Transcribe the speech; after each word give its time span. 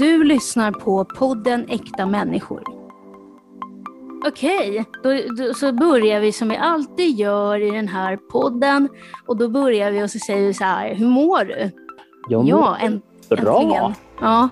Du 0.00 0.24
lyssnar 0.24 0.72
på 0.72 1.04
podden 1.04 1.66
Äkta 1.68 2.06
människor. 2.06 2.62
Okej, 4.26 4.84
då, 5.02 5.10
då, 5.38 5.54
så 5.54 5.72
börjar 5.72 6.20
vi 6.20 6.32
som 6.32 6.48
vi 6.48 6.56
alltid 6.56 7.18
gör 7.18 7.60
i 7.60 7.70
den 7.70 7.88
här 7.88 8.16
podden. 8.16 8.88
Och 9.26 9.36
då 9.36 9.48
börjar 9.48 9.90
vi 9.90 10.02
och 10.02 10.10
så 10.10 10.18
säger 10.18 10.46
vi 10.46 10.54
så 10.54 10.64
här, 10.64 10.94
hur 10.94 11.06
mår 11.06 11.44
du? 11.44 11.70
Jag 12.28 12.44
mår 12.44 12.50
ja, 12.50 12.76
en, 12.76 13.02
bra. 13.28 13.60
äntligen. 13.60 13.94
Ja, 14.20 14.48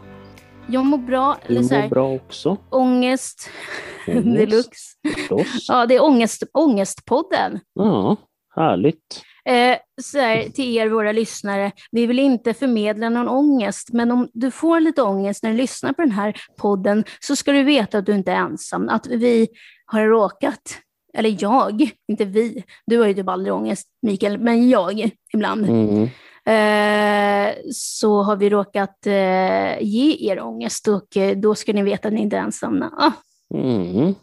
jag 0.67 0.87
mår 0.87 0.99
bra. 0.99 1.37
Du 1.47 1.55
Eller 1.55 1.63
så 1.63 1.75
mår 1.75 1.89
bra 1.89 2.15
också. 2.15 2.57
ångest 2.71 3.51
Ångest, 4.07 4.25
deluxe. 4.25 4.97
Förstås. 5.15 5.67
Ja, 5.69 5.87
det 5.87 5.95
är 5.95 6.05
ångest, 6.05 6.43
Ångestpodden. 6.53 7.61
Ja, 7.75 8.17
härligt. 8.57 9.23
Eh, 9.49 9.77
så 10.03 10.19
här, 10.19 10.43
till 10.49 10.77
er, 10.77 10.89
våra 10.89 11.13
lyssnare, 11.13 11.73
vi 11.91 12.07
vill 12.07 12.19
inte 12.19 12.55
förmedla 12.55 13.09
någon 13.09 13.29
ångest, 13.29 13.89
men 13.93 14.11
om 14.11 14.29
du 14.33 14.51
får 14.51 14.81
lite 14.81 15.03
ångest 15.03 15.43
när 15.43 15.51
du 15.51 15.57
lyssnar 15.57 15.93
på 15.93 16.03
den 16.03 16.11
här 16.11 16.37
podden, 16.57 17.05
så 17.21 17.37
ska 17.37 17.53
du 17.53 17.63
veta 17.63 17.99
att 17.99 18.07
du 18.07 18.15
inte 18.15 18.33
är 18.33 18.37
ensam, 18.37 18.89
att 18.89 19.07
vi 19.07 19.49
har 19.87 20.03
råkat, 20.07 20.79
eller 21.15 21.37
jag, 21.41 21.91
inte 22.09 22.25
vi, 22.25 22.65
du 22.87 22.99
har 22.99 23.07
ju 23.07 23.15
typ 23.15 23.29
aldrig 23.29 23.55
ångest, 23.55 23.89
Mikael, 24.03 24.39
men 24.39 24.69
jag 24.69 25.11
ibland, 25.35 25.67
Mm. 25.69 26.03
eh, 26.47 27.55
så 27.73 28.23
har 28.23 28.37
vi 28.37 28.51
råkat 28.51 29.07
eh, 29.07 29.81
ge 29.83 30.31
er 30.31 30.41
ångest 30.41 30.89
och 30.89 31.17
eh, 31.17 31.37
då 31.37 31.55
ska 31.55 31.73
ni 31.73 31.83
veta 31.83 32.09
att 32.09 32.15
ni 32.15 32.21
inte 32.21 32.37
är 32.37 32.41
ensamma. 32.41 32.91
Ah, 32.99 33.13
Mm. 33.55 34.15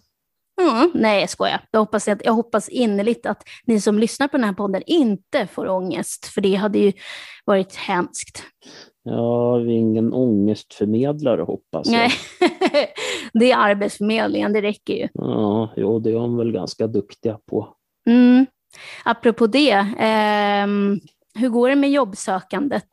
Mm, 0.62 0.92
nej, 0.94 1.20
jag 1.20 1.30
skojar. 1.30 1.62
Jag 1.72 1.80
hoppas, 1.80 2.08
att, 2.08 2.26
jag 2.26 2.34
hoppas 2.34 2.70
innerligt 2.70 3.26
att 3.26 3.44
ni 3.66 3.82
som 3.82 4.00
lyssnar 4.00 4.28
på 4.28 4.38
den 4.38 4.44
här 4.44 4.54
podden 4.54 4.82
inte 4.86 5.48
får 5.48 5.68
ångest, 5.68 6.26
för 6.26 6.42
det 6.42 6.56
hade 6.56 6.80
ju 6.80 6.94
varit 7.46 7.76
hemskt. 7.76 8.44
Ja, 9.04 9.56
vi 9.56 9.74
är 9.74 9.78
ingen 9.78 10.14
ångestförmedlare 10.14 11.42
hoppas 11.42 11.88
jag. 11.88 11.94
Nej, 11.98 12.12
det 13.34 13.52
är 13.52 13.58
Arbetsförmedlingen, 13.58 14.54
det 14.54 14.62
räcker 14.62 14.94
ju. 14.94 15.08
Ja, 15.14 15.74
jo, 15.76 16.00
det 16.00 16.10
är 16.10 16.14
de 16.14 16.38
väl 16.38 16.52
ganska 16.52 16.88
duktiga 16.88 17.40
på. 17.46 17.76
Mm. 18.08 18.46
Apropå 19.06 19.48
det, 19.48 19.88
ehm, 20.00 21.00
hur 21.36 21.50
går 21.50 21.70
det 21.70 21.76
med 21.76 21.92
jobbsökandet? 21.92 22.90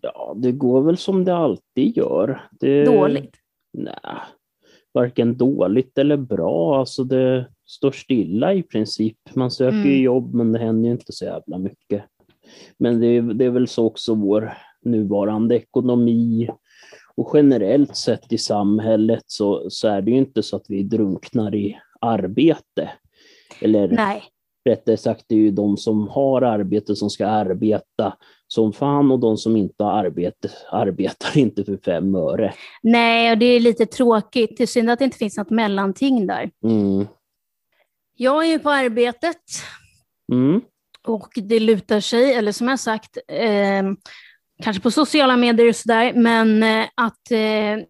Ja, 0.00 0.34
det 0.36 0.52
går 0.52 0.82
väl 0.82 0.96
som 0.96 1.24
det 1.24 1.36
alltid 1.36 1.96
gör. 1.96 2.48
Det, 2.50 2.84
Dåligt? 2.84 3.36
Nej, 3.72 3.94
varken 4.92 5.36
dåligt 5.36 5.98
eller 5.98 6.16
bra. 6.16 6.78
Alltså 6.78 7.04
det 7.04 7.46
står 7.66 7.90
stilla 7.90 8.54
i 8.54 8.62
princip. 8.62 9.16
Man 9.34 9.50
söker 9.50 9.76
ju 9.76 9.90
Mm. 9.90 10.02
jobb 10.02 10.34
men 10.34 10.52
det 10.52 10.58
händer 10.58 10.88
ju 10.88 10.92
inte 10.92 11.12
så 11.12 11.24
jävla 11.24 11.58
mycket. 11.58 12.04
Men 12.78 13.00
det 13.00 13.06
är, 13.06 13.22
det 13.22 13.44
är 13.44 13.50
väl 13.50 13.68
så 13.68 13.86
också 13.86 14.14
vår 14.14 14.52
nuvarande 14.82 15.56
ekonomi 15.56 16.50
och 17.16 17.30
generellt 17.34 17.96
sett 17.96 18.32
i 18.32 18.38
samhället 18.38 19.22
så, 19.26 19.70
så 19.70 19.88
är 19.88 20.02
det 20.02 20.10
ju 20.10 20.16
inte 20.16 20.42
så 20.42 20.56
att 20.56 20.64
vi 20.68 20.82
drunknar 20.82 21.54
i 21.54 21.78
arbete. 22.00 22.90
Eller 23.60 23.88
Nej, 23.88 24.22
rättare 24.64 24.96
sagt, 24.96 25.24
det 25.28 25.34
är 25.34 25.38
ju 25.38 25.50
de 25.50 25.76
som 25.76 26.08
har 26.08 26.42
arbete 26.42 26.96
som 26.96 27.10
ska 27.10 27.26
arbeta 27.26 28.16
som 28.54 28.72
fan 28.72 29.10
och 29.10 29.18
de 29.18 29.36
som 29.36 29.56
inte 29.56 29.84
har 29.84 30.04
arbete 30.04 30.50
arbetar 30.70 31.38
inte 31.38 31.64
för 31.64 31.78
fem 31.84 32.14
öre. 32.14 32.54
nej, 32.82 33.32
och 33.32 33.38
det 33.38 33.46
är 33.46 33.60
lite 33.60 33.86
tråkigt. 33.86 34.56
Det 34.56 34.62
är 34.62 34.66
synd 34.66 34.90
att 34.90 34.98
det 34.98 35.04
inte 35.04 35.18
finns 35.18 35.36
något 35.36 35.50
mellanting 35.50 36.26
där. 36.26 36.50
Mm. 36.64 37.06
Jag 38.16 38.44
är 38.44 38.48
ju 38.48 38.58
på 38.58 38.70
arbetet 38.70 39.36
Mm. 40.32 40.60
Och 41.06 41.32
det 41.34 41.60
lutar 41.60 42.00
sig, 42.00 42.32
eller 42.34 42.52
som 42.52 42.68
jag 42.68 42.80
sagt, 42.80 43.18
eh, 43.28 43.82
kanske 44.62 44.82
på 44.82 44.90
sociala 44.90 45.36
medier 45.36 45.68
och 45.68 45.76
sådär, 45.76 46.12
men 46.14 46.62
eh, 46.62 46.86
att 46.94 47.30
eh, 47.30 47.84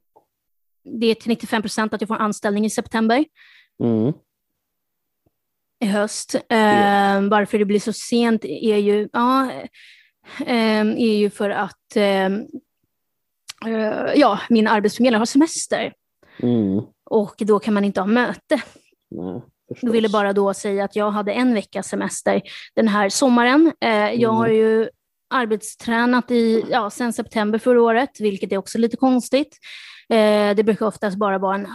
det 1.00 1.06
är 1.06 1.14
till 1.14 1.28
95 1.28 1.62
procent 1.62 1.94
att 1.94 2.00
jag 2.00 2.08
får 2.08 2.16
anställning 2.16 2.64
i 2.64 2.70
september, 2.70 3.24
Mm. 3.82 4.12
i 5.80 5.86
höst. 5.86 6.34
Eh, 6.34 7.20
varför 7.30 7.58
det 7.58 7.64
blir 7.64 7.80
så 7.80 7.92
sent 7.92 8.44
är 8.44 8.76
ju, 8.76 9.08
ja, 9.12 9.50
är 10.46 11.16
ju 11.16 11.30
för 11.30 11.50
att 11.50 11.96
eh, 11.96 12.26
eh, 13.66 14.12
ja, 14.14 14.40
min 14.48 14.68
arbetsförmedlare 14.68 15.20
har 15.20 15.26
semester 15.26 15.92
Mm. 16.42 16.80
och 17.10 17.34
då 17.38 17.58
kan 17.58 17.74
man 17.74 17.84
inte 17.84 18.00
ha 18.00 18.06
möte. 18.06 18.60
Nej, 19.10 19.42
Jag 19.80 19.90
ville 19.92 20.08
bara 20.08 20.32
då 20.32 20.54
säga 20.54 20.84
att 20.84 20.96
jag 20.96 21.10
hade 21.10 21.32
en 21.32 21.54
veckas 21.54 21.88
semester 21.88 22.42
den 22.74 22.88
här 22.88 23.08
sommaren. 23.08 23.72
Eh, 23.80 23.90
jag 23.90 24.22
Mm. 24.22 24.36
har 24.36 24.48
ju 24.48 24.88
arbetstränat 25.30 26.30
i, 26.30 26.64
ja, 26.70 26.90
sen 26.90 27.12
september 27.12 27.58
förra 27.58 27.82
året, 27.82 28.20
vilket 28.20 28.52
är 28.52 28.56
också 28.56 28.78
lite 28.78 28.96
konstigt. 28.96 29.58
Eh, 30.08 30.54
det 30.56 30.64
brukar 30.64 30.86
oftast 30.86 31.16
bara 31.16 31.38
vara 31.38 31.54
en, 31.54 31.68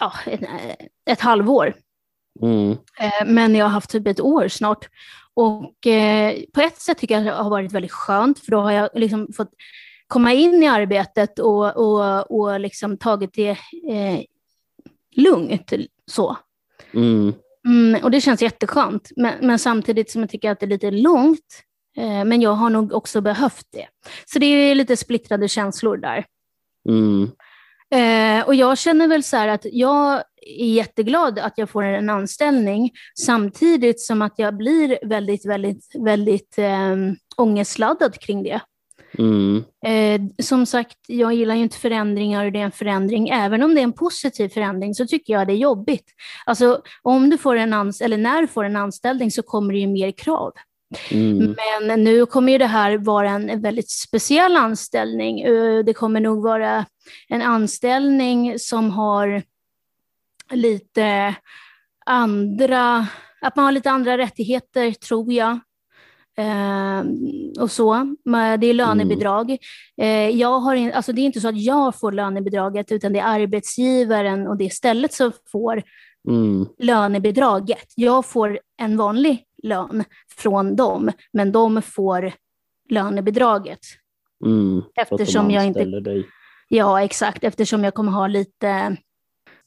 ja, 0.00 0.12
ett, 0.26 0.40
ett 1.10 1.20
halvår, 1.20 1.74
Mm. 2.42 2.70
eh, 3.00 3.26
men 3.26 3.54
jag 3.54 3.64
har 3.64 3.70
haft 3.70 3.90
typ 3.90 4.06
ett 4.06 4.20
år 4.20 4.48
snart. 4.48 4.88
Och 5.36 5.86
eh, 5.86 6.36
på 6.54 6.60
ett 6.60 6.80
sätt 6.80 6.98
tycker 6.98 7.14
jag 7.14 7.20
att 7.20 7.36
det 7.36 7.42
har 7.42 7.50
varit 7.50 7.72
väldigt 7.72 7.92
skönt, 7.92 8.38
för 8.38 8.50
då 8.50 8.60
har 8.60 8.72
jag 8.72 8.90
liksom 8.94 9.28
fått 9.36 9.50
komma 10.06 10.32
in 10.32 10.62
i 10.62 10.66
arbetet 10.66 11.38
och, 11.38 11.76
och, 11.76 12.30
och 12.30 12.60
liksom 12.60 12.98
tagit 12.98 13.34
det 13.34 13.50
eh, 13.90 14.20
lugnt. 15.16 15.72
Så. 16.10 16.36
Mm. 16.94 17.34
Mm, 17.66 18.04
och 18.04 18.10
det 18.10 18.20
känns 18.20 18.42
jätteskönt, 18.42 19.10
men, 19.16 19.34
men 19.46 19.58
samtidigt 19.58 20.10
som 20.10 20.20
jag 20.20 20.30
tycker 20.30 20.50
att 20.50 20.60
det 20.60 20.66
är 20.66 20.70
lite 20.70 20.90
långt. 20.90 21.62
Eh, 21.96 22.24
men 22.24 22.40
jag 22.40 22.52
har 22.52 22.70
nog 22.70 22.92
också 22.92 23.20
behövt 23.20 23.66
det. 23.72 23.86
Så 24.26 24.38
det 24.38 24.46
är 24.46 24.74
lite 24.74 24.96
splittrade 24.96 25.48
känslor 25.48 25.96
där. 25.96 26.24
Mm. 26.88 27.30
Eh, 27.90 28.46
och 28.46 28.54
jag 28.54 28.78
känner 28.78 29.08
väl 29.08 29.22
så 29.22 29.36
här 29.36 29.48
att 29.48 29.66
jag 29.72 30.22
är 30.46 30.74
jätteglad 30.74 31.38
att 31.38 31.52
jag 31.56 31.70
får 31.70 31.82
en 31.82 32.10
anställning, 32.10 32.90
samtidigt 33.20 34.00
som 34.00 34.22
att 34.22 34.34
jag 34.36 34.56
blir 34.56 34.98
väldigt, 35.02 35.46
väldigt, 35.46 35.86
väldigt 35.98 36.58
eh, 36.58 36.96
ångestladdad 37.36 38.18
kring 38.20 38.42
det. 38.42 38.60
Mm. 39.18 39.64
Eh, 39.86 40.44
som 40.44 40.66
sagt, 40.66 40.96
jag 41.08 41.34
gillar 41.34 41.54
ju 41.54 41.62
inte 41.62 41.78
förändringar 41.78 42.44
och 42.46 42.52
det 42.52 42.58
är 42.58 42.64
en 42.64 42.72
förändring. 42.72 43.28
Även 43.28 43.62
om 43.62 43.74
det 43.74 43.80
är 43.80 43.84
en 43.84 43.92
positiv 43.92 44.48
förändring 44.48 44.94
så 44.94 45.06
tycker 45.06 45.32
jag 45.32 45.46
det 45.46 45.52
är 45.52 45.56
jobbigt. 45.56 46.04
Alltså 46.46 46.82
om 47.02 47.30
du 47.30 47.38
får 47.38 47.56
en 47.56 47.74
ans- 47.74 48.02
eller 48.02 48.16
när 48.16 48.40
du 48.42 48.46
får 48.48 48.64
en 48.64 48.76
anställning 48.76 49.30
så 49.30 49.42
kommer 49.42 49.72
det 49.72 49.78
ju 49.78 49.86
mer 49.86 50.10
krav. 50.10 50.52
Mm. 51.10 51.56
Men 51.82 52.04
nu 52.04 52.26
kommer 52.26 52.52
ju 52.52 52.58
det 52.58 52.66
här 52.66 52.98
vara 52.98 53.30
en 53.30 53.62
väldigt 53.62 53.90
speciell 53.90 54.56
anställning. 54.56 55.40
Eh, 55.40 55.84
Det 55.84 55.94
kommer 55.94 56.20
nog 56.20 56.42
vara 56.42 56.84
en 57.28 57.42
anställning 57.42 58.58
som 58.58 58.90
har 58.90 59.42
lite 60.50 61.34
andra, 62.06 63.06
att 63.40 63.56
man 63.56 63.64
har 63.64 63.72
lite 63.72 63.90
andra 63.90 64.18
rättigheter 64.18 64.92
tror 64.92 65.32
jag. 65.32 65.58
Eh, 66.38 67.02
och 67.60 67.70
så. 67.70 68.14
Det 68.58 68.66
är 68.66 68.74
lönebidrag. 68.74 69.56
Eh, 70.00 70.28
jag 70.30 70.60
har 70.60 70.74
in, 70.74 70.92
alltså 70.92 71.12
det 71.12 71.20
är 71.20 71.26
inte 71.26 71.40
så 71.40 71.48
att 71.48 71.60
jag 71.62 71.98
får 72.00 72.12
lönebidraget 72.12 72.92
utan 72.92 73.12
det 73.12 73.18
är 73.18 73.40
arbetsgivaren 73.40 74.46
och 74.46 74.56
det 74.56 74.72
stället 74.72 75.12
som 75.12 75.32
får 75.52 75.82
Mm. 76.28 76.66
lönebidraget. 76.78 77.92
Jag 77.94 78.26
får 78.26 78.58
en 78.80 78.96
vanlig 78.96 79.44
lön 79.62 80.04
från 80.36 80.76
dem, 80.76 81.10
men 81.32 81.52
de 81.52 81.82
får 81.82 82.32
lönebidraget. 82.88 83.78
Mm. 84.44 84.82
Eftersom 84.94 85.50
jag 85.50 85.66
inte- 85.66 86.00
dig. 86.00 86.26
Ja, 86.68 87.02
exakt, 87.02 87.44
eftersom 87.44 87.84
jag 87.84 87.94
kommer 87.94 88.12
ha 88.12 88.26
lite, 88.26 88.96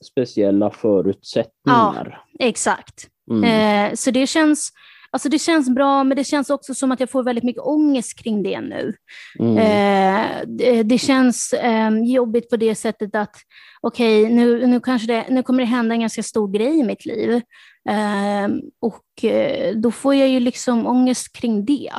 Speciella 0.05 0.71
förutsättningar. 0.71 2.21
exakt. 2.39 3.07
Mm. 3.31 3.43
Eh, 3.43 3.95
så 3.95 4.11
det 4.11 4.27
känns, 4.27 4.71
alltså 5.11 5.29
det 5.29 5.39
känns 5.39 5.69
bra, 5.69 6.03
men 6.03 6.17
det 6.17 6.23
känns 6.23 6.49
också 6.49 6.73
som 6.73 6.91
att 6.91 6.99
jag 6.99 7.09
får 7.09 7.23
väldigt 7.23 7.43
mycket 7.43 7.63
ångest 7.63 8.23
kring 8.23 8.43
det 8.43 8.61
nu. 8.61 8.93
Mm. 9.39 9.57
Eh, 9.57 10.47
det, 10.47 10.83
det 10.83 10.97
känns 10.97 11.53
eh, 11.53 11.89
jobbigt 12.03 12.49
på 12.49 12.57
det 12.57 12.75
sättet 12.75 13.15
att 13.15 13.35
okej, 13.81 14.29
nu, 14.29 14.67
nu, 14.67 14.79
kanske 14.79 15.07
det, 15.07 15.25
nu 15.29 15.43
kommer 15.43 15.59
det 15.59 15.69
hända 15.69 15.95
en 15.95 16.01
ganska 16.01 16.23
stor 16.23 16.47
grej 16.51 16.79
i 16.79 16.83
mitt 16.83 17.05
liv. 17.05 17.41
Eh, 17.89 18.47
och 18.81 19.23
eh, 19.25 19.75
då 19.75 19.91
får 19.91 20.15
jag 20.15 20.29
ju 20.29 20.39
liksom 20.39 20.87
ångest 20.87 21.35
kring 21.35 21.65
det. 21.65 21.91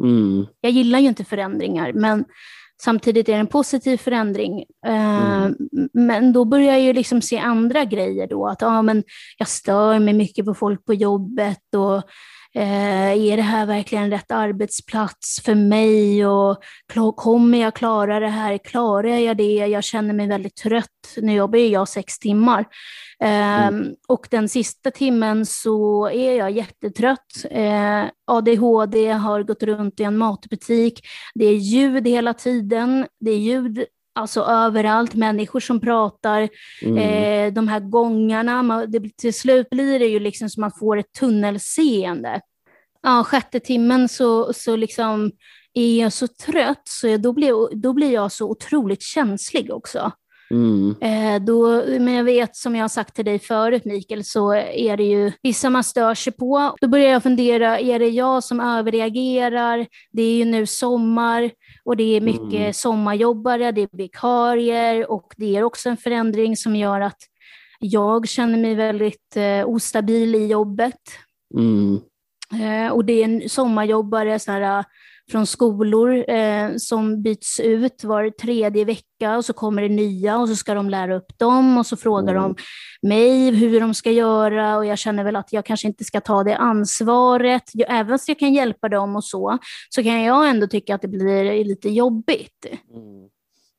Mm. 0.00 0.46
Jag 0.60 0.72
gillar 0.72 0.98
ju 0.98 1.08
inte 1.08 1.24
förändringar, 1.24 1.92
men 1.92 2.24
samtidigt 2.82 3.28
är 3.28 3.32
det 3.32 3.38
en 3.38 3.46
positiv 3.46 3.96
förändring. 3.96 4.64
Eh, 4.86 5.24
Mm. 5.44 5.54
Men 5.92 6.32
då 6.32 6.44
börjar 6.44 6.72
jag 6.72 6.80
ju 6.80 6.92
liksom 6.92 7.22
se 7.22 7.38
andra 7.38 7.84
grejer 7.84 8.26
då, 8.26 8.46
att 8.46 8.60
ja, 8.60 8.82
men 8.82 9.04
jag 9.38 9.48
stör 9.48 9.98
mig 9.98 10.14
mycket 10.14 10.44
på 10.44 10.54
folk 10.54 10.84
på 10.84 10.94
jobbet 10.94 11.74
och 11.76 12.02
eh, 12.54 13.30
är 13.32 13.36
det 13.36 13.42
här 13.42 13.66
verkligen 13.66 14.10
rätt 14.10 14.30
arbetsplats 14.30 15.40
för 15.44 15.54
mig 15.54 16.26
och 16.26 16.62
kommer 17.16 17.58
jag 17.58 17.74
klara 17.74 18.20
det 18.20 18.28
här? 18.28 18.58
Klarar 18.58 19.08
jag 19.08 19.36
det? 19.36 19.54
Jag 19.54 19.84
känner 19.84 20.14
mig 20.14 20.26
väldigt 20.26 20.56
trött. 20.56 20.88
Nu 21.16 21.32
jobbar 21.34 21.58
ju 21.58 21.66
jag 21.66 21.88
sex 21.88 22.18
timmar. 22.18 22.64
Eh, 23.20 23.70
Och 24.08 24.26
den 24.30 24.48
sista 24.48 24.90
timmen 24.90 25.46
så 25.46 26.08
är 26.08 26.32
jag 26.32 26.50
jättetrött. 26.50 27.44
Eh, 27.50 28.04
ADHD 28.26 29.10
har 29.12 29.42
gått 29.42 29.62
runt 29.62 30.00
i 30.00 30.02
en 30.02 30.16
matbutik. 30.16 31.00
Det 31.34 31.44
är 31.44 31.56
ljud 31.56 32.06
hela 32.08 32.34
tiden. 32.34 33.06
Det 33.20 33.30
är 33.30 33.38
ljud 33.38 33.84
alltså 34.14 34.40
överallt, 34.40 35.14
människor 35.14 35.60
som 35.60 35.80
pratar, 35.80 36.48
Mm. 36.82 36.98
eh, 36.98 37.52
de 37.54 37.68
här 37.68 37.80
gångarna. 37.80 38.62
Man, 38.62 38.90
det, 38.90 39.16
till 39.16 39.34
slut 39.34 39.70
blir 39.70 39.98
det 39.98 40.06
ju 40.06 40.20
liksom 40.20 40.50
som 40.50 40.60
man 40.60 40.72
får 40.78 40.96
ett 40.98 41.12
tunnelseende. 41.12 42.40
Ja, 43.02 43.24
sjätte 43.24 43.60
timmen 43.60 44.08
så, 44.08 44.52
så 44.52 44.76
liksom 44.76 45.30
är 45.74 46.00
jag 46.00 46.12
så 46.12 46.26
trött 46.28 46.82
så 46.84 47.08
jag, 47.08 47.20
då, 47.20 47.32
blir, 47.32 47.76
då 47.76 47.92
blir 47.92 48.12
jag 48.12 48.32
så 48.32 48.50
otroligt 48.50 49.02
känslig 49.02 49.72
också. 49.72 50.12
Mm. 50.50 50.94
Eh, 51.00 51.42
då, 51.44 51.82
men 51.86 52.14
jag 52.14 52.24
vet, 52.24 52.56
som 52.56 52.76
jag 52.76 52.84
har 52.84 52.88
sagt 52.88 53.14
till 53.14 53.24
dig 53.24 53.38
förut 53.38 53.84
Mikael, 53.84 54.24
så 54.24 54.54
är 54.54 54.96
det 54.96 55.04
ju 55.04 55.32
vissa 55.42 55.70
man 55.70 55.84
stör 55.84 56.14
sig 56.14 56.32
på. 56.32 56.76
Då 56.80 56.88
börjar 56.88 57.10
jag 57.10 57.22
fundera, 57.22 57.78
är 57.80 57.98
det 57.98 58.08
jag 58.08 58.44
som 58.44 58.60
överreagerar? 58.60 59.86
Det 60.12 60.22
är 60.22 60.36
ju 60.36 60.44
nu 60.44 60.66
sommar 60.66 61.50
och 61.84 61.96
det 61.96 62.16
är 62.16 62.20
mycket 62.20 62.60
Mm. 62.60 62.72
sommarjobbare, 62.72 63.72
det 63.72 63.80
är 63.80 63.88
vikarier 63.92 65.10
och 65.10 65.34
det 65.36 65.56
är 65.56 65.62
också 65.62 65.88
en 65.88 65.96
förändring 65.96 66.56
som 66.56 66.76
gör 66.76 67.00
att 67.00 67.18
jag 67.80 68.28
känner 68.28 68.58
mig 68.58 68.74
väldigt 68.74 69.36
eh, 69.36 69.68
ostabil 69.68 70.34
i 70.34 70.46
jobbet. 70.46 71.00
Mm. 71.58 72.00
Eh, 72.62 72.92
och 72.92 73.04
det 73.04 73.12
är 73.12 73.24
en 73.24 73.48
sommarjobbare 73.48 74.38
så 74.38 74.52
här, 74.52 74.84
från 75.30 75.46
skolor 75.46 76.30
eh, 76.30 76.70
som 76.76 77.22
byts 77.22 77.60
ut 77.60 78.04
var 78.04 78.30
tredje 78.30 78.84
vecka 78.84 79.36
och 79.36 79.44
så 79.44 79.52
kommer 79.52 79.82
det 79.82 79.88
nya 79.88 80.38
och 80.38 80.48
så 80.48 80.56
ska 80.56 80.74
de 80.74 80.90
lära 80.90 81.16
upp 81.16 81.38
dem 81.38 81.78
och 81.78 81.86
så 81.86 81.96
frågar 81.96 82.34
Mm. 82.34 82.42
de 82.42 82.56
mig 83.08 83.50
hur 83.50 83.80
de 83.80 83.94
ska 83.94 84.10
göra 84.10 84.76
och 84.76 84.86
jag 84.86 84.98
känner 84.98 85.24
väl 85.24 85.36
att 85.36 85.52
jag 85.52 85.64
kanske 85.64 85.86
inte 85.86 86.04
ska 86.04 86.20
ta 86.20 86.44
det 86.44 86.56
ansvaret. 86.56 87.62
Jag, 87.72 87.90
även 87.90 88.12
om 88.12 88.18
jag 88.26 88.38
kan 88.38 88.54
hjälpa 88.54 88.88
dem 88.88 89.16
och 89.16 89.24
så, 89.24 89.58
så 89.90 90.02
kan 90.02 90.22
jag 90.22 90.48
ändå 90.50 90.66
tycka 90.66 90.94
att 90.94 91.02
det 91.02 91.08
blir 91.08 91.64
lite 91.64 91.88
jobbigt. 91.88 92.66
Mm. 92.94 93.28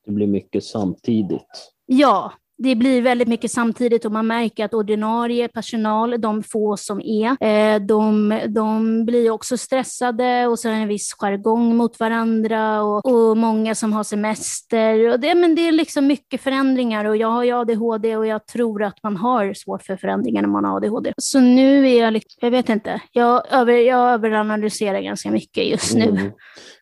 Det 0.06 0.12
blir 0.12 0.27
mycket 0.27 0.63
samtidigt. 0.63 1.71
Ja, 1.86 2.33
det 2.57 2.75
blir 2.75 3.02
väldigt 3.02 3.28
mycket 3.28 3.52
samtidigt 3.52 4.06
och 4.06 4.12
man 4.12 4.28
märker 4.28 4.66
att 4.66 4.74
ordinarie 4.74 5.48
personal, 5.48 6.22
de 6.22 6.44
få 6.44 6.78
som 6.78 7.02
är, 7.02 7.44
eh, 7.44 7.80
de, 7.80 8.40
de 8.48 9.06
blir 9.06 9.31
också 9.31 9.57
stressade 9.57 10.48
och 10.48 10.60
så 10.60 10.68
är 10.68 10.72
det 10.72 10.78
en 10.78 10.88
viss 10.88 11.13
jargong 11.13 11.75
mot 11.75 12.00
varandra 12.00 12.84
och, 12.84 13.06
och 13.06 13.38
många 13.38 13.75
som 13.75 13.94
har 13.94 14.04
semester. 14.04 15.10
Och 15.12 15.19
det, 15.19 15.36
men 15.36 15.56
det 15.56 15.68
är 15.68 15.72
liksom 15.72 16.07
mycket 16.07 16.42
förändringar 16.42 17.06
och 17.06 17.18
jag 17.18 17.28
har 17.28 17.44
ju 17.44 17.52
ADHD 17.52 18.18
och 18.18 18.28
jag 18.28 18.48
tror 18.48 18.84
att 18.84 19.04
man 19.04 19.18
har 19.18 19.54
svårt 19.54 19.84
för 19.84 19.98
förändringar 19.98 20.42
när 20.42 20.50
man 20.50 20.66
har 20.66 20.78
ADHD. 20.78 21.13
Så 21.18 21.40
nu 21.40 21.90
är 21.90 22.02
jag, 22.02 22.13
liksom, 22.13 22.38
jag 22.42 22.52
vet 22.52 22.69
inte, 22.69 23.02
jag, 23.12 23.54
över, 23.54 23.74
jag 23.74 24.12
överanalyserar 24.13 25.02
ganska 25.02 25.31
mycket 25.31 25.68
just 25.68 25.96
nu. 25.96 26.10
Mm. 26.10 26.31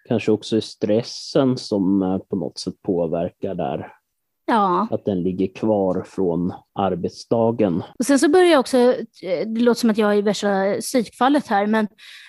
Kanske 0.08 0.32
också 0.32 0.56
är 0.58 0.62
stressen 0.62 1.58
som 1.58 2.02
eh, 2.02 2.18
på 2.18 2.36
något 2.36 2.60
sätt 2.60 2.82
påverkar 2.82 3.56
där. 3.56 4.03
Ja. 4.46 4.88
Att 4.92 5.06
den 5.06 5.24
ligger 5.24 5.54
kvar 5.56 6.04
från 6.08 6.54
arbetsdagen. 6.80 7.84
Och 8.00 8.06
sen 8.06 8.20
så 8.20 8.30
börjar 8.30 8.52
jag 8.52 8.60
också, 8.60 8.78
eh, 8.78 9.48
det 9.48 9.62
låter 9.62 9.80
som 9.80 9.90
att 9.90 9.98
jag 9.98 10.12
är 10.14 10.18
i 10.18 10.22
värsta 10.22 10.76
psykfallet 10.80 11.48
här, 11.48 11.68
men 11.68 11.88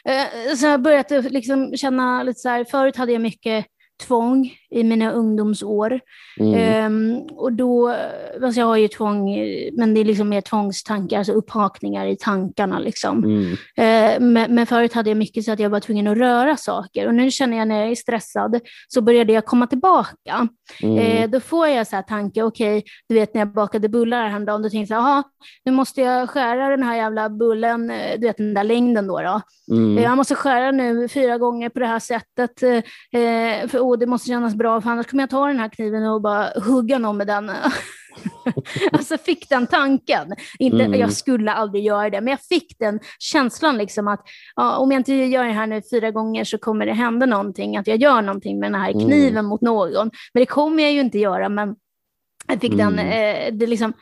eh, 0.08 0.55
så 0.56 0.66
har 0.66 0.70
jag 0.70 0.82
börjat 0.82 1.11
liksom 1.11 1.76
känna 1.76 2.22
lite 2.22 2.40
så 2.40 2.49
här, 2.49 2.64
förut 2.64 2.96
hade 2.96 3.12
jag 3.12 3.22
mycket 3.22 3.66
tvång 4.02 4.52
i 4.70 4.82
mina 4.85 5.12
ungdomsår. 5.12 6.00
Mm. 6.41 6.55
Ehm, 6.55 7.23
och 7.37 7.52
då, 7.52 7.96
alltså 8.43 8.61
jag 8.61 8.67
har 8.67 8.76
ju 8.76 8.88
tvång, 8.88 9.37
men 9.73 9.94
det 9.94 10.00
är 10.00 10.05
liksom 10.05 10.29
mer 10.29 10.41
tvångstankar, 10.41 11.19
alltså 11.19 11.32
upphakningar 11.32 12.06
i 12.06 12.17
tankarna 12.17 12.79
liksom. 12.79 13.25
Mm. 13.25 13.52
Eh, 13.76 14.20
men, 14.20 14.55
men 14.55 14.67
förut 14.67 14.93
hade 14.93 15.11
jag 15.11 15.17
mycket 15.17 15.44
så 15.44 15.52
att 15.52 15.58
jag 15.61 15.70
var 15.70 15.81
tvungen 15.81 16.06
att 16.06 16.19
röra 16.19 16.56
saker 16.56 17.06
och 17.06 17.14
nu 17.14 17.31
känner 17.31 17.56
jag 17.56 17.69
när 17.69 17.81
jag 17.81 17.91
är 17.91 17.94
stressad 17.94 18.61
så 18.88 19.00
började 19.00 19.32
jag 19.32 19.44
komma 19.44 19.67
tillbaka. 19.67 20.49
Mm. 20.82 20.99
Eh, 20.99 21.31
då 21.31 21.41
får 21.41 21.69
jag 21.69 21.87
så 21.87 21.96
här 21.96 22.02
tanke, 22.02 22.43
okej, 22.43 22.85
du 23.08 23.14
vet 23.14 23.35
när 23.35 23.41
jag 23.41 23.52
bakade 23.52 23.88
bullar 23.88 24.29
häromdagen, 24.29 24.62
då 24.62 24.70
tänkte 24.70 24.94
jag, 24.94 25.02
jaha, 25.02 25.23
nu 25.64 25.73
måste 25.73 26.00
jag 26.00 26.31
skära 26.31 26.69
den 26.69 26.82
här 26.82 26.96
jävla 26.96 27.31
bullen, 27.31 27.91
eh, 27.91 28.19
du 28.19 28.26
vet 28.26 28.37
den 28.37 28.55
där 28.55 28.64
längden 28.64 29.06
då. 29.06 29.20
då. 29.20 29.41
Eh, 29.99 30.02
Jag 30.02 30.17
måste 30.17 30.35
skära 30.35 30.70
nu 30.70 31.08
fyra 31.08 31.38
gånger 31.38 31.69
på 31.69 31.79
det 31.79 31.87
här 31.87 31.99
sättet, 31.99 32.62
eh, 32.62 33.69
för 33.69 33.83
oh, 33.84 33.98
det 33.98 34.06
måste 34.06 34.28
kännas 34.28 34.54
bra, 34.54 34.81
för 34.81 34.90
annars 34.90 35.06
kommer 35.06 35.22
jag 35.22 35.31
ta 35.31 35.46
den 35.46 35.58
här 35.58 35.69
kniven 35.69 36.04
och 36.06 36.22
bara 36.22 36.48
hugga 36.64 36.98
någon 36.98 37.16
med 37.16 37.26
den. 37.26 37.50
alltså 38.92 39.19
fick 39.19 39.48
den 39.48 39.66
tanken. 39.66 40.34
Inte, 40.58 40.84
Mm. 40.84 41.00
Jag 41.00 41.12
skulle 41.12 41.52
aldrig 41.52 41.84
göra 41.84 42.10
det, 42.10 42.20
men 42.20 42.31
jag 42.31 42.40
fick 42.40 42.78
den 42.78 43.00
känslan 43.19 43.76
liksom 43.78 44.08
att 44.08 44.20
ja, 44.56 44.76
om 44.76 44.90
jag 44.92 45.00
inte 45.00 45.14
gör 45.14 45.44
det 45.44 45.52
här 45.52 45.66
nu 45.66 45.82
fyra 45.90 46.10
gånger 46.10 46.44
så 46.44 46.58
kommer 46.58 46.86
det 46.86 46.92
hända 46.92 47.26
någonting, 47.26 47.76
att 47.76 47.86
jag 47.86 47.96
gör 48.02 48.22
någonting 48.22 48.58
med 48.60 48.72
den 48.72 48.81
här 48.81 48.90
Mm. 48.90 49.06
kniven 49.06 49.44
mot 49.44 49.60
någon. 49.60 50.10
Men 50.34 50.40
det 50.40 50.46
kommer 50.46 50.82
jag 50.82 50.92
ju 50.92 51.00
inte 51.00 51.19
göra, 51.19 51.48
men 51.48 51.76
jag 52.48 52.60
fick, 52.60 52.76
den, 52.76 52.98
Mm. 52.98 53.06
eh, 53.08 53.58
det 53.58 53.66
liksom, 53.66 53.92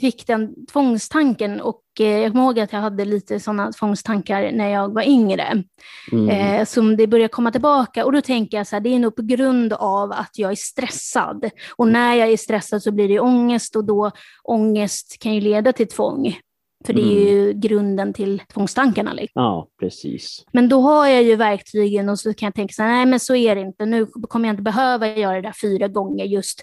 fick 0.00 0.26
den 0.26 0.66
tvångstanken 0.66 1.60
och 1.60 1.82
eh, 2.00 2.06
jag 2.06 2.32
kommer 2.32 2.44
ihåg 2.44 2.60
att 2.60 2.72
jag 2.72 2.80
hade 2.80 3.04
lite 3.04 3.40
sådana 3.40 3.72
tvångstankar 3.72 4.52
när 4.52 4.68
jag 4.68 4.94
var 4.94 5.02
yngre. 5.02 5.64
Mm. 6.12 6.28
Eh, 6.28 6.64
som 6.64 6.96
det 6.96 7.06
börjar 7.06 7.28
komma 7.28 7.50
tillbaka 7.50 8.04
och 8.04 8.12
då 8.12 8.20
tänker 8.20 8.56
jag 8.56 8.66
så 8.66 8.76
här, 8.76 8.80
det 8.80 8.94
är 8.94 8.98
nog 8.98 9.16
på 9.16 9.22
grund 9.22 9.72
av 9.72 10.12
att 10.12 10.30
jag 10.38 10.50
är 10.50 10.56
stressad. 10.56 11.50
Och 11.76 11.88
när 11.88 12.14
jag 12.14 12.28
är 12.28 12.36
stressad 12.36 12.82
så 12.82 12.92
blir 12.92 13.08
det 13.08 13.20
ångest 13.20 13.76
och 13.76 13.84
då 13.84 14.10
ångest 14.44 15.16
kan 15.20 15.34
ju 15.34 15.40
leda 15.40 15.72
till 15.72 15.88
tvång. 15.88 16.36
För 16.86 16.92
det 16.92 17.02
är 17.02 17.30
ju 17.30 17.52
grunden 17.52 18.12
till 18.12 18.42
tvångstankarna. 18.54 19.12
Liksom. 19.12 19.42
Ja, 19.42 19.68
precis. 19.80 20.44
Men 20.52 20.68
då 20.68 20.80
har 20.80 21.06
jag 21.06 21.22
ju 21.22 21.36
verktygen 21.36 22.08
och 22.08 22.18
så 22.18 22.34
kan 22.34 22.46
jag 22.46 22.54
tänka 22.54 22.72
så 22.72 22.82
här, 22.82 22.90
nej 22.90 23.06
men 23.06 23.20
så 23.20 23.34
är 23.34 23.54
det 23.54 23.60
inte. 23.60 23.86
Nu 23.86 24.06
kommer 24.06 24.48
jag 24.48 24.52
inte 24.52 24.62
behöva 24.62 25.08
göra 25.08 25.34
det 25.34 25.42
där 25.42 25.54
fyra 25.60 25.88
gånger 25.88 26.24
just 26.24 26.62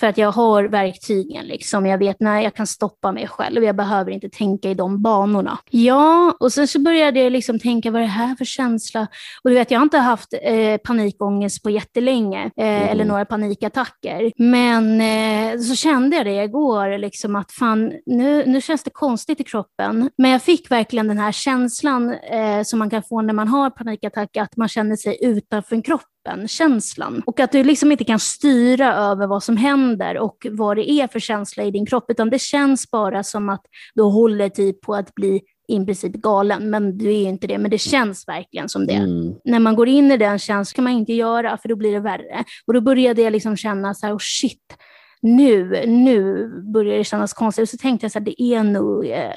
för 0.00 0.06
att 0.06 0.18
jag 0.18 0.32
har 0.32 0.64
verktygen. 0.64 1.46
Liksom. 1.46 1.86
Jag 1.86 1.98
vet 1.98 2.20
när 2.20 2.40
jag 2.40 2.54
kan 2.54 2.66
stoppa 2.66 3.12
mig 3.12 3.28
själv. 3.28 3.64
Jag 3.64 3.76
behöver 3.76 4.10
inte 4.10 4.28
tänka 4.28 4.70
i 4.70 4.74
de 4.74 5.02
banorna. 5.02 5.58
Ja, 5.70 6.36
och 6.40 6.52
sen 6.52 6.68
så 6.68 6.80
började 6.80 7.20
jag 7.20 7.32
liksom 7.32 7.58
tänka, 7.58 7.90
vad 7.90 8.02
är 8.02 8.06
det 8.06 8.10
här 8.12 8.36
för 8.36 8.44
känsla? 8.44 9.06
Och 9.44 9.50
du 9.50 9.54
vet, 9.56 9.70
jag 9.70 9.78
har 9.78 9.84
inte 9.84 9.98
haft 9.98 10.34
eh, 10.42 10.76
panikångest 10.76 11.62
på 11.62 11.70
jättelänge, 11.70 12.50
eh, 12.56 12.64
Mm. 12.74 12.88
eller 12.88 13.04
några 13.04 13.24
panikattacker. 13.24 14.32
Men 14.36 15.00
eh, 15.00 15.60
så 15.60 15.74
kände 15.74 16.16
jag 16.16 16.26
det 16.26 16.44
igår, 16.44 16.98
liksom 16.98 17.36
att 17.36 17.52
fan, 17.52 17.92
nu, 18.06 18.46
nu 18.46 18.60
känns 18.60 18.82
det 18.82 18.90
konstigt 18.90 19.40
i 19.40 19.44
kroppen. 19.44 20.10
Men 20.18 20.30
jag 20.30 20.42
fick 20.42 20.70
verkligen 20.70 21.08
den 21.08 21.18
här 21.18 21.32
känslan 21.32 22.14
eh, 22.14 22.62
som 22.64 22.78
man 22.78 22.90
kan 22.90 23.02
få 23.02 23.22
när 23.22 23.34
man 23.34 23.48
har 23.48 23.70
panikattack, 23.70 24.36
att 24.36 24.56
man 24.56 24.68
känner 24.68 24.96
sig 24.96 25.18
utanför 25.22 25.82
kroppen 25.84 26.08
känslan. 26.48 27.22
Och 27.26 27.40
att 27.40 27.52
du 27.52 27.64
liksom 27.64 27.92
inte 27.92 28.04
kan 28.04 28.20
styra 28.20 28.94
över 28.94 29.26
vad 29.26 29.42
som 29.42 29.56
händer 29.56 30.18
och 30.18 30.46
vad 30.50 30.76
det 30.76 30.90
är 30.90 31.08
för 31.08 31.20
känsla 31.20 31.64
i 31.64 31.70
din 31.70 31.86
kropp, 31.86 32.10
utan 32.10 32.30
det 32.30 32.38
känns 32.38 32.90
bara 32.90 33.22
som 33.22 33.48
att 33.48 33.62
du 33.94 34.02
håller 34.02 34.48
typ 34.48 34.80
på 34.80 34.94
att 34.94 35.14
bli 35.14 35.42
i 35.68 35.84
princip 35.84 36.12
galen, 36.12 36.70
men 36.70 36.98
du 36.98 37.08
är 37.08 37.18
ju 37.18 37.28
inte 37.28 37.46
det, 37.46 37.58
men 37.58 37.70
det 37.70 37.78
känns 37.78 38.28
verkligen 38.28 38.68
som 38.68 38.86
det. 38.86 38.94
Mm. 38.94 39.34
När 39.44 39.58
man 39.58 39.76
går 39.76 39.88
in 39.88 40.12
i 40.12 40.16
den 40.16 40.38
känslan 40.38 40.74
kan 40.74 40.84
man 40.84 40.92
inte 40.92 41.12
göra, 41.12 41.56
för 41.56 41.68
då 41.68 41.76
blir 41.76 41.92
det 41.92 42.00
värre. 42.00 42.44
Och 42.66 42.74
då 42.74 42.80
började 42.80 43.22
jag 43.22 43.32
liksom 43.32 43.56
känna 43.56 43.94
så 43.94 44.06
här, 44.06 44.14
oh 44.14 44.18
shit, 44.20 44.76
nu, 45.22 45.86
nu 45.86 46.48
börjar 46.72 46.98
det 46.98 47.04
kännas 47.04 47.32
konstigt. 47.32 47.62
Och 47.62 47.68
så 47.68 47.76
tänkte 47.76 48.04
jag 48.04 48.12
så 48.12 48.18
här, 48.18 48.26
det 48.26 48.42
är 48.42 48.62
nog 48.62 49.06
eh, 49.06 49.32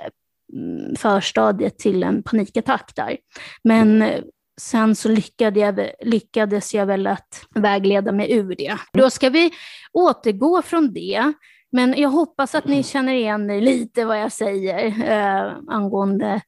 mm, 0.53 0.95
förstadiet 0.95 1.77
till 1.77 2.03
en 2.03 2.23
panikattack 2.23 2.91
där. 2.95 3.17
Men 3.63 4.01
eh, 4.01 4.21
sen 4.61 4.95
så 4.95 5.09
lyckade 5.09 5.59
jag, 5.59 5.89
lyckades 6.01 6.73
jag 6.73 6.85
väl 6.85 7.07
att 7.07 7.45
vägleda 7.55 8.11
mig 8.11 8.31
ur 8.31 8.55
det. 8.55 8.77
Då 8.93 9.09
ska 9.09 9.29
vi 9.29 9.51
återgå 9.93 10.61
från 10.61 10.93
det. 10.93 11.33
Men 11.71 11.93
jag 11.97 12.09
hoppas 12.09 12.55
att 12.55 12.65
ni 12.65 12.83
känner 12.83 13.13
igen 13.13 13.47
lite 13.47 14.05
vad 14.05 14.21
jag 14.21 14.31
säger 14.31 14.85
eh, 15.11 15.53
angående 15.67 16.41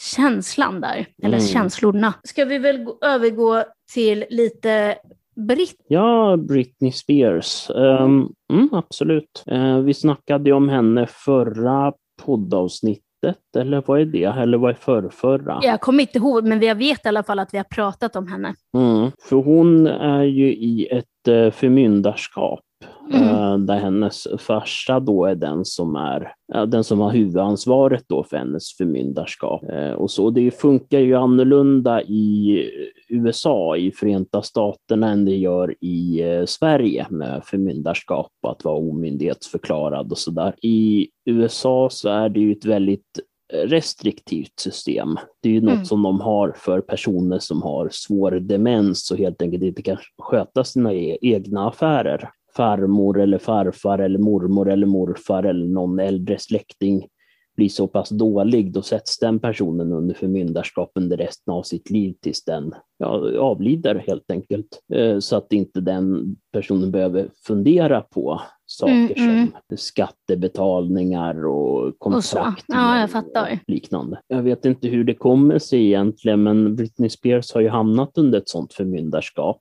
känslan 0.00 0.80
där, 0.80 1.06
eller 1.22 1.36
Mm. 1.38 1.48
känslorna. 1.48 2.14
Ska 2.24 2.44
vi 2.44 2.58
väl 2.58 2.84
gå, 2.84 2.98
övergå 3.02 3.64
till 3.92 4.24
lite 4.30 4.98
britt? 5.36 5.76
Ja, 5.88 6.36
Britney 6.36 6.92
Spears. 6.92 7.70
Ehm, 7.70 8.28
mm, 8.52 8.68
absolut. 8.72 9.44
Eh, 9.46 9.78
vi 9.78 9.94
snackade 9.94 10.50
ju 10.50 10.56
om 10.56 10.68
henne 10.68 11.06
förra 11.06 11.92
poddavsnittet, 13.24 13.56
eller 13.56 13.82
vad 13.86 14.00
är 14.00 14.04
det? 14.04 14.24
Eller 14.24 14.58
vad 14.58 14.70
är 14.70 14.74
förrförra? 14.74 15.58
Jag 15.62 15.80
kommer 15.80 16.00
inte 16.00 16.18
ihåg, 16.18 16.44
men 16.44 16.62
jag 16.62 16.74
vet 16.74 17.06
i 17.06 17.08
alla 17.08 17.22
fall 17.22 17.38
att 17.38 17.54
vi 17.54 17.58
har 17.58 17.64
pratat 17.64 18.16
om 18.16 18.28
henne. 18.28 18.54
Mm, 18.74 19.10
för 19.28 19.36
hon 19.36 19.86
är 19.86 20.22
ju 20.22 20.54
i 20.54 20.88
ett 20.90 21.28
eh, 21.28 21.50
förmyndarskap. 21.50 22.60
Mm. 23.12 23.28
eh, 23.28 23.58
Där 23.58 23.76
hennes 23.78 24.26
farsa 24.38 25.00
då 25.00 25.24
är 25.24 25.34
den 25.34 25.64
som 25.64 25.96
är 25.96 26.32
den 26.66 26.84
som 26.84 27.00
har 27.00 27.10
huvudansvaret 27.10 28.04
då 28.08 28.24
för 28.24 28.36
hennes 28.36 28.76
förmyndarskap. 28.76 29.62
Eh, 29.70 29.90
Och 29.92 30.10
så 30.10 30.30
det 30.30 30.50
funkar 30.50 30.98
ju 30.98 31.14
annorlunda 31.14 32.02
i 32.02 32.62
USA, 33.08 33.76
i 33.76 33.92
Förenta 33.92 34.42
Staterna, 34.42 35.10
än 35.10 35.24
det 35.24 35.36
gör 35.36 35.74
i 35.80 36.22
eh, 36.22 36.44
Sverige 36.44 37.06
med 37.10 37.42
förmyndarskap 37.44 38.30
att 38.46 38.64
vara 38.64 38.76
omyndighetsförklarad 38.76 40.10
och 40.12 40.18
sådär. 40.18 40.54
I 40.62 41.08
USA 41.24 41.88
så 41.90 42.08
är 42.08 42.28
det 42.28 42.40
ju 42.40 42.52
ett 42.52 42.64
väldigt 42.64 43.20
restriktivt 43.52 44.60
system. 44.60 45.16
Det 45.42 45.48
är 45.48 45.52
ju 45.52 45.60
något 45.60 45.72
Mm. 45.74 45.84
som 45.84 46.02
de 46.02 46.20
har 46.20 46.52
för 46.56 46.80
personer 46.80 47.38
som 47.38 47.62
har 47.62 47.88
svår 47.92 48.30
demens 48.30 49.10
och 49.10 49.18
helt 49.18 49.42
enkelt 49.42 49.62
inte 49.62 49.82
kan 49.82 49.96
sköta 50.22 50.64
sina 50.64 50.92
e- 50.94 51.18
egna 51.20 51.68
affärer 51.68 52.30
farmor 52.56 53.20
eller 53.20 53.38
farfar 53.38 53.98
eller 53.98 54.18
mormor 54.18 54.70
eller 54.70 54.86
morfar 54.86 55.42
eller 55.42 55.66
någon 55.66 55.98
äldre 55.98 56.38
släkting 56.38 57.08
blir 57.56 57.68
så 57.68 57.86
pass 57.86 58.08
dålig, 58.08 58.72
då 58.72 58.82
sätts 58.82 59.18
den 59.18 59.40
personen 59.40 59.92
under 59.92 60.14
förmyndarskap 60.14 60.92
under 60.94 61.16
resten 61.16 61.54
av 61.54 61.62
sitt 61.62 61.90
liv 61.90 62.14
tills 62.20 62.44
den 62.44 62.74
ja, 62.98 63.38
avlider 63.38 64.04
helt 64.06 64.30
enkelt. 64.30 64.82
Eh, 64.94 65.18
så 65.18 65.36
att 65.36 65.52
inte 65.52 65.80
den 65.80 66.36
personen 66.52 66.90
behöver 66.90 67.28
fundera 67.46 68.00
på 68.00 68.40
saker 68.74 68.92
mm, 68.92 69.12
mm. 69.16 69.52
som 69.68 69.76
skattebetalningar 69.76 71.46
och 71.46 71.98
kontrakt 71.98 72.68
och 72.68 72.74
ja, 72.74 73.00
jag 73.00 73.10
fattar. 73.10 73.42
och 73.52 73.58
liknande. 73.66 74.20
Jag 74.26 74.42
vet 74.42 74.64
inte 74.64 74.88
hur 74.88 75.04
det 75.04 75.14
kommer 75.14 75.58
sig 75.58 75.86
egentligen, 75.86 76.42
men 76.42 76.76
Britney 76.76 77.10
Spears 77.10 77.54
har 77.54 77.60
ju 77.60 77.68
hamnat 77.68 78.18
under 78.18 78.38
ett 78.38 78.48
sådant 78.48 78.72
förmyndarskap. 78.72 79.60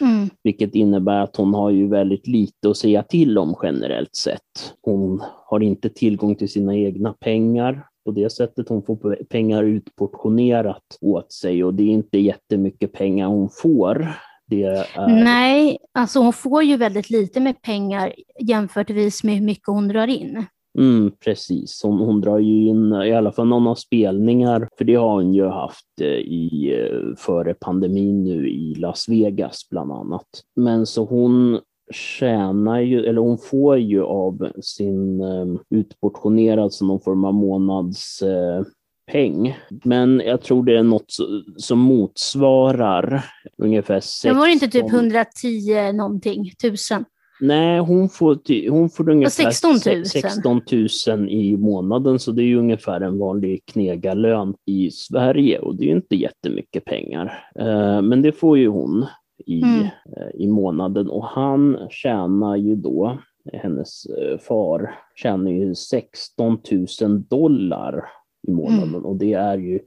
Mm. 0.00 0.28
Vilket 0.42 0.74
innebär 0.74 1.20
att 1.20 1.36
hon 1.36 1.54
har 1.54 1.70
ju 1.70 1.88
väldigt 1.88 2.26
lite 2.26 2.70
att 2.70 2.76
säga 2.76 3.02
till 3.02 3.38
om 3.38 3.54
generellt 3.62 4.16
sett. 4.16 4.74
Hon 4.82 5.22
har 5.46 5.60
inte 5.60 5.88
tillgång 5.88 6.34
till 6.34 6.48
sina 6.48 6.76
egna 6.76 7.12
pengar 7.12 7.86
på 8.04 8.10
det 8.10 8.32
sättet. 8.32 8.68
Hon 8.68 8.82
får 8.82 9.24
pengar 9.24 9.62
utportionerat 9.62 10.98
åt 11.00 11.32
sig 11.32 11.64
och 11.64 11.74
det 11.74 11.82
är 11.82 11.88
inte 11.88 12.18
jättemycket 12.18 12.92
pengar 12.92 13.26
hon 13.26 13.48
får. 13.62 14.14
Är... 14.62 15.06
Nej, 15.08 15.78
alltså 15.94 16.18
hon 16.18 16.32
får 16.32 16.62
ju 16.62 16.76
väldigt 16.76 17.10
lite 17.10 17.40
med 17.40 17.62
pengar 17.62 18.14
jämförtvis 18.40 19.24
med 19.24 19.34
hur 19.34 19.46
mycket 19.46 19.66
hon 19.66 19.88
drar 19.88 20.06
in. 20.06 20.46
Mm, 20.78 21.10
precis, 21.24 21.80
hon, 21.82 21.98
hon 21.98 22.20
drar 22.20 22.38
ju 22.38 22.68
in 22.68 22.92
i 22.92 23.14
alla 23.14 23.32
fall 23.32 23.46
några 23.46 23.74
spelningar, 23.74 24.68
för 24.78 24.84
det 24.84 24.94
har 24.94 25.14
hon 25.14 25.34
ju 25.34 25.46
haft 25.46 26.00
eh, 26.00 26.08
i, 26.08 26.74
eh, 26.80 27.16
före 27.16 27.54
pandemin 27.54 28.24
nu 28.24 28.48
i 28.48 28.74
Las 28.74 29.08
Vegas 29.08 29.68
bland 29.70 29.92
annat. 29.92 30.26
Men 30.56 30.86
så 30.86 31.04
hon 31.04 31.60
tjänar 31.92 32.80
ju, 32.80 33.04
eller 33.04 33.20
hon 33.20 33.38
får 33.38 33.78
ju 33.78 34.02
av 34.02 34.50
sin 34.62 35.20
um, 35.20 35.58
utportionerad 35.70 36.72
som 36.72 36.88
någon 36.88 37.00
form 37.00 37.24
av 37.24 37.34
månads 37.34 38.22
uh, 38.22 38.66
peng. 39.12 39.58
Men 39.84 40.22
jag 40.24 40.42
tror 40.42 40.64
det 40.64 40.78
är 40.78 40.82
något 40.82 41.14
som 41.56 41.78
motsvarar 41.78 43.24
ungefär 43.58 44.00
16... 44.00 44.28
Men 44.28 44.38
var 44.38 44.46
det 44.46 44.52
inte 44.52 44.68
typ 44.68 44.92
110 44.92 45.92
någonting 45.92 46.50
tusen? 46.62 47.04
Nej, 47.40 47.78
hon 47.78 48.08
får, 48.08 48.70
hon 48.70 48.90
får 48.90 49.10
ungefär 49.10 49.30
16 49.30 49.70
000. 49.94 50.06
16 50.06 50.60
000 51.08 51.28
i 51.28 51.56
månaden, 51.56 52.18
så 52.18 52.32
det 52.32 52.42
är 52.42 52.56
ungefär 52.56 53.00
en 53.00 53.18
vanlig 53.18 53.62
knegarlön 53.66 54.54
i 54.66 54.90
Sverige 54.90 55.58
och 55.58 55.76
det 55.76 55.84
är 55.84 55.96
inte 55.96 56.16
jättemycket 56.16 56.84
pengar. 56.84 57.48
Eh, 57.58 58.02
men 58.02 58.22
det 58.22 58.32
får 58.32 58.58
ju 58.58 58.68
hon 58.68 59.06
i, 59.46 59.62
mm. 59.62 59.80
Eh, 59.82 60.34
i 60.34 60.46
månaden 60.46 61.10
och 61.10 61.24
han 61.24 61.78
tjänar 61.90 62.56
ju 62.56 62.76
då, 62.76 63.18
hennes 63.52 64.06
eh, 64.06 64.38
far 64.38 64.94
tjänar 65.14 65.50
ju 65.50 65.74
16 65.74 66.58
000 67.00 67.22
dollar 67.22 68.04
i 68.48 68.50
månaden 68.50 68.88
mm. 68.88 69.04
och 69.04 69.16
det 69.16 69.32
är 69.32 69.58
ju 69.58 69.80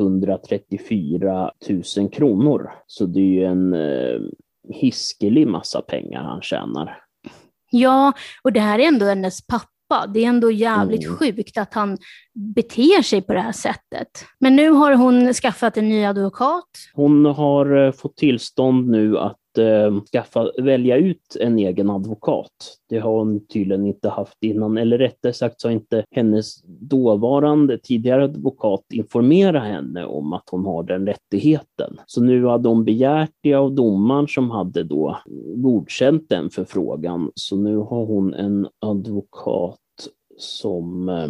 134 0.00 1.52
000 1.96 2.10
kronor. 2.10 2.70
Så 2.86 3.06
det 3.06 3.20
är 3.20 3.24
ju 3.24 3.44
en 3.44 3.74
hiskelig 4.68 5.48
massa 5.48 5.80
pengar 5.80 6.22
han 6.22 6.42
tjänar. 6.42 6.98
Ja, 7.70 8.12
och 8.42 8.52
det 8.52 8.60
här 8.60 8.78
är 8.78 8.88
ändå 8.88 9.06
hennes 9.06 9.46
pappa. 9.46 10.06
Det 10.14 10.24
är 10.24 10.28
ändå 10.28 10.50
jävligt 10.50 11.04
mm. 11.04 11.16
sjukt 11.16 11.58
att 11.58 11.74
han 11.74 11.98
beter 12.54 13.02
sig 13.02 13.22
på 13.22 13.32
det 13.32 13.40
här 13.40 13.52
sättet. 13.52 14.08
Men 14.40 14.56
nu 14.56 14.70
har 14.70 14.92
hon 14.92 15.34
skaffat 15.34 15.76
en 15.76 15.88
ny 15.88 16.04
advokat. 16.04 16.68
Hon 16.94 17.24
har 17.24 17.86
eh, 17.86 17.92
fått 17.92 18.16
tillstånd 18.16 18.88
nu 18.88 19.18
att 19.18 19.36
eh, 19.58 20.00
skaffa, 20.12 20.50
välja 20.62 20.96
ut 20.96 21.36
en 21.40 21.58
egen 21.58 21.90
advokat. 21.90 22.78
Det 22.88 22.98
har 22.98 23.18
hon 23.18 23.46
tydligen 23.46 23.86
inte 23.86 24.08
haft 24.08 24.42
innan, 24.42 24.78
eller 24.78 24.98
rättare 24.98 25.32
sagt 25.32 25.60
så 25.60 25.68
har 25.68 25.72
inte 25.72 26.04
hennes 26.10 26.62
dåvarande 26.64 27.78
tidigare 27.78 28.24
advokat 28.24 28.84
informerat 28.92 29.62
henne 29.64 30.04
om 30.04 30.32
att 30.32 30.48
hon 30.50 30.64
har 30.64 30.82
den 30.82 31.06
rättigheten. 31.06 32.00
Så 32.06 32.22
nu 32.22 32.46
hade 32.46 32.68
hon 32.68 32.84
begärt 32.84 33.32
det 33.42 33.54
av 33.54 33.72
domaren 33.72 34.28
som 34.28 34.50
hade 34.50 34.82
då 34.82 35.18
godkänt 35.56 36.28
den 36.28 36.50
förfrågan. 36.50 37.30
Så 37.34 37.56
nu 37.56 37.76
har 37.76 38.06
hon 38.06 38.34
en 38.34 38.68
advokat 38.80 39.78
som 40.38 41.08
eh, 41.08 41.28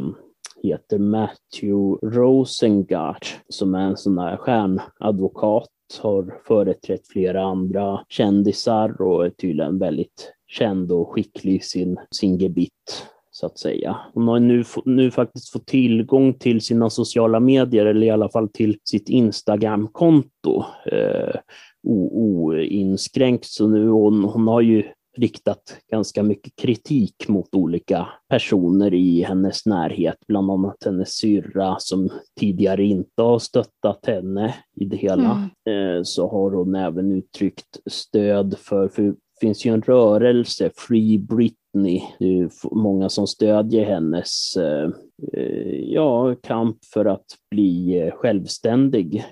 heter 0.62 0.98
Matthew 0.98 1.98
Rosengart 2.02 3.40
som 3.48 3.74
är 3.74 3.86
en 3.86 3.96
sån 3.96 4.14
där 4.14 4.36
stjärnadvokat 4.36 5.68
har 6.02 6.40
företrätt 6.46 7.08
flera 7.08 7.42
andra 7.42 8.00
kändisar 8.08 9.02
och 9.02 9.26
är 9.26 9.30
tydligen 9.30 9.78
väldigt 9.78 10.32
känd 10.46 10.92
och 10.92 11.12
skicklig 11.12 11.54
i 11.54 11.60
sin, 11.60 11.98
sin 12.10 12.38
gebit 12.38 13.06
så 13.30 13.46
att 13.46 13.58
säga. 13.58 13.96
Hon 14.14 14.28
har 14.28 14.40
nu, 14.40 14.64
nu 14.84 15.10
faktiskt 15.10 15.52
fått 15.52 15.66
tillgång 15.66 16.34
till 16.34 16.60
sina 16.60 16.90
sociala 16.90 17.40
medier, 17.40 17.86
eller 17.86 18.06
i 18.06 18.10
alla 18.10 18.28
fall 18.28 18.48
till 18.48 18.78
sitt 18.84 19.08
Instagram-konto 19.08 20.64
eh, 20.92 21.34
oinskränkt. 21.82 23.44
Så 23.44 23.68
nu 23.68 23.88
hon, 23.88 24.24
hon 24.24 24.48
har 24.48 24.60
ju 24.60 24.84
riktat 25.16 25.76
ganska 25.90 26.22
mycket 26.22 26.56
kritik 26.56 27.28
mot 27.28 27.54
olika 27.54 28.08
personer 28.28 28.94
i 28.94 29.22
hennes 29.22 29.66
närhet, 29.66 30.16
bland 30.28 30.50
annat 30.50 30.76
hennes 30.84 31.12
syrra 31.12 31.76
som 31.78 32.10
tidigare 32.40 32.84
inte 32.84 33.22
har 33.22 33.38
stöttat 33.38 34.06
henne 34.06 34.54
i 34.76 34.84
det 34.84 34.96
hela. 34.96 35.50
Mm. 35.66 35.96
Eh, 35.98 36.02
så 36.02 36.28
har 36.30 36.50
hon 36.50 36.74
även 36.74 37.12
uttryckt 37.12 37.78
stöd 37.90 38.58
för, 38.58 38.88
för 38.88 39.02
det 39.02 39.14
finns 39.40 39.66
ju 39.66 39.74
en 39.74 39.82
rörelse, 39.82 40.70
Free 40.76 41.18
Britney, 41.18 42.02
det 42.18 42.38
är 42.38 42.74
många 42.74 43.08
som 43.08 43.26
stödjer 43.26 43.84
hennes 43.84 44.56
eh, 44.56 44.90
eh, 45.32 45.78
ja, 45.84 46.34
kamp 46.42 46.78
för 46.94 47.04
att 47.04 47.26
bli 47.50 48.10
självständig 48.14 49.24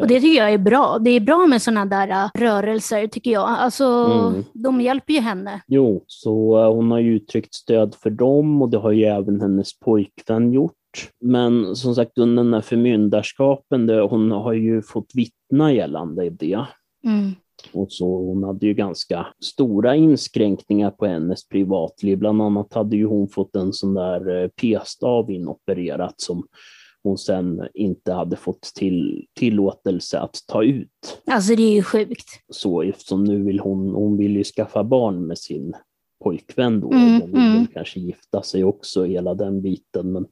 och 0.00 0.06
det 0.06 0.20
tycker 0.20 0.38
jag 0.38 0.52
är 0.52 0.58
bra. 0.58 0.98
Det 0.98 1.10
är 1.10 1.20
bra 1.20 1.46
med 1.46 1.62
sådana 1.62 1.84
där 1.84 2.08
äh, 2.08 2.40
rörelser 2.40 3.06
tycker 3.06 3.30
jag. 3.30 3.48
Alltså, 3.48 3.84
mm. 3.84 4.44
De 4.52 4.80
hjälper 4.80 5.12
ju 5.12 5.20
henne. 5.20 5.62
Jo, 5.66 6.04
så 6.06 6.64
äh, 6.64 6.74
hon 6.74 6.90
har 6.90 6.98
ju 6.98 7.16
uttryckt 7.16 7.54
stöd 7.54 7.94
för 7.94 8.10
dem 8.10 8.62
och 8.62 8.70
det 8.70 8.78
har 8.78 8.92
ju 8.92 9.04
även 9.04 9.40
hennes 9.40 9.78
pojkvän 9.78 10.52
gjort. 10.52 10.72
Men 11.20 11.76
som 11.76 11.94
sagt 11.94 12.18
under 12.18 12.44
den 12.44 12.54
här 12.54 12.60
förmyndarskapen, 12.60 13.86
det, 13.86 14.00
hon 14.00 14.30
har 14.30 14.52
ju 14.52 14.82
fått 14.82 15.10
vittna 15.14 15.72
gällande 15.72 16.30
det. 16.30 16.64
Mm. 17.04 17.30
Och 17.72 17.92
så 17.92 18.06
hon 18.06 18.44
hade 18.44 18.66
ju 18.66 18.74
ganska 18.74 19.26
stora 19.44 19.96
inskränkningar 19.96 20.90
på 20.90 21.06
hennes 21.06 21.48
privatliv. 21.48 22.18
Bland 22.18 22.42
annat 22.42 22.74
hade 22.74 22.96
ju 22.96 23.06
hon 23.06 23.28
fått 23.28 23.56
en 23.56 23.72
sån 23.72 23.94
där 23.94 24.42
äh, 24.42 24.48
p-stav 24.48 25.30
inopererat 25.30 26.20
som 26.20 26.46
hon 27.02 27.18
sen 27.18 27.68
inte 27.74 28.12
hade 28.12 28.36
fått 28.36 28.62
till, 28.62 29.26
tillåtelse 29.38 30.18
att 30.18 30.36
ta 30.46 30.62
ut. 30.62 31.22
Alltså 31.26 31.54
det 31.54 31.62
är 31.62 31.74
ju 31.74 31.82
sjukt. 31.82 32.28
Så 32.48 32.82
eftersom 32.82 33.24
nu 33.24 33.42
vill 33.42 33.60
hon, 33.60 33.94
hon 33.94 34.16
vill 34.16 34.36
ju 34.36 34.44
skaffa 34.44 34.84
barn 34.84 35.26
med 35.26 35.38
sin 35.38 35.72
pojkvän 36.24 36.80
då, 36.80 36.92
mm, 36.92 37.20
hon 37.20 37.32
vill 37.32 37.40
mm. 37.40 37.66
kanske 37.66 38.00
gifta 38.00 38.42
sig 38.42 38.64
också, 38.64 39.04
hela 39.04 39.34
den 39.34 39.62
biten, 39.62 40.12
men 40.12 40.26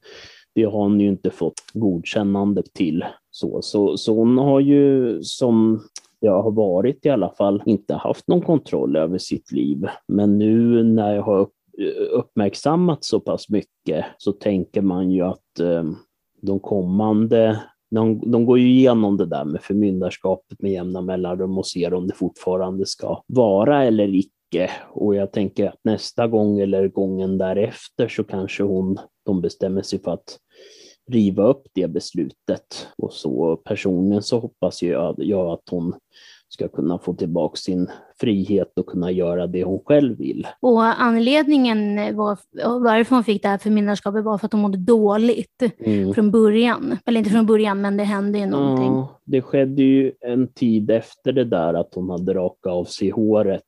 det 0.54 0.64
har 0.64 0.82
hon 0.82 1.00
ju 1.00 1.08
inte 1.08 1.30
fått 1.30 1.60
godkännande 1.72 2.62
till. 2.74 3.04
Så, 3.30 3.62
så, 3.62 3.96
så 3.96 4.14
hon 4.14 4.38
har 4.38 4.60
ju 4.60 5.22
som 5.22 5.80
jag 6.20 6.42
har 6.42 6.50
varit 6.50 7.06
i 7.06 7.08
alla 7.08 7.30
fall 7.30 7.62
inte 7.66 7.94
haft 7.94 8.28
någon 8.28 8.42
kontroll 8.42 8.96
över 8.96 9.18
sitt 9.18 9.52
liv. 9.52 9.86
Men 10.08 10.38
nu 10.38 10.82
när 10.82 11.14
jag 11.14 11.22
har 11.22 11.48
uppmärksammat 12.10 13.04
så 13.04 13.20
pass 13.20 13.48
mycket 13.48 14.04
så 14.18 14.32
tänker 14.32 14.82
man 14.82 15.10
ju 15.10 15.22
att 15.22 15.60
eh, 15.60 15.84
de 16.42 16.60
kommande 16.60 17.60
de, 17.90 18.30
de 18.30 18.46
går 18.46 18.58
ju 18.58 18.70
igenom 18.70 19.16
det 19.16 19.26
där 19.26 19.44
med 19.44 19.62
förmyndarskapet 19.62 20.62
med 20.62 20.72
jämna 20.72 21.00
mellanrum 21.00 21.58
och 21.58 21.66
ser 21.66 21.94
om 21.94 22.06
det 22.06 22.14
fortfarande 22.14 22.86
ska 22.86 23.22
vara 23.26 23.84
eller 23.84 24.14
icke. 24.14 24.70
Och 24.90 25.14
jag 25.14 25.32
tänker 25.32 25.68
att 25.68 25.80
nästa 25.84 26.26
gång 26.26 26.60
eller 26.60 26.88
gången 26.88 27.38
därefter 27.38 28.08
så 28.08 28.24
kanske 28.24 28.62
hon, 28.62 28.98
de 29.26 29.40
bestämmer 29.40 29.82
sig 29.82 29.98
för 29.98 30.10
att 30.10 30.38
riva 31.10 31.44
upp 31.44 31.62
det 31.74 31.88
beslutet. 31.88 32.88
Och 32.98 33.12
så 33.12 33.56
personligen 33.56 34.22
så 34.22 34.38
hoppas 34.38 34.82
jag, 34.82 35.14
jag 35.18 35.52
att 35.52 35.68
hon 35.70 35.94
ska 36.52 36.68
kunna 36.68 36.98
få 36.98 37.14
tillbaka 37.14 37.56
sin 37.56 37.90
frihet 38.20 38.78
och 38.78 38.86
kunna 38.86 39.10
göra 39.10 39.46
det 39.46 39.64
hon 39.64 39.80
själv 39.84 40.18
vill. 40.18 40.46
Och 40.60 40.82
anledningen 41.02 41.96
var, 42.16 42.38
varför 42.80 43.14
hon 43.14 43.24
fick 43.24 43.42
det 43.42 43.48
här 43.48 43.58
förmyndarskapet 43.58 44.24
var 44.24 44.38
för 44.38 44.46
att 44.46 44.52
hon 44.52 44.62
mådde 44.62 44.78
dåligt 44.78 45.62
mm. 45.78 46.14
från 46.14 46.30
början. 46.30 46.98
Eller 47.06 47.18
inte 47.18 47.30
från 47.30 47.46
början, 47.46 47.80
men 47.80 47.96
det 47.96 48.04
hände 48.04 48.38
ju 48.38 48.46
någonting. 48.46 48.86
Ja, 48.86 49.20
det 49.24 49.42
skedde 49.42 49.82
ju 49.82 50.12
en 50.20 50.48
tid 50.48 50.90
efter 50.90 51.32
det 51.32 51.44
där 51.44 51.74
att 51.74 51.94
hon 51.94 52.10
hade 52.10 52.34
rakat 52.34 52.72
av 52.72 52.84
sig 52.84 53.10
håret. 53.10 53.62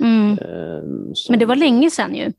Mm. 0.00 0.30
Eh, 0.32 0.84
men 1.30 1.38
det 1.38 1.46
var 1.46 1.56
länge 1.56 1.90
sedan 1.90 2.14
ju. 2.14 2.32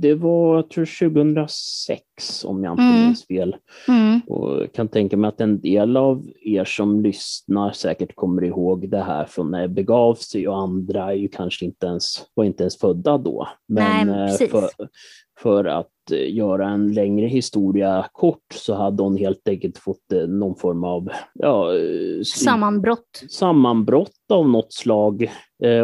Det 0.00 0.14
var, 0.14 0.56
jag 0.56 0.70
tror 0.70 1.10
2006 1.10 2.44
om 2.44 2.64
jag 2.64 2.72
inte 2.72 2.82
Mm. 2.82 3.04
minns 3.04 3.26
fel. 3.26 3.56
Mm. 3.88 4.20
Och 4.26 4.62
jag 4.62 4.72
kan 4.72 4.88
tänka 4.88 5.16
mig 5.16 5.28
att 5.28 5.40
en 5.40 5.60
del 5.60 5.96
av 5.96 6.28
er 6.42 6.64
som 6.64 7.00
lyssnar 7.02 7.72
säkert 7.72 8.14
kommer 8.14 8.44
ihåg 8.44 8.88
det 8.90 9.02
här 9.02 9.24
från 9.24 9.50
när 9.50 9.62
det 9.62 9.68
begav 9.68 10.14
sig 10.14 10.48
och 10.48 10.58
andra 10.58 11.04
är 11.12 11.16
ju 11.16 11.28
kanske 11.28 11.64
inte 11.64 11.86
ens, 11.86 12.24
var 12.34 12.44
inte 12.44 12.62
ens 12.62 12.78
födda 12.78 13.18
då. 13.18 13.48
Nej, 13.68 14.04
Men 14.04 14.20
eh, 14.20 14.26
precis. 14.26 14.50
för, 14.50 14.68
för 15.38 15.64
att 15.64 15.90
eh, 16.12 16.34
göra 16.34 16.68
en 16.68 16.92
längre 16.92 17.26
historia 17.26 18.06
kort 18.12 18.52
så 18.54 18.74
hade 18.74 19.02
hon 19.02 19.16
helt 19.16 19.48
enkelt 19.48 19.78
fått 19.78 20.12
eh, 20.12 20.26
någon 20.26 20.56
form 20.56 20.84
av 20.84 21.08
ja, 21.34 21.76
eh, 21.76 22.22
Sammanbrott. 22.22 23.24
sammanbrott 23.30 24.10
av 24.32 24.48
något 24.48 24.72
slag 24.72 25.30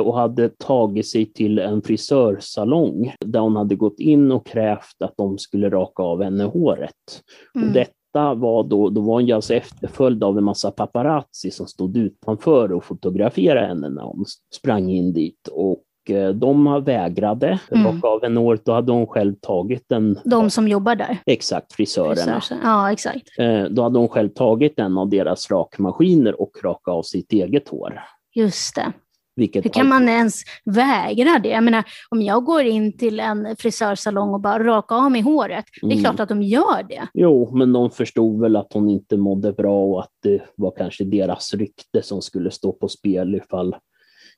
och 0.05 0.17
hade 0.17 0.49
tagit 0.49 1.07
sig 1.07 1.33
till 1.33 1.59
en 1.59 1.83
frisörsalong 1.83 3.15
där 3.25 3.41
hon 3.41 3.57
hade 3.57 3.75
gått 3.75 4.01
in 4.01 4.33
och 4.33 4.47
krävt 4.47 5.03
att 5.05 5.15
de 5.17 5.39
skulle 5.39 5.71
raka 5.71 6.03
av 6.03 6.23
henne 6.23 6.45
håret. 6.45 7.23
Mm. 7.55 7.69
Och 7.69 7.75
detta 7.75 8.35
var 8.35 8.65
då, 8.65 8.91
då 8.91 9.01
var 9.01 9.15
hon 9.15 9.27
ju 9.27 9.33
alltså 9.33 9.55
efterföljd 9.55 10.25
av 10.25 10.39
en 10.39 10.45
massa 10.45 10.71
paparazzi 10.71 11.51
som 11.51 11.67
stod 11.67 11.97
utanför 11.97 12.73
och 12.73 12.85
fotograferade 12.85 13.67
henne 13.67 13.89
när 13.89 14.03
hon 14.03 14.25
sprang 14.55 14.91
in 14.91 15.13
dit. 15.13 15.49
Och 15.53 15.83
eh, 16.11 16.29
de 16.29 16.83
vägrade 16.85 17.59
Mm. 17.71 17.87
raka 17.87 18.09
av 18.09 18.23
henne 18.23 18.41
håret. 18.41 18.65
Då 18.65 18.73
hade 18.73 18.93
hon 18.93 19.07
själv 19.07 19.35
tagit 19.41 19.93
en, 19.93 20.19
De 20.25 20.51
som 20.51 20.69
jobbar 20.69 20.95
där. 20.95 21.19
exakt 21.27 21.73
frisörerna. 21.73 22.41
Ja, 22.63 22.93
exakt. 22.93 23.23
Eh, 23.39 23.65
Då 23.65 23.83
hade 23.83 23.99
hon 23.99 24.09
själv 24.09 24.29
tagit 24.29 24.79
en 24.79 24.99
av 24.99 25.09
deras 25.09 25.51
rakmaskiner 25.51 26.41
och 26.41 26.51
rakat 26.65 26.93
av 26.95 27.03
sitt 27.03 27.33
eget 27.33 27.69
hår. 27.69 28.01
Just 28.35 28.75
det. 28.75 28.93
Vilket 29.37 29.65
Hur 29.65 29.71
kan 29.71 29.89
man 29.89 30.09
ens 30.09 30.35
vägra 30.65 31.39
det? 31.43 31.49
Jag 31.49 31.65
menar, 31.65 31.85
om 32.11 32.23
jag 32.23 32.45
går 32.45 32.63
in 32.63 32.99
till 32.99 33.21
en 33.21 33.57
frisörsalong 33.59 34.35
och 34.35 34.41
bara 34.41 34.65
rakar 34.65 34.97
av 34.97 35.11
mig 35.11 35.21
håret, 35.21 35.65
det 35.83 35.87
är 35.87 35.93
Mm. 35.93 36.05
klart 36.05 36.21
att 36.21 36.29
de 36.29 36.43
gör 36.43 36.83
det. 36.89 37.03
Jo, 37.15 37.51
men 37.57 37.73
de 37.73 37.91
förstod 37.91 38.41
väl 38.41 38.57
att 38.57 38.73
hon 38.73 38.89
inte 38.91 39.17
mådde 39.17 39.53
bra 39.53 39.85
och 39.85 40.01
att 40.01 40.11
det 40.23 40.41
var 40.57 40.73
kanske 40.77 41.05
deras 41.05 41.55
rykte 41.55 42.03
som 42.03 42.23
skulle 42.23 42.51
stå 42.51 42.73
på 42.73 42.89
spel 42.89 43.35
ifall, 43.35 43.77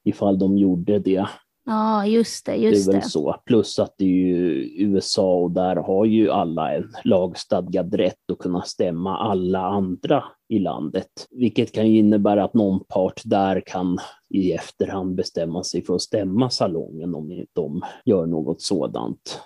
ifall 0.04 0.38
de 0.38 0.58
gjorde 0.58 0.98
det. 0.98 1.26
Ja, 1.64 2.06
just 2.06 2.46
det. 2.46 2.52
Det 2.52 2.58
Just 2.58 2.88
är 2.88 2.92
det. 2.92 2.98
väl 2.98 3.08
så. 3.08 3.36
Plus 3.46 3.78
att 3.78 3.94
det 3.98 4.04
är 4.04 4.08
ju 4.08 4.68
USA 4.76 5.34
och 5.34 5.50
där 5.50 5.76
har 5.76 6.04
ju 6.04 6.30
alla 6.30 6.74
en 6.74 6.92
lagstadgad 7.04 7.94
rätt 7.94 8.30
att 8.32 8.38
kunna 8.38 8.62
stämma 8.62 9.18
alla 9.18 9.60
andra 9.60 10.24
i 10.48 10.58
landet. 10.58 11.08
Vilket 11.30 11.72
kan 11.72 11.90
ju 11.90 11.98
innebära 11.98 12.44
att 12.44 12.54
någon 12.54 12.84
part 12.84 13.20
där 13.24 13.62
kan 13.66 13.98
i 14.34 14.52
efterhand 14.52 15.14
bestämma 15.14 15.64
sig 15.64 15.84
för 15.84 15.94
att 15.94 16.02
stämma 16.02 16.50
salongen 16.50 17.14
om 17.14 17.44
de 17.52 17.82
gör 18.04 18.26
något 18.26 18.62
sådant. 18.62 19.40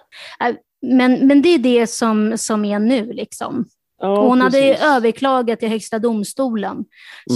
Men, 0.82 1.26
men 1.26 1.42
det 1.42 1.49
är 1.49 1.58
det 1.58 1.87
som, 1.87 2.38
som 2.38 2.64
är 2.64 2.78
nu. 2.78 3.12
Liksom. 3.12 3.64
Ja, 3.98 4.26
hon 4.28 4.40
hade 4.40 4.58
precis. 4.58 4.84
överklagat 4.86 5.58
till 5.60 5.68
Högsta 5.68 5.98
domstolen, 5.98 6.84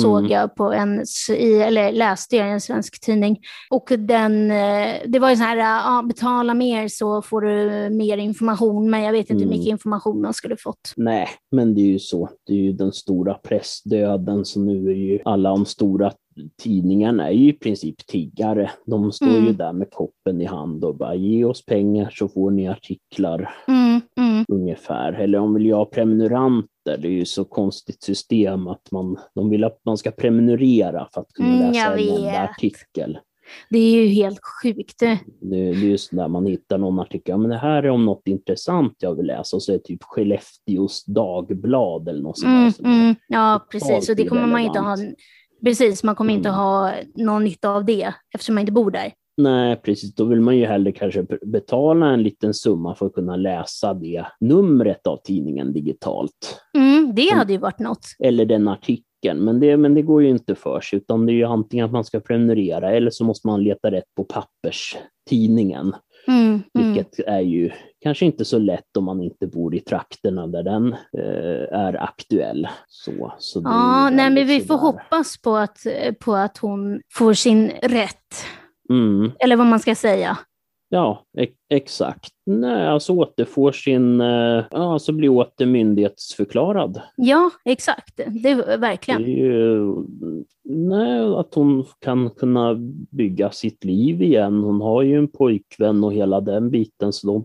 såg 0.02 0.18
Mm. 0.18 0.30
jag 0.30 0.54
på 0.54 0.72
en, 0.72 1.04
eller 1.38 1.92
läste 1.92 2.36
jag 2.36 2.48
i 2.48 2.50
en 2.50 2.60
svensk 2.60 3.00
tidning. 3.00 3.38
Och 3.70 3.92
den, 3.98 4.50
eh, 4.50 4.94
det 5.06 5.18
var 5.18 5.30
ju 5.30 5.36
så 5.36 5.42
här, 5.42 5.56
ja, 5.56 6.02
betala 6.08 6.54
mer 6.54 6.88
så 6.88 7.22
får 7.22 7.40
du 7.40 7.90
mer 7.96 8.18
information, 8.18 8.90
men 8.90 9.02
jag 9.02 9.12
vet 9.12 9.20
inte 9.30 9.34
hur 9.34 9.42
Mm. 9.42 9.58
mycket 9.58 9.70
information 9.70 10.20
man 10.20 10.34
skulle 10.34 10.56
fått. 10.56 10.92
Nej, 10.96 11.28
men 11.52 11.74
det 11.74 11.80
är 11.80 11.86
ju 11.92 11.98
så. 11.98 12.28
Det 12.46 12.52
är 12.52 12.56
ju 12.58 12.72
den 12.72 12.92
stora 12.92 13.34
pressdöden, 13.34 14.44
så 14.44 14.60
nu 14.60 14.90
är 14.90 14.94
ju 14.94 15.18
alla 15.24 15.48
de 15.50 15.66
stora 15.66 16.12
tidningarna 16.62 17.28
är 17.28 17.32
ju 17.32 17.48
i 17.48 17.52
princip 17.52 18.06
tiggare. 18.06 18.70
De 18.86 19.12
står 19.12 19.26
Mm. 19.26 19.46
ju 19.46 19.52
där 19.52 19.72
med 19.72 19.90
koppen 19.90 20.40
i 20.40 20.44
hand 20.44 20.84
och 20.84 20.96
bara 20.96 21.14
ge 21.14 21.44
oss 21.44 21.64
pengar 21.64 22.10
så 22.10 22.28
får 22.28 22.50
ni 22.50 22.68
artiklar 22.68 23.54
Mm, 23.68 24.00
mm. 24.18 24.44
ungefär. 24.48 25.12
Eller 25.12 25.38
om 25.38 25.54
vill 25.54 25.66
jag 25.66 25.76
ha 25.76 25.84
prenumeranter, 25.84 26.96
det 26.98 27.08
är 27.08 27.12
ju 27.12 27.24
så 27.24 27.44
konstigt 27.44 28.02
system 28.02 28.66
att 28.68 28.90
man, 28.90 29.16
de 29.34 29.50
vill 29.50 29.64
att 29.64 29.78
man 29.84 29.96
ska 29.96 30.10
prenumerera 30.10 31.08
för 31.14 31.20
att 31.20 31.32
kunna 31.32 31.48
Mm, 31.48 31.66
läsa 31.72 31.92
en 31.98 32.08
enda 32.08 32.42
artikel. 32.42 33.18
Det 33.70 33.78
är 33.78 34.02
ju 34.02 34.06
helt 34.08 34.40
sjukt. 34.62 34.98
Det, 34.98 35.18
det 35.40 35.56
är 35.68 35.72
just 35.72 36.12
när 36.12 36.28
man 36.28 36.46
hittar 36.46 36.78
någon 36.78 37.00
artikel, 37.00 37.22
ja, 37.32 37.36
men 37.36 37.50
det 37.50 37.56
här 37.56 37.82
är 37.82 37.90
om 37.90 38.04
något 38.04 38.22
intressant 38.28 38.94
jag 38.98 39.14
vill 39.14 39.26
läsa 39.26 39.56
och 39.56 39.62
så 39.62 39.72
är 39.72 39.76
det 39.76 39.84
typ 39.84 40.02
Skellefteås 40.02 41.04
dagblad 41.04 42.08
eller 42.08 42.22
något 42.22 42.38
sånt 42.38 42.80
Mm, 42.80 43.00
mm. 43.00 43.14
Ja, 43.28 43.66
precis. 43.70 44.08
Och 44.10 44.16
det 44.16 44.24
kommer 44.28 44.46
man 44.46 44.60
inte 44.60 44.78
ha. 44.78 44.96
Precis, 45.64 46.02
man 46.02 46.14
kommer 46.14 46.34
inte 46.34 46.48
Mm. 46.48 46.60
ha 46.60 46.92
någon 47.14 47.44
nytta 47.44 47.70
av 47.70 47.84
det 47.84 48.14
eftersom 48.34 48.54
man 48.54 48.60
inte 48.60 48.72
bor 48.72 48.90
där. 48.90 49.12
Nej, 49.36 49.76
precis. 49.76 50.14
Då 50.14 50.24
vill 50.24 50.40
man 50.40 50.56
ju 50.56 50.66
hellre 50.66 50.92
kanske 50.92 51.26
betala 51.46 52.06
en 52.06 52.22
liten 52.22 52.54
summa 52.54 52.94
för 52.94 53.06
att 53.06 53.12
kunna 53.12 53.36
läsa 53.36 53.94
det 53.94 54.26
numret 54.40 55.06
av 55.06 55.16
tidningen 55.24 55.72
digitalt. 55.72 56.60
Mm, 56.76 57.14
det 57.14 57.30
hade 57.34 57.52
ju 57.52 57.58
varit 57.58 57.78
något. 57.78 58.04
Eller 58.18 58.44
den 58.46 58.68
artikeln. 58.68 59.04
Men 59.38 59.60
det, 59.60 59.76
men 59.76 59.94
det 59.94 60.02
går 60.02 60.22
ju 60.22 60.28
inte 60.28 60.54
för 60.54 60.80
sig, 60.80 60.96
utan 60.96 61.26
det 61.26 61.32
är 61.32 61.34
ju 61.34 61.44
antingen 61.44 61.86
att 61.86 61.92
man 61.92 62.04
ska 62.04 62.20
prenumerera 62.20 62.90
eller 62.92 63.10
så 63.10 63.24
måste 63.24 63.46
man 63.46 63.64
leta 63.64 63.90
rätt 63.90 64.14
på 64.16 64.24
papperstidningen. 64.24 65.94
Mm, 66.26 66.44
mm. 66.48 66.62
Vilket 66.72 67.18
är 67.26 67.40
ju 67.40 67.70
kanske 68.02 68.26
inte 68.26 68.44
så 68.44 68.58
lätt 68.58 68.96
om 68.96 69.04
man 69.04 69.22
inte 69.22 69.46
bor 69.46 69.74
i 69.74 69.80
trakterna 69.80 70.46
där 70.46 70.62
den 70.62 70.92
eh, 70.92 71.78
är 71.78 72.02
aktuell. 72.02 72.68
Så, 72.88 73.32
så 73.38 73.60
Ja, 73.64 74.10
nej, 74.10 74.30
men 74.30 74.46
vi 74.46 74.60
får 74.60 74.78
sådär. 74.78 74.80
hoppas 74.80 75.42
på 75.42 75.56
att, 75.56 75.78
på 76.20 76.34
att 76.34 76.58
hon 76.58 77.00
får 77.14 77.34
sin 77.34 77.70
rätt. 77.82 78.44
Mm. 78.90 79.32
Eller 79.38 79.56
vad 79.56 79.66
man 79.66 79.80
ska 79.80 79.94
säga. 79.94 80.38
Ja, 80.92 81.24
exakt. 81.68 82.30
Nej, 82.46 82.86
alltså 82.86 83.12
återfår 83.12 83.72
sin, 83.72 84.20
ja, 84.20 84.64
alltså 84.92 85.12
blir 85.12 85.28
åter 85.28 85.66
myndighetsförklarad. 85.66 87.00
Ja, 87.16 87.50
exakt. 87.64 88.16
Det 88.16 88.50
är 88.50 88.56
Det 88.66 88.76
verkligen. 88.76 89.22
är 89.24 89.26
ju, 89.28 89.94
nej, 90.64 91.20
att 91.20 91.54
hon 91.54 91.84
kan 91.98 92.30
kunna 92.30 92.74
bygga 93.10 93.50
sitt 93.50 93.84
liv 93.84 94.22
igen. 94.22 94.62
Hon 94.62 94.80
har 94.80 95.02
ju 95.02 95.18
en 95.18 95.28
pojkvän 95.28 96.04
och 96.04 96.12
hela 96.12 96.40
den 96.40 96.70
biten, 96.70 97.12
så 97.12 97.26
de 97.26 97.44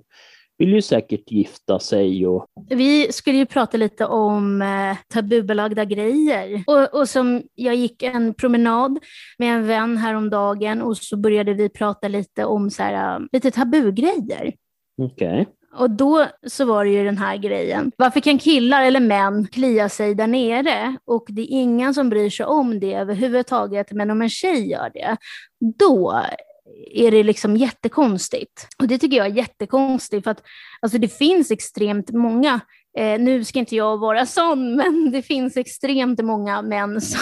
vill 0.58 0.74
ju 0.74 0.82
säkert 0.82 1.32
gifta 1.32 1.80
sig 1.80 2.28
och 2.28 2.46
Vi 2.70 3.12
skulle 3.12 3.38
ju 3.38 3.46
prata 3.46 3.78
lite 3.78 4.06
om 4.06 4.62
eh, 4.62 4.98
tabubelagda 5.14 5.86
grejer. 5.86 6.64
Och, 6.68 7.00
och 7.00 7.10
som 7.10 7.44
jag 7.56 7.76
gick 7.76 8.04
en 8.04 8.34
promenad 8.34 9.00
med 9.38 9.56
en 9.56 9.68
vän 9.68 9.98
häromdagen 9.98 10.82
och 10.82 10.98
så 10.98 11.18
började 11.18 11.54
vi 11.54 11.70
prata 11.70 12.08
lite 12.08 12.46
om 12.46 12.70
så 12.70 12.84
här, 12.84 13.16
eh, 13.16 13.26
lite 13.32 13.52
tabugrejer. 13.52 14.54
okej. 15.02 15.48
Och 15.78 15.90
då 15.90 16.26
så 16.48 16.66
var 16.66 16.86
det 16.86 16.92
ju 16.92 17.04
den 17.04 17.18
här 17.18 17.38
grejen. 17.38 17.92
Varför 17.98 18.20
kan 18.20 18.38
killar 18.38 18.84
eller 18.84 19.00
män 19.00 19.48
klia 19.48 19.90
sig 19.90 20.16
där 20.16 20.28
nere 20.28 20.98
och 21.06 21.26
det 21.28 21.42
är 21.42 21.48
ingen 21.50 21.94
som 21.94 22.10
bryr 22.10 22.30
sig 22.30 22.46
om 22.46 22.80
det 22.80 22.94
överhuvudtaget, 22.94 23.92
men 23.92 24.12
om 24.12 24.22
en 24.22 24.30
tjej 24.30 24.70
gör 24.70 24.92
det, 24.94 25.18
då 25.80 26.24
är 26.92 27.12
det 27.12 27.24
liksom 27.24 27.58
jättekonstigt. 27.58 28.68
Och 28.82 28.88
det 28.88 28.98
tycker 28.98 29.18
jag 29.18 29.28
är 29.28 29.36
jättekonstigt 29.38 30.24
för 30.24 30.32
att 30.32 30.44
alltså 30.82 30.98
det 30.98 31.08
finns 31.08 31.52
extremt 31.52 32.12
många 32.12 32.60
Eh, 32.98 33.20
nu 33.20 33.44
ska 33.44 33.60
inte 33.60 33.76
jag 33.76 33.98
vara 33.98 34.26
sån, 34.26 34.76
men 34.76 35.12
det 35.12 35.22
finns 35.22 35.58
extremt 35.58 36.24
många 36.24 36.62
män 36.62 37.02
som 37.02 37.20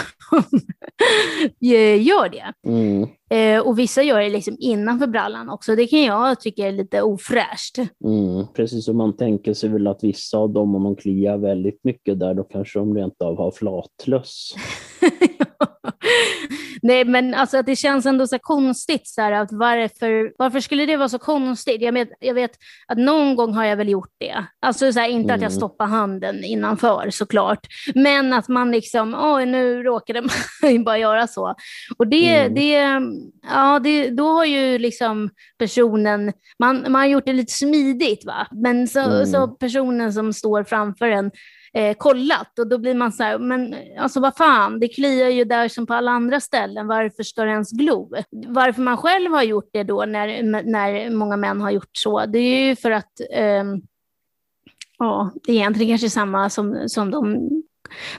gör 1.60 2.28
det. 2.28 2.52
Mm, 2.66 3.08
Eh, 3.30 3.60
och 3.60 3.78
vissa 3.78 4.02
gör 4.02 4.20
det 4.20 4.28
liksom 4.28 4.56
innanför 4.60 5.06
brallan 5.06 5.48
också. 5.50 5.76
Det 5.76 5.86
kan 5.86 6.02
jag 6.02 6.40
tycka 6.40 6.66
är 6.66 6.72
lite 6.72 7.02
ofräscht. 7.02 7.78
mm. 8.04 8.46
Precis 8.56 8.84
som 8.84 8.96
man 8.96 9.16
tänker 9.16 9.54
sig 9.54 9.68
väl 9.68 9.86
att 9.86 10.04
vissa 10.04 10.38
av 10.38 10.50
dem, 10.50 10.74
om 10.74 10.84
de 10.84 10.96
kliar 10.96 11.38
väldigt 11.38 11.84
mycket 11.84 12.20
där, 12.20 12.34
då 12.34 12.44
kanske 12.44 12.78
de 12.78 12.96
rent 12.96 13.22
av 13.22 13.36
har 13.36 13.50
flatlöss. 13.50 14.54
Nej, 16.86 17.04
men 17.04 17.34
alltså 17.34 17.58
att 17.58 17.66
det 17.66 17.76
känns 17.76 18.06
ändå 18.06 18.26
så 18.26 18.38
konstigt. 18.38 19.06
Så 19.08 19.20
här, 19.22 19.32
att 19.32 19.52
varför, 19.52 20.32
varför 20.38 20.60
skulle 20.60 20.86
det 20.86 20.96
vara 20.96 21.08
så 21.08 21.18
konstigt? 21.18 21.82
Jag 21.82 21.92
vet, 21.92 22.08
jag 22.20 22.34
vet 22.34 22.50
att 22.86 22.98
någon 22.98 23.36
gång 23.36 23.54
har 23.54 23.64
jag 23.64 23.76
väl 23.76 23.88
gjort 23.88 24.12
det. 24.20 24.44
Alltså 24.60 24.92
så 24.92 25.00
här, 25.00 25.08
inte 25.08 25.34
att 25.34 25.40
jag 25.40 25.50
Mm. 25.50 25.56
stoppar 25.58 25.86
handen 25.86 26.44
innanför 26.44 27.10
såklart, 27.10 27.66
men 27.94 28.32
att 28.32 28.48
man 28.48 28.70
liksom, 28.70 29.14
oj 29.18 29.46
nu 29.46 29.82
råkade 29.82 30.22
man 30.22 30.84
bara 30.84 30.98
göra 30.98 31.26
så. 31.26 31.54
Och 31.98 32.06
det, 32.06 32.36
Mm. 32.36 32.54
det, 32.54 32.72
ja, 33.50 33.78
det, 33.78 34.10
då 34.10 34.28
har 34.28 34.44
ju 34.44 34.78
liksom 34.78 35.30
personen, 35.58 36.32
man, 36.58 36.76
man 36.82 36.94
har 36.94 37.06
gjort 37.06 37.26
det 37.26 37.32
lite 37.32 37.52
smidigt 37.52 38.24
va, 38.26 38.46
men 38.50 38.88
så, 38.88 39.00
Mm. 39.00 39.26
så 39.26 39.48
personen 39.48 40.12
som 40.12 40.32
står 40.32 40.64
framför 40.64 41.08
en 41.08 41.30
eh, 41.74 41.94
kollat 41.94 42.58
och 42.58 42.66
då 42.66 42.78
blir 42.78 42.94
man 42.94 43.12
så 43.12 43.22
här, 43.22 43.38
men 43.38 43.74
alltså 43.98 44.20
vad 44.20 44.36
fan, 44.36 44.80
det 44.80 44.88
kliar 44.88 45.28
ju 45.28 45.44
där 45.44 45.68
som 45.68 45.86
på 45.86 45.94
alla 45.94 46.10
andra 46.10 46.40
ställen, 46.40 46.86
varför 46.86 47.22
ska 47.22 47.44
det 47.44 47.50
ens 47.50 47.70
glo? 47.70 48.12
Varför 48.30 48.82
man 48.82 48.96
själv 48.96 49.30
har 49.30 49.42
gjort 49.42 49.70
det 49.72 49.82
då 49.82 50.04
när, 50.04 50.42
när 50.62 51.10
många 51.10 51.36
män 51.36 51.60
har 51.60 51.70
gjort 51.70 51.90
så, 51.92 52.26
det 52.26 52.38
är 52.38 52.68
ju 52.68 52.76
för 52.76 52.90
att 52.90 53.20
eh, 53.32 53.64
ja, 54.98 55.32
det 55.34 55.52
är 55.52 55.56
egentligen 55.56 55.92
kanske 55.92 56.10
samma 56.10 56.50
som, 56.50 56.88
som 56.88 57.10
de 57.10 57.50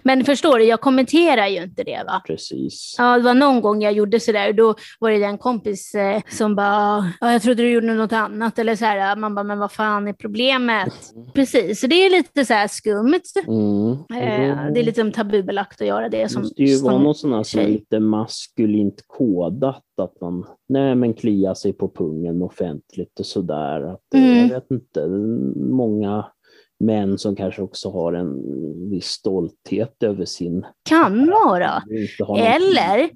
men 0.04 0.26
förstår 0.26 0.58
du, 0.60 0.64
jag 0.66 0.82
kommenterar 0.82 1.48
ju 1.48 1.64
inte 1.64 1.84
det 1.84 2.04
va? 2.08 2.22
Precis. 2.28 2.96
Ja, 2.98 3.18
det 3.18 3.24
var 3.24 3.34
någon 3.34 3.62
gång 3.62 3.82
jag 3.82 3.94
gjorde 3.94 4.20
sådär 4.20 4.50
och 4.50 4.56
då 4.56 4.76
var 5.00 5.12
det 5.12 5.24
en 5.24 5.38
kompis 5.38 5.96
eh, 5.96 6.22
som 6.30 6.56
bara, 6.56 7.14
ja, 7.22 7.32
jag 7.32 7.42
trodde 7.42 7.64
du 7.64 7.72
gjorde 7.72 7.94
något 7.94 8.14
annat 8.14 8.60
eller 8.60 8.76
så 8.76 8.86
här, 8.86 9.16
man 9.16 9.36
bara, 9.36 9.44
men 9.44 9.60
vad 9.60 9.72
fan 9.72 10.08
är 10.08 10.14
problemet? 10.14 10.94
Mm. 11.16 11.32
Precis, 11.32 11.80
så 11.82 11.88
det 11.88 11.96
är 11.96 12.10
lite 12.10 12.46
så 12.46 12.54
här 12.54 12.68
skumt. 12.68 13.22
Mm. 13.48 13.92
Eh, 13.92 14.74
det 14.74 14.80
är 14.80 14.84
lite 14.84 15.12
tabubelagt 15.12 15.82
att 15.82 15.88
göra 15.88 16.10
det 16.10 16.18
Det 16.24 16.30
som... 16.30 16.42
måste 16.42 16.64
ju 16.64 16.78
vara 16.78 16.98
något 16.98 17.18
sånt 17.18 17.36
här 17.36 17.44
som 17.44 17.60
är 17.60 17.68
lite 17.68 18.00
maskulint 18.00 19.04
kodat, 19.08 19.84
att 20.02 20.22
man 20.22 20.46
nej, 20.70 20.96
men 20.96 21.14
kliar 21.14 21.54
sig 21.54 21.74
på 21.74 21.90
pungen 21.90 22.42
offentligt 22.42 23.20
och 23.20 23.26
sådär. 23.26 23.82
Att, 23.82 24.00
det- 24.12 24.18
Mm. 24.18 24.48
Jag 24.48 24.56
vet 24.56 24.72
inte, 24.72 25.08
många 25.58 26.26
män 26.80 27.18
som 27.18 27.36
kanske 27.36 27.62
också 27.62 27.90
har 27.92 28.14
en 28.14 28.42
viss 28.90 29.06
stolthet 29.06 30.04
över 30.04 30.26
sin... 30.26 30.66
Kan 30.90 31.30
vara. 31.30 31.84
Eller 32.38 33.10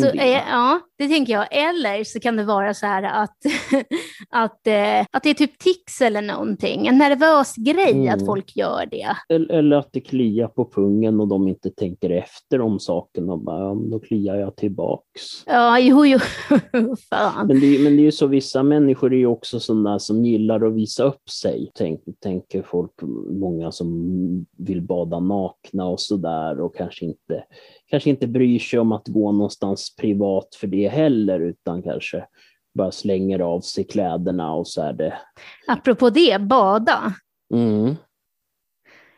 Så, 0.00 0.16
det. 0.16 0.42
ja, 0.50 0.80
det 0.98 1.08
tänker 1.08 1.32
jag. 1.32 1.46
Eller 1.50 2.04
så 2.04 2.20
kan 2.20 2.36
det 2.36 2.44
vara 2.44 2.74
så 2.74 2.86
här 2.86 3.02
att, 3.02 3.36
att, 4.30 4.66
eh, 4.66 5.06
att 5.12 5.22
det 5.22 5.30
är 5.30 5.34
typ 5.34 5.58
tics 5.58 6.00
eller 6.00 6.22
någonting. 6.22 6.86
En 6.86 6.98
nervös 6.98 7.54
grej 7.56 7.92
Mm. 7.92 8.14
att 8.14 8.26
folk 8.26 8.56
gör 8.56 8.86
det. 8.90 9.16
Eller, 9.28 9.52
eller 9.54 9.76
att 9.76 9.88
det 9.92 10.00
kliar 10.00 10.48
på 10.48 10.70
pungen 10.70 11.20
och 11.20 11.28
de 11.28 11.48
inte 11.48 11.70
tänker 11.70 12.10
efter 12.10 12.60
om 12.60 12.78
saken 12.80 13.30
och 13.30 13.38
bara, 13.38 13.60
ja, 13.60 13.74
men 13.74 13.90
då 13.90 13.98
kliar 14.00 14.36
jag 14.36 14.56
tillbaks. 14.56 15.22
Ja, 15.46 15.78
jo, 15.78 16.06
jo. 16.06 16.18
Fan. 17.10 17.46
Men 17.46 17.60
det, 17.60 17.78
men 17.84 17.96
det 17.96 18.02
är 18.02 18.04
ju 18.04 18.12
så, 18.12 18.26
vissa 18.26 18.62
människor 18.62 19.12
är 19.12 19.16
ju 19.18 19.26
också 19.26 19.60
sådana 19.60 19.98
som 19.98 20.24
gillar 20.24 20.66
att 20.66 20.74
visa 20.74 21.04
upp 21.04 21.30
sig. 21.30 21.70
Tänk, 21.74 22.00
tänker 22.22 22.62
folk, 22.62 23.01
många 23.40 23.72
som 23.72 24.46
vill 24.58 24.82
bada 24.82 25.20
nakna 25.20 25.86
och 25.86 26.00
sådär 26.00 26.60
och 26.60 26.76
kanske 26.76 27.04
inte, 27.04 27.44
kanske 27.86 28.10
inte 28.10 28.26
bryr 28.26 28.58
sig 28.58 28.78
om 28.78 28.92
att 28.92 29.08
gå 29.08 29.32
någonstans 29.32 29.96
privat 29.96 30.54
för 30.54 30.66
det 30.66 30.88
heller, 30.88 31.40
utan 31.40 31.82
kanske 31.82 32.26
bara 32.74 32.92
slänger 32.92 33.38
av 33.40 33.60
sig 33.60 33.84
kläderna 33.84 34.54
och 34.54 34.68
så 34.68 34.82
är 34.82 34.92
det. 34.92 35.18
Apropå 35.66 36.10
det, 36.10 36.40
bada. 36.40 37.14
Mm. 37.54 37.96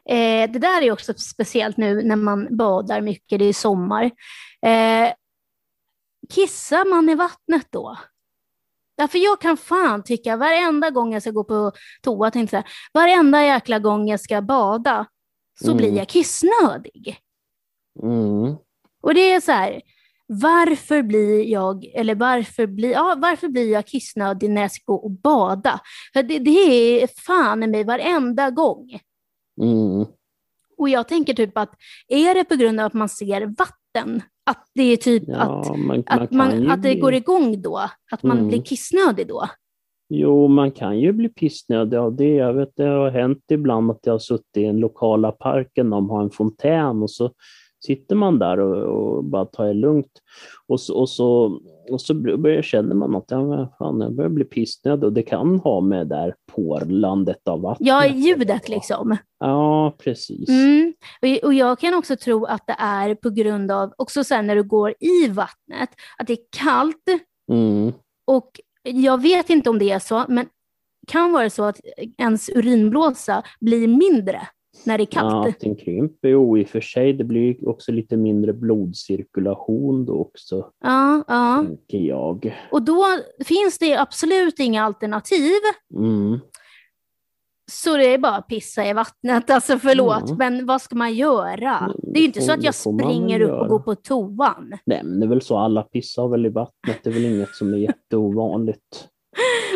Eh, 0.09 0.51
det 0.51 0.59
där 0.59 0.83
är 0.83 0.93
också 0.93 1.15
speciellt 1.15 1.77
nu 1.77 2.03
när 2.03 2.17
man 2.17 2.57
badar 2.57 3.01
mycket, 3.01 3.39
det 3.39 3.45
är 3.45 3.53
sommar. 3.53 4.05
Eh, 4.67 5.13
kissar 6.31 6.91
man 6.91 7.09
i 7.09 7.15
vattnet 7.15 7.67
då? 7.71 7.97
Därför 8.97 9.19
jag 9.19 9.41
kan 9.41 9.57
fan 9.57 10.03
tycka 10.03 10.37
varenda 10.37 10.91
gång 10.91 11.13
jag 11.13 11.23
ska 11.23 11.31
gå 11.31 11.45
på 11.45 11.73
toa, 12.03 12.31
tänkte 12.31 12.57
jag, 12.57 12.65
varenda 12.95 13.45
jäkla 13.45 13.79
gång 13.79 14.09
jag 14.09 14.21
ska 14.21 14.43
bada 14.43 15.07
så 15.61 15.67
Mm. 15.67 15.77
blir 15.77 15.97
jag 15.97 16.09
kissnödig. 16.09 17.19
Mm. 18.03 18.57
Och 19.03 19.15
det 19.15 19.33
är 19.33 19.41
så 19.41 19.53
här, 19.53 19.81
varför 20.27 21.03
blir 21.03 21.45
jag, 21.45 21.85
eller 21.95 22.15
varför 22.15 22.67
blir, 22.67 22.91
ja, 22.93 23.15
varför 23.19 23.49
blir 23.49 23.73
jag 23.73 23.87
kissnödig 23.87 24.51
när 24.51 24.63
jag 24.63 24.73
ska 24.73 24.83
gå 24.93 24.95
och 24.95 25.11
bada? 25.11 25.81
För 26.13 26.23
det, 26.23 26.39
det 26.39 27.03
är 27.03 27.09
fan 27.27 27.63
i 27.63 27.67
mig 27.67 27.85
varenda 27.85 28.51
gång. 28.51 28.99
Mm. 29.63 30.07
Och 30.79 30.89
jag 30.89 31.09
tänker 31.09 31.35
typ 31.35 31.59
att, 31.59 31.75
är 32.09 32.35
det 32.35 32.45
på 32.45 32.55
grund 32.55 32.81
av 32.81 32.87
att 32.87 32.95
man 32.95 33.09
ser 33.09 33.47
vatten? 33.59 34.23
Att 34.47 34.65
det 34.75 34.83
är 34.83 34.97
typ 34.97 35.23
att, 35.23 35.67
Ja, 35.67 35.77
man, 35.77 35.87
man 35.87 36.05
att, 36.07 36.31
man, 36.31 36.63
ju 36.63 36.71
att 36.71 36.83
det 36.83 36.91
bli- 36.93 37.01
går 37.01 37.15
igång 37.15 37.63
då? 37.63 37.79
Att 38.13 38.23
man 38.23 38.37
Mm. 38.39 38.49
blir 38.49 38.63
kissnödig 38.63 39.29
då? 39.29 39.43
Jo, 40.09 40.49
man 40.49 40.71
kan 40.71 40.99
ju 41.01 41.13
bli 41.13 41.29
pissnödig 41.29 41.97
av 41.97 42.17
det. 42.17 42.35
Jag 42.35 42.53
vet, 42.55 42.71
det 42.77 42.85
har 42.85 43.11
hänt 43.11 43.43
ibland 43.51 43.91
att 43.91 43.99
jag 44.03 44.13
har 44.15 44.19
suttit 44.19 44.57
i 44.57 44.63
den 44.65 44.77
lokala 44.81 45.33
parken, 45.33 45.91
de 45.91 46.11
har 46.11 46.23
en 46.23 46.31
fontän 46.31 47.03
och 47.03 47.11
så 47.11 47.31
sitter 47.87 48.15
man 48.15 48.39
där 48.39 48.61
och, 48.61 48.77
och 48.77 49.25
bara 49.25 49.45
tar 49.45 49.67
det 49.67 49.75
lugnt. 49.75 50.21
Och 50.67 50.81
så, 50.81 50.95
och 50.95 51.09
så, 51.09 51.61
och 51.91 52.01
så 52.01 52.15
börjar, 52.15 52.63
känner 52.63 52.95
man 52.95 53.17
att 53.17 53.25
ja, 53.29 53.75
fan, 53.79 54.01
jag 54.01 54.13
börjar 54.13 54.31
bli 54.31 54.45
pissnödig 54.45 55.05
och 55.05 55.13
det 55.13 55.23
kan 55.23 55.59
ha 55.59 55.81
med 55.81 56.07
det 56.07 56.17
där 56.17 56.35
porlandet 56.53 57.49
av 57.49 57.61
vattnet. 57.61 57.89
Ja, 57.89 58.07
ljudet 58.07 58.69
liksom. 58.69 59.17
Ja, 59.39 59.95
precis. 59.99 60.49
Mm. 60.49 60.95
Och, 61.23 61.45
och 61.45 61.55
jag 61.55 61.79
kan 61.79 61.95
också 61.95 62.17
tro 62.17 62.45
att 62.45 62.67
det 62.67 62.77
är 62.79 63.15
på 63.15 63.31
grund 63.31 63.71
av, 63.71 63.93
också 63.99 64.25
sen 64.25 64.47
när 64.47 64.57
du 64.57 64.63
går 64.63 64.95
i 65.01 65.29
vattnet, 65.29 65.89
att 66.19 66.27
det 66.27 66.33
är 66.33 66.39
kallt 66.57 66.97
Mm. 67.53 67.93
och 68.27 68.61
jag 68.83 69.23
vet 69.23 69.51
inte 69.51 69.71
om 69.71 69.79
det 69.79 69.91
är 69.91 69.99
så, 69.99 70.25
men 70.29 70.47
kan 71.07 71.33
vara 71.33 71.51
så 71.51 71.65
att 71.65 71.81
ens 72.19 72.49
urinblåsa 72.49 73.43
blir 73.61 73.89
mindre 73.89 74.49
när 74.87 74.99
det 74.99 75.05
är 75.05 75.09
Ja, 75.11 75.21
kallt. 75.21 75.49
att 75.55 75.61
den 75.61 75.77
krymper. 75.77 76.29
Jo, 76.29 76.59
i 76.59 76.65
och 76.65 76.69
för 76.69 76.81
sig, 76.81 77.13
det 77.13 77.25
blir 77.25 77.69
också 77.69 77.93
lite 77.93 78.17
mindre 78.17 78.53
blodcirkulation 78.53 80.05
då 80.05 80.13
också, 80.21 80.71
Ja, 80.85 81.25
ja. 81.29 81.65
tänker 81.67 81.99
jag. 81.99 82.57
Och 82.73 82.83
då 82.83 83.05
finns 83.45 83.79
det 83.79 83.97
absolut 83.97 84.59
inga 84.59 84.85
alternativ. 84.85 85.51
Mm. 85.97 86.39
Så 87.73 87.97
det 87.97 88.15
är 88.15 88.19
bara 88.19 88.37
att 88.37 88.49
pissa 88.49 88.87
i 88.89 88.93
vattnet. 88.93 89.51
Alltså 89.51 89.79
förlåt, 89.79 90.23
Ja. 90.27 90.35
men 90.39 90.67
vad 90.67 90.83
ska 90.83 90.97
man 90.97 91.15
göra? 91.15 91.79
Mm, 91.79 91.97
Det 92.03 92.19
är 92.19 92.21
ju 92.21 92.27
inte 92.27 92.41
så 92.41 92.53
att 92.53 92.63
jag 92.63 92.75
springer 92.75 93.41
upp 93.41 93.61
och 93.61 93.69
går 93.69 93.79
på 93.79 93.95
toan. 93.95 94.73
Nej, 94.87 95.01
men 95.05 95.21
det 95.21 95.27
är 95.27 95.29
väl 95.29 95.43
så, 95.43 95.59
alla 95.59 95.83
pissar 95.83 96.29
väl 96.29 96.47
i 96.47 96.49
vattnet, 96.49 96.99
det 97.03 97.11
är 97.11 97.15
väl 97.15 97.25
inget 97.25 97.55
som 97.55 97.73
är 97.75 97.79
jätteovanligt. 97.79 99.09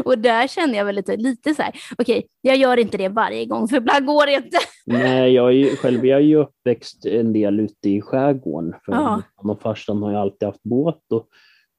Och 0.05 0.19
där 0.19 0.47
känner 0.47 0.79
jag 0.79 0.85
väl 0.85 0.95
lite, 0.95 1.17
lite 1.17 1.55
så 1.55 1.63
här, 1.63 1.75
okej, 1.99 2.27
jag 2.41 2.57
gör 2.57 2.77
inte 2.77 2.97
det 2.97 3.09
varje 3.09 3.45
gång, 3.45 3.69
för 3.69 3.77
ibland 3.77 4.07
går 4.07 4.27
det 4.27 4.33
inte. 4.33 4.59
Nej, 4.87 5.33
jag 5.33 5.47
är 5.49 5.53
ju, 5.53 5.77
själv 5.77 6.07
jag 6.07 6.19
är 6.19 6.25
ju 6.25 6.37
uppväxt 6.37 7.07
en 7.07 7.33
del 7.33 7.61
ute 7.61 7.91
i 7.91 8.01
skärgården, 8.01 8.75
för 8.85 8.93
Ja. 8.93 9.23
och 9.37 9.61
farsan 9.61 10.03
har 10.03 10.11
ju 10.11 10.17
alltid 10.17 10.47
haft 10.47 10.63
båt 10.63 11.13
och 11.13 11.29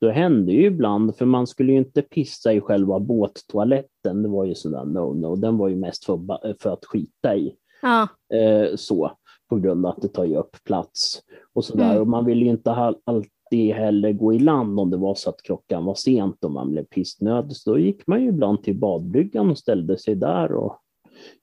då 0.02 0.10
hände 0.10 0.52
ju 0.52 0.66
ibland, 0.66 1.16
för 1.18 1.26
man 1.26 1.48
skulle 1.48 1.72
ju 1.72 1.78
inte 1.78 2.02
pissa 2.02 2.54
i 2.54 2.62
själva 2.62 3.00
båttoaletten, 3.00 4.24
det 4.24 4.30
var 4.30 4.46
ju 4.46 4.56
sådär 4.56 4.84
no-no, 4.86 5.36
den 5.36 5.58
var 5.58 5.68
ju 5.68 5.76
mest 5.76 6.06
för, 6.06 6.20
för 6.62 6.74
att 6.74 6.86
skita 6.86 7.36
i. 7.36 7.56
Ja, 7.82 8.08
eh, 8.38 8.76
så, 8.76 9.12
på 9.50 9.56
grund 9.56 9.86
av 9.86 9.92
att 9.96 10.02
det 10.02 10.08
tar 10.08 10.26
ju 10.26 10.36
upp 10.36 10.64
plats. 10.64 11.22
Och, 11.54 11.66
sådär. 11.66 11.90
Mm. 11.90 12.02
och 12.02 12.08
man 12.08 12.26
vill 12.26 12.42
ju 12.42 12.50
inte 12.50 12.70
ha, 12.70 12.94
alltid 13.50 13.74
heller 13.74 14.12
gå 14.14 14.34
i 14.34 14.40
land 14.40 14.80
om 14.80 14.90
det 14.90 14.98
var 14.98 15.16
så 15.16 15.30
att 15.30 15.42
klockan 15.44 15.86
var 15.86 15.96
sent 15.96 16.44
och 16.44 16.52
man 16.52 16.72
blev 16.72 16.84
pissnödig. 16.84 17.56
Så 17.58 17.72
då 17.72 17.80
gick 17.80 18.08
man 18.08 18.22
ju 18.22 18.30
ibland 18.30 18.64
till 18.64 18.76
badbryggan 18.80 19.50
och 19.50 19.58
ställde 19.58 19.98
sig 19.98 20.16
där 20.16 20.52
och 20.54 20.80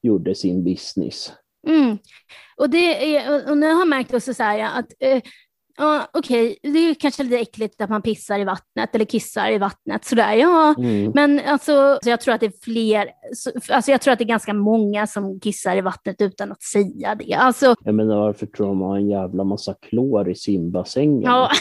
gjorde 0.03 0.35
sin 0.35 0.65
business. 0.65 1.33
mm. 1.69 1.99
Och, 2.59 2.71
det 2.71 3.17
är, 3.17 3.51
och- 3.51 3.59
nu 3.59 3.67
har 3.73 3.79
jag 3.79 3.89
märkt 3.89 4.15
också 4.15 4.35
så 4.35 4.43
här 4.43 4.79
att 4.79 4.87
eh, 5.01 5.23
Ja, 5.79 6.09
okej, 6.13 6.59
det 6.63 6.69
är 6.69 6.95
kanske 6.95 7.23
lite 7.23 7.39
äckligt 7.39 7.81
att 7.81 7.91
man 7.91 8.03
pissar 8.03 8.39
i 8.39 8.45
vattnet 8.45 8.95
eller 8.95 9.05
kissar 9.05 9.51
i 9.51 9.59
vattnet. 9.59 10.05
Sådär, 10.05 10.33
ja. 10.35 10.75
Mm. 10.79 11.13
Men 11.15 11.41
alltså, 11.47 11.99
så 12.03 12.11
jag 12.11 12.21
tror 12.21 12.35
att 12.35 12.41
det 12.41 12.47
är 12.47 12.53
fler, 12.63 13.11
så- 13.35 13.75
alltså 13.75 13.91
jag 13.91 14.01
tror 14.01 14.13
att 14.13 14.19
det 14.19 14.25
är 14.25 14.29
ganska 14.29 14.55
många 14.55 15.07
som 15.07 15.41
kissar 15.41 15.77
i 15.77 15.81
vattnet 15.81 16.21
utan 16.23 16.53
att 16.53 16.63
säga 16.63 17.15
det. 17.15 17.35
Alltså, 17.35 17.75
Jag 17.85 17.95
menar, 17.95 18.17
varför 18.17 18.47
tror 18.47 18.67
de 18.67 18.81
har 18.81 18.97
en 18.97 19.09
jävla 19.09 19.45
massa 19.45 19.75
klor 19.75 20.31
i 20.31 20.35
simbassängen? 20.35 21.23
ja. 21.23 21.51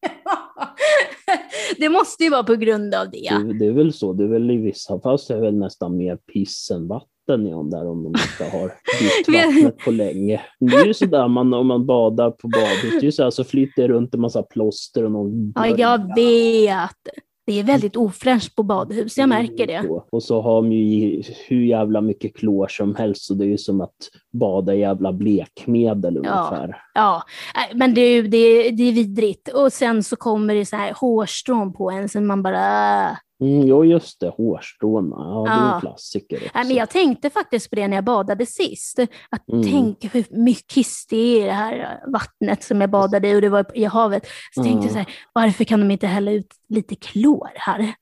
det 1.78 1.88
måste 1.88 2.24
ju 2.24 2.30
vara 2.30 2.44
på 2.44 2.54
grund 2.54 2.94
av 2.94 3.10
det. 3.10 3.28
Det, 3.30 3.58
det 3.58 3.66
är 3.66 3.72
väl 3.72 3.92
så, 3.92 4.12
det 4.12 4.24
är 4.24 4.28
väl 4.28 4.50
i 4.50 4.56
vissa 4.56 5.00
fall 5.00 5.18
så 5.18 5.32
är 5.32 5.36
det 5.36 5.42
väl 5.42 5.58
nästan 5.58 5.96
mer 5.96 6.16
piss 6.16 6.70
än 6.70 6.88
vatten 6.88 7.46
i 7.46 7.50
dem 7.50 7.70
där 7.70 7.88
om 7.88 8.02
de 8.02 8.08
inte 8.08 8.56
har 8.56 8.68
bytt 9.00 9.36
vattnet 9.36 9.78
på 9.78 9.90
länge. 9.90 10.40
Det 10.60 10.76
är 10.76 10.86
ju 10.86 10.94
sådär 10.94 11.28
man, 11.28 11.54
om 11.54 11.66
man 11.66 11.86
badar 11.86 12.30
på 12.30 12.48
badhus, 12.48 12.92
det 12.92 12.98
är 12.98 13.02
ju 13.02 13.12
så, 13.12 13.22
här, 13.22 13.30
så 13.30 13.44
flyter 13.44 13.82
det 13.82 13.88
runt 13.88 14.14
en 14.14 14.20
massa 14.20 14.42
plåster 14.42 15.04
och 15.04 15.12
någon 15.12 15.52
Ja, 15.54 15.66
jag 15.66 16.14
vet. 16.14 17.29
Det 17.50 17.60
är 17.60 17.64
väldigt 17.64 17.96
ofräscht 17.96 18.56
på 18.56 18.62
badhus, 18.62 19.18
jag 19.18 19.28
märker 19.28 19.66
det. 19.66 19.88
Och 20.12 20.22
så 20.22 20.40
har 20.40 20.62
de 20.62 20.72
ju 20.72 21.22
hur 21.48 21.64
jävla 21.64 22.00
mycket 22.00 22.36
klor 22.36 22.68
som 22.68 22.94
helst, 22.94 23.24
så 23.24 23.34
det 23.34 23.44
är 23.44 23.48
ju 23.48 23.58
som 23.58 23.80
att 23.80 23.96
bada 24.32 24.74
i 24.74 24.80
jävla 24.80 25.12
blekmedel 25.12 26.16
ungefär. 26.16 26.82
Ja, 26.94 27.22
nej, 27.54 27.70
men 27.74 27.94
det, 27.94 28.22
det, 28.22 28.70
det 28.70 28.82
är 28.82 28.92
vidrigt. 28.92 29.48
Och 29.48 29.72
sen 29.72 30.02
så 30.02 30.16
kommer 30.16 30.54
det 30.54 30.66
så 30.66 30.76
här 30.76 30.92
hårstrån 30.92 31.72
på 31.72 31.90
en, 31.90 32.08
så 32.08 32.20
man 32.20 32.42
bara... 32.42 33.16
Mm, 33.40 33.66
jo, 33.66 33.84
just 33.84 34.20
det, 34.20 34.28
hårstråna. 34.28 35.16
Ja, 35.18 35.44
det 35.46 35.50
är 35.50 35.56
Ja. 35.68 35.74
en 35.74 35.80
klassiker 35.80 36.36
också. 36.36 36.48
Nej, 36.54 36.64
men 36.66 36.76
jag 36.76 36.90
tänkte 36.90 37.30
faktiskt 37.30 37.70
på 37.70 37.76
det 37.76 37.88
när 37.88 37.96
jag 37.96 38.04
badade 38.04 38.46
sist. 38.46 38.98
Att 39.30 39.48
Mm. 39.48 39.62
tänk 39.64 40.14
hur 40.14 40.24
mycket 40.44 40.66
kiss 40.66 41.06
det 41.10 41.16
är 41.16 41.42
i 41.42 41.46
det 41.46 41.52
här 41.52 42.00
vattnet 42.12 42.62
som 42.62 42.80
jag 42.80 42.90
badade 42.90 43.28
i 43.30 43.36
och 43.36 43.40
det 43.40 43.48
var 43.48 43.66
i 43.74 43.84
havet. 43.84 44.26
Så 44.54 44.62
tänkte 44.62 44.84
jag 44.86 44.92
så 44.92 44.98
här, 44.98 45.08
varför 45.32 45.64
kan 45.64 45.80
de 45.80 45.90
inte 45.90 46.06
hälla 46.06 46.30
ut 46.30 46.54
lite 46.68 46.94
klor 46.94 47.48
här? 47.54 47.92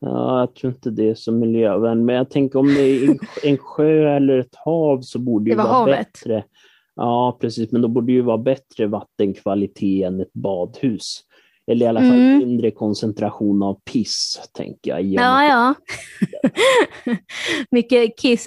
Ja, 0.00 0.40
jag 0.40 0.54
tror 0.54 0.72
inte 0.72 0.90
det 0.90 1.08
är 1.10 1.14
så 1.14 1.32
miljövänligt, 1.32 2.06
men 2.06 2.14
jag 2.16 2.30
tänker 2.30 2.58
om 2.58 2.66
det 2.66 2.80
är 2.82 3.16
en- 3.42 3.58
sjö 3.58 4.16
eller 4.16 4.38
ett 4.38 4.54
hav 4.64 5.00
så 5.00 5.18
borde 5.18 5.44
det 5.44 5.50
Det 5.50 5.56
var 5.56 5.64
vara 5.64 5.74
havet. 5.74 5.98
bättre. 6.12 6.44
Ja, 6.96 7.38
precis, 7.40 7.72
men 7.72 7.82
då 7.82 7.88
borde 7.88 8.06
det 8.06 8.12
ju 8.12 8.20
vara 8.22 8.38
bättre 8.38 8.86
vattenkvalitet 8.86 10.06
än 10.06 10.20
ett 10.20 10.32
badhus. 10.32 11.20
Eller 11.70 11.86
i 11.86 11.88
alla 11.88 12.00
fall 12.00 12.10
Mm. 12.10 12.38
mindre 12.38 12.70
koncentration 12.70 13.62
av 13.62 13.80
piss, 13.92 14.40
tänker 14.54 14.90
jag. 14.90 15.02
Ja, 15.02 15.44
ja. 15.44 15.74
Mycket 17.70 18.18
kiss. 18.18 18.46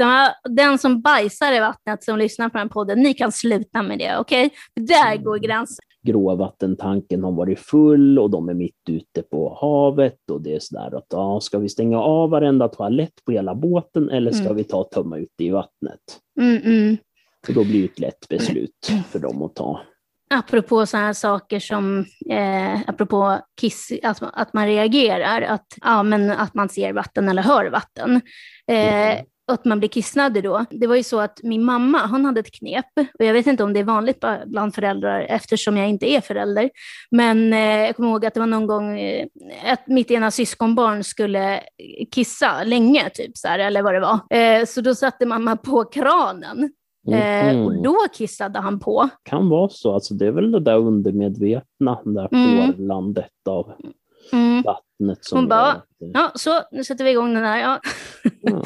Den 0.49 0.77
som 0.77 1.01
bajsar 1.01 1.53
i 1.53 1.59
vattnet 1.59 2.03
som 2.03 2.17
lyssnar 2.19 2.49
på 2.49 2.57
den 2.57 2.69
podden, 2.69 2.99
ni 2.99 3.13
kan 3.13 3.31
sluta 3.31 3.83
med 3.83 3.99
det, 3.99 4.17
okej? 4.17 4.49
För 4.73 4.81
Där 4.87 5.17
går 5.23 5.37
gränsen. 5.37 5.83
gråvattentanken 6.07 7.23
har 7.23 7.31
varit 7.31 7.59
full 7.59 8.19
och 8.19 8.29
de 8.29 8.49
är 8.49 8.53
mitt 8.53 8.89
ute 8.89 9.21
på 9.21 9.57
havet 9.61 10.29
och 10.31 10.41
det 10.41 10.55
är 10.55 10.59
sådär 10.59 10.97
att 10.97 11.05
ja, 11.09 11.39
ska 11.41 11.59
vi 11.59 11.69
stänga 11.69 11.99
av 12.01 12.29
varenda 12.29 12.67
toalett 12.67 13.13
på 13.25 13.31
hela 13.31 13.55
båten 13.55 14.09
eller 14.09 14.31
ska 14.31 14.43
Mm. 14.45 14.55
vi 14.55 14.63
ta 14.63 14.77
och 14.77 14.91
tömma 14.91 15.17
ut 15.17 15.29
det 15.37 15.43
i 15.45 15.49
vattnet? 15.49 15.99
Mm, 16.41 16.57
mm. 16.63 16.97
Och 17.47 17.53
då 17.53 17.63
blir 17.63 17.81
det 17.81 17.85
ett 17.87 17.99
lätt 17.99 18.27
beslut 18.29 18.91
för 19.09 19.19
dem 19.19 19.41
att 19.41 19.55
ta. 19.55 19.81
Apropå 20.29 20.85
sådana 20.85 21.05
här 21.05 21.13
saker 21.13 21.59
som, 21.59 22.05
eh, 22.29 22.79
apropå 22.87 23.39
kiss, 23.61 23.91
att, 24.03 24.23
att 24.33 24.53
man 24.53 24.65
reagerar, 24.65 25.41
att, 25.41 25.65
ja, 25.81 26.03
men 26.03 26.31
att 26.31 26.53
man 26.53 26.69
ser 26.69 26.93
vatten 26.93 27.29
eller 27.29 27.41
hör 27.41 27.65
vatten. 27.65 28.21
Eh, 28.71 29.25
Mm. 29.47 29.53
att 29.55 29.65
man 29.65 29.79
blir 29.79 29.89
kissnödig 29.89 30.43
då. 30.43 30.65
Det 30.69 30.87
var 30.87 30.95
ju 30.95 31.03
så 31.03 31.19
att 31.19 31.39
min 31.43 31.63
mamma, 31.63 32.07
hon 32.07 32.25
hade 32.25 32.39
ett 32.39 32.53
knep, 32.59 32.85
och 33.19 33.25
jag 33.25 33.33
vet 33.33 33.47
inte 33.47 33.63
om 33.63 33.73
det 33.73 33.79
är 33.79 33.83
vanligt 33.83 34.23
bland 34.45 34.75
föräldrar 34.75 35.21
eftersom 35.21 35.77
jag 35.77 35.89
inte 35.89 36.09
är 36.09 36.21
förälder. 36.21 36.69
Men 37.11 37.53
eh, 37.53 37.59
jag 37.59 37.95
kommer 37.95 38.09
ihåg 38.09 38.25
att 38.25 38.33
det 38.33 38.39
var 38.39 38.47
någon 38.47 38.67
gång 38.67 38.99
eh, 38.99 39.27
att 39.65 39.87
mitt 39.87 40.11
ena 40.11 40.31
syskonbarn 40.31 41.03
skulle 41.03 41.61
kissa 42.11 42.63
länge, 42.63 43.09
typ 43.09 43.37
så 43.37 43.47
här, 43.47 43.59
eller 43.59 43.81
vad 43.81 43.93
det 43.93 43.99
var. 43.99 44.19
Eh, 44.37 44.65
så 44.65 44.81
då 44.81 44.95
satte 44.95 45.25
mamma 45.25 45.57
på 45.57 45.83
kranen. 45.85 46.69
Eh, 47.07 47.65
och 47.65 47.71
Mhm. 47.73 47.83
då 47.83 47.95
kissade 48.13 48.59
han 48.59 48.79
på. 48.79 49.09
Kan 49.23 49.49
vara 49.49 49.69
så, 49.69 49.93
alltså 49.93 50.13
det 50.13 50.27
är 50.27 50.31
väl 50.31 50.51
det 50.51 50.59
där 50.59 50.77
undermedvetna, 50.77 51.99
det 52.05 52.13
där 52.13 52.27
Mm. 52.31 52.71
porlandet 52.73 53.31
av 53.49 53.71
Mm. 54.33 54.63
Vattnet 54.99 55.25
som 55.25 55.37
Hon 55.37 55.47
bara, 55.47 55.81
Ja, 56.13 56.31
så 56.35 56.49
nu 56.71 56.83
sätter 56.83 57.03
vi 57.03 57.11
igång 57.11 57.33
den 57.33 57.43
här. 57.43 57.59
Ja, 57.59 57.79
ja, 58.41 58.63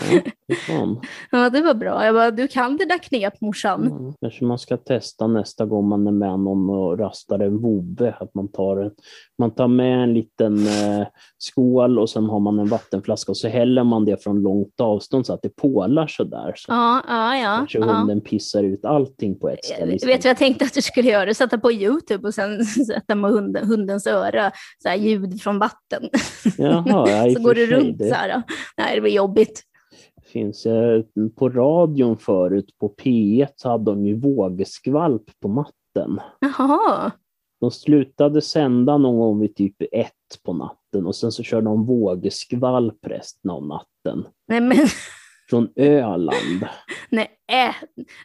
ja 1.32 1.50
det 1.50 1.62
var 1.62 1.74
bra. 1.74 2.06
Jag 2.06 2.16
bara, 2.16 2.32
du 2.32 2.48
kan 2.48 2.78
det 2.78 2.86
där 2.86 2.98
knep 2.98 3.42
morsan. 3.42 3.88
Ja, 3.90 4.14
Kanske 4.22 4.46
man 4.46 4.60
ska 4.60 4.78
testa 4.78 5.28
nästa 5.28 5.66
gång 5.66 5.88
man 5.90 6.08
är 6.08 6.12
med 6.12 6.40
någon 6.40 6.70
och 6.70 7.00
rastar 7.00 7.40
en 7.40 7.62
vovve. 7.62 8.16
Att 8.20 8.34
man 8.34 8.52
tar, 8.52 8.78
en, 8.78 8.92
man 9.38 9.52
tar 9.52 9.68
med 9.68 10.04
en 10.04 10.14
liten 10.14 10.68
eh, 10.68 11.08
skål 11.38 12.00
och 12.00 12.10
sen 12.10 12.26
har 12.26 12.40
man 12.40 12.60
en 12.60 12.68
vattenflaska 12.68 13.32
och 13.32 13.38
så 13.38 13.48
häller 13.48 13.84
man 13.84 14.06
det 14.06 14.24
från 14.24 14.42
långt 14.42 14.82
avstånd 14.82 15.26
så 15.26 15.34
att 15.34 15.42
det 15.42 15.56
pålar 15.56 16.08
sådär. 16.08 16.54
Så 16.56 16.72
Ja, 16.72 17.04
ja, 17.08 17.38
ja. 17.38 17.58
kanske 17.58 17.80
ja. 17.80 17.86
hunden 17.86 18.22
pissar 18.22 18.64
ut 18.64 18.86
allting 18.86 19.40
på 19.40 19.50
ett 19.50 19.66
ställe. 19.66 19.96
Istället. 19.96 20.16
vet 20.16 20.26
vad 20.26 20.30
jag 20.30 20.38
tänkte 20.38 20.66
att 20.66 20.74
du 20.74 20.82
skulle 20.82 21.10
göra? 21.10 21.34
Sätta 21.34 21.58
på 21.58 21.72
Youtube 21.72 22.28
och 22.28 22.34
sen 22.34 22.66
sätta 22.66 23.16
med 23.16 23.32
hunden, 23.32 23.68
hundens 23.68 24.08
öra, 24.08 24.52
så 24.84 24.90
här 24.90 24.96
ljud 24.96 25.42
från 25.42 25.60
vatten. 25.60 26.10
Jaha, 26.58 27.10
ja, 27.10 27.34
så 27.36 27.44
går 27.44 27.56
sig, 27.56 27.66
runt 27.66 27.98
det 27.98 28.10
så 28.10 28.16
här. 28.16 28.44
Nej, 28.78 28.96
det 28.96 29.02
blir 29.02 29.12
jobbigt. 29.12 29.64
finns 30.26 30.66
eh, 30.66 31.02
på 31.36 31.50
radion 31.50 32.18
förut, 32.18 32.78
på 32.80 32.94
P1 33.04 33.48
så 33.56 33.70
hade 33.70 33.86
de 33.92 34.06
ju 34.06 34.16
vågskvalp 34.20 35.40
på 35.42 35.48
matten. 35.48 36.20
Jaha. 36.40 37.12
De 37.62 37.72
slutade 37.72 38.42
sända 38.42 38.98
någon 38.98 39.18
gång 39.20 39.40
vid 39.40 39.56
typ 39.56 39.76
ett 39.92 40.44
på 40.46 40.54
natten 40.54 41.06
och 41.08 41.16
sen 41.16 41.32
så 41.32 41.44
körde 41.44 41.66
de 41.66 41.86
vågskvalp 41.86 43.08
resten 43.08 43.52
av 43.52 43.68
natten. 43.68 44.26
Nej, 44.48 44.62
men 44.62 44.78
Från 45.50 45.70
Öland. 45.76 46.68
nej. 47.10 47.28
Äh. 47.52 47.76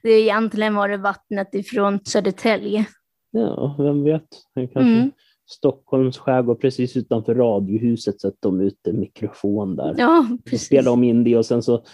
Det 0.02 0.08
är 0.10 0.20
egentligen 0.20 0.74
var 0.74 0.88
det 0.88 0.96
vattnet 0.96 1.54
ifrån 1.54 2.00
Södertälje. 2.04 2.84
Ja, 3.30 3.74
vem 3.78 4.04
vet? 4.04 4.28
Det 4.54 4.66
Kanske 4.66 4.80
Mm. 4.80 5.10
Stockholms 5.46 6.18
skärgård 6.18 6.60
precis 6.60 6.96
utanför 6.96 7.34
Radiohuset 7.34 8.20
sätter 8.20 8.38
de 8.42 8.60
ut 8.60 8.86
en 8.86 9.00
mikrofon 9.00 9.76
där. 9.76 9.94
Ja, 9.98 10.26
precis. 10.44 10.66
spelar 10.66 10.90
de 10.90 11.04
in 11.04 11.24
det 11.24 11.36
och 11.36 11.46
sen 11.46 11.62
så 11.62 11.84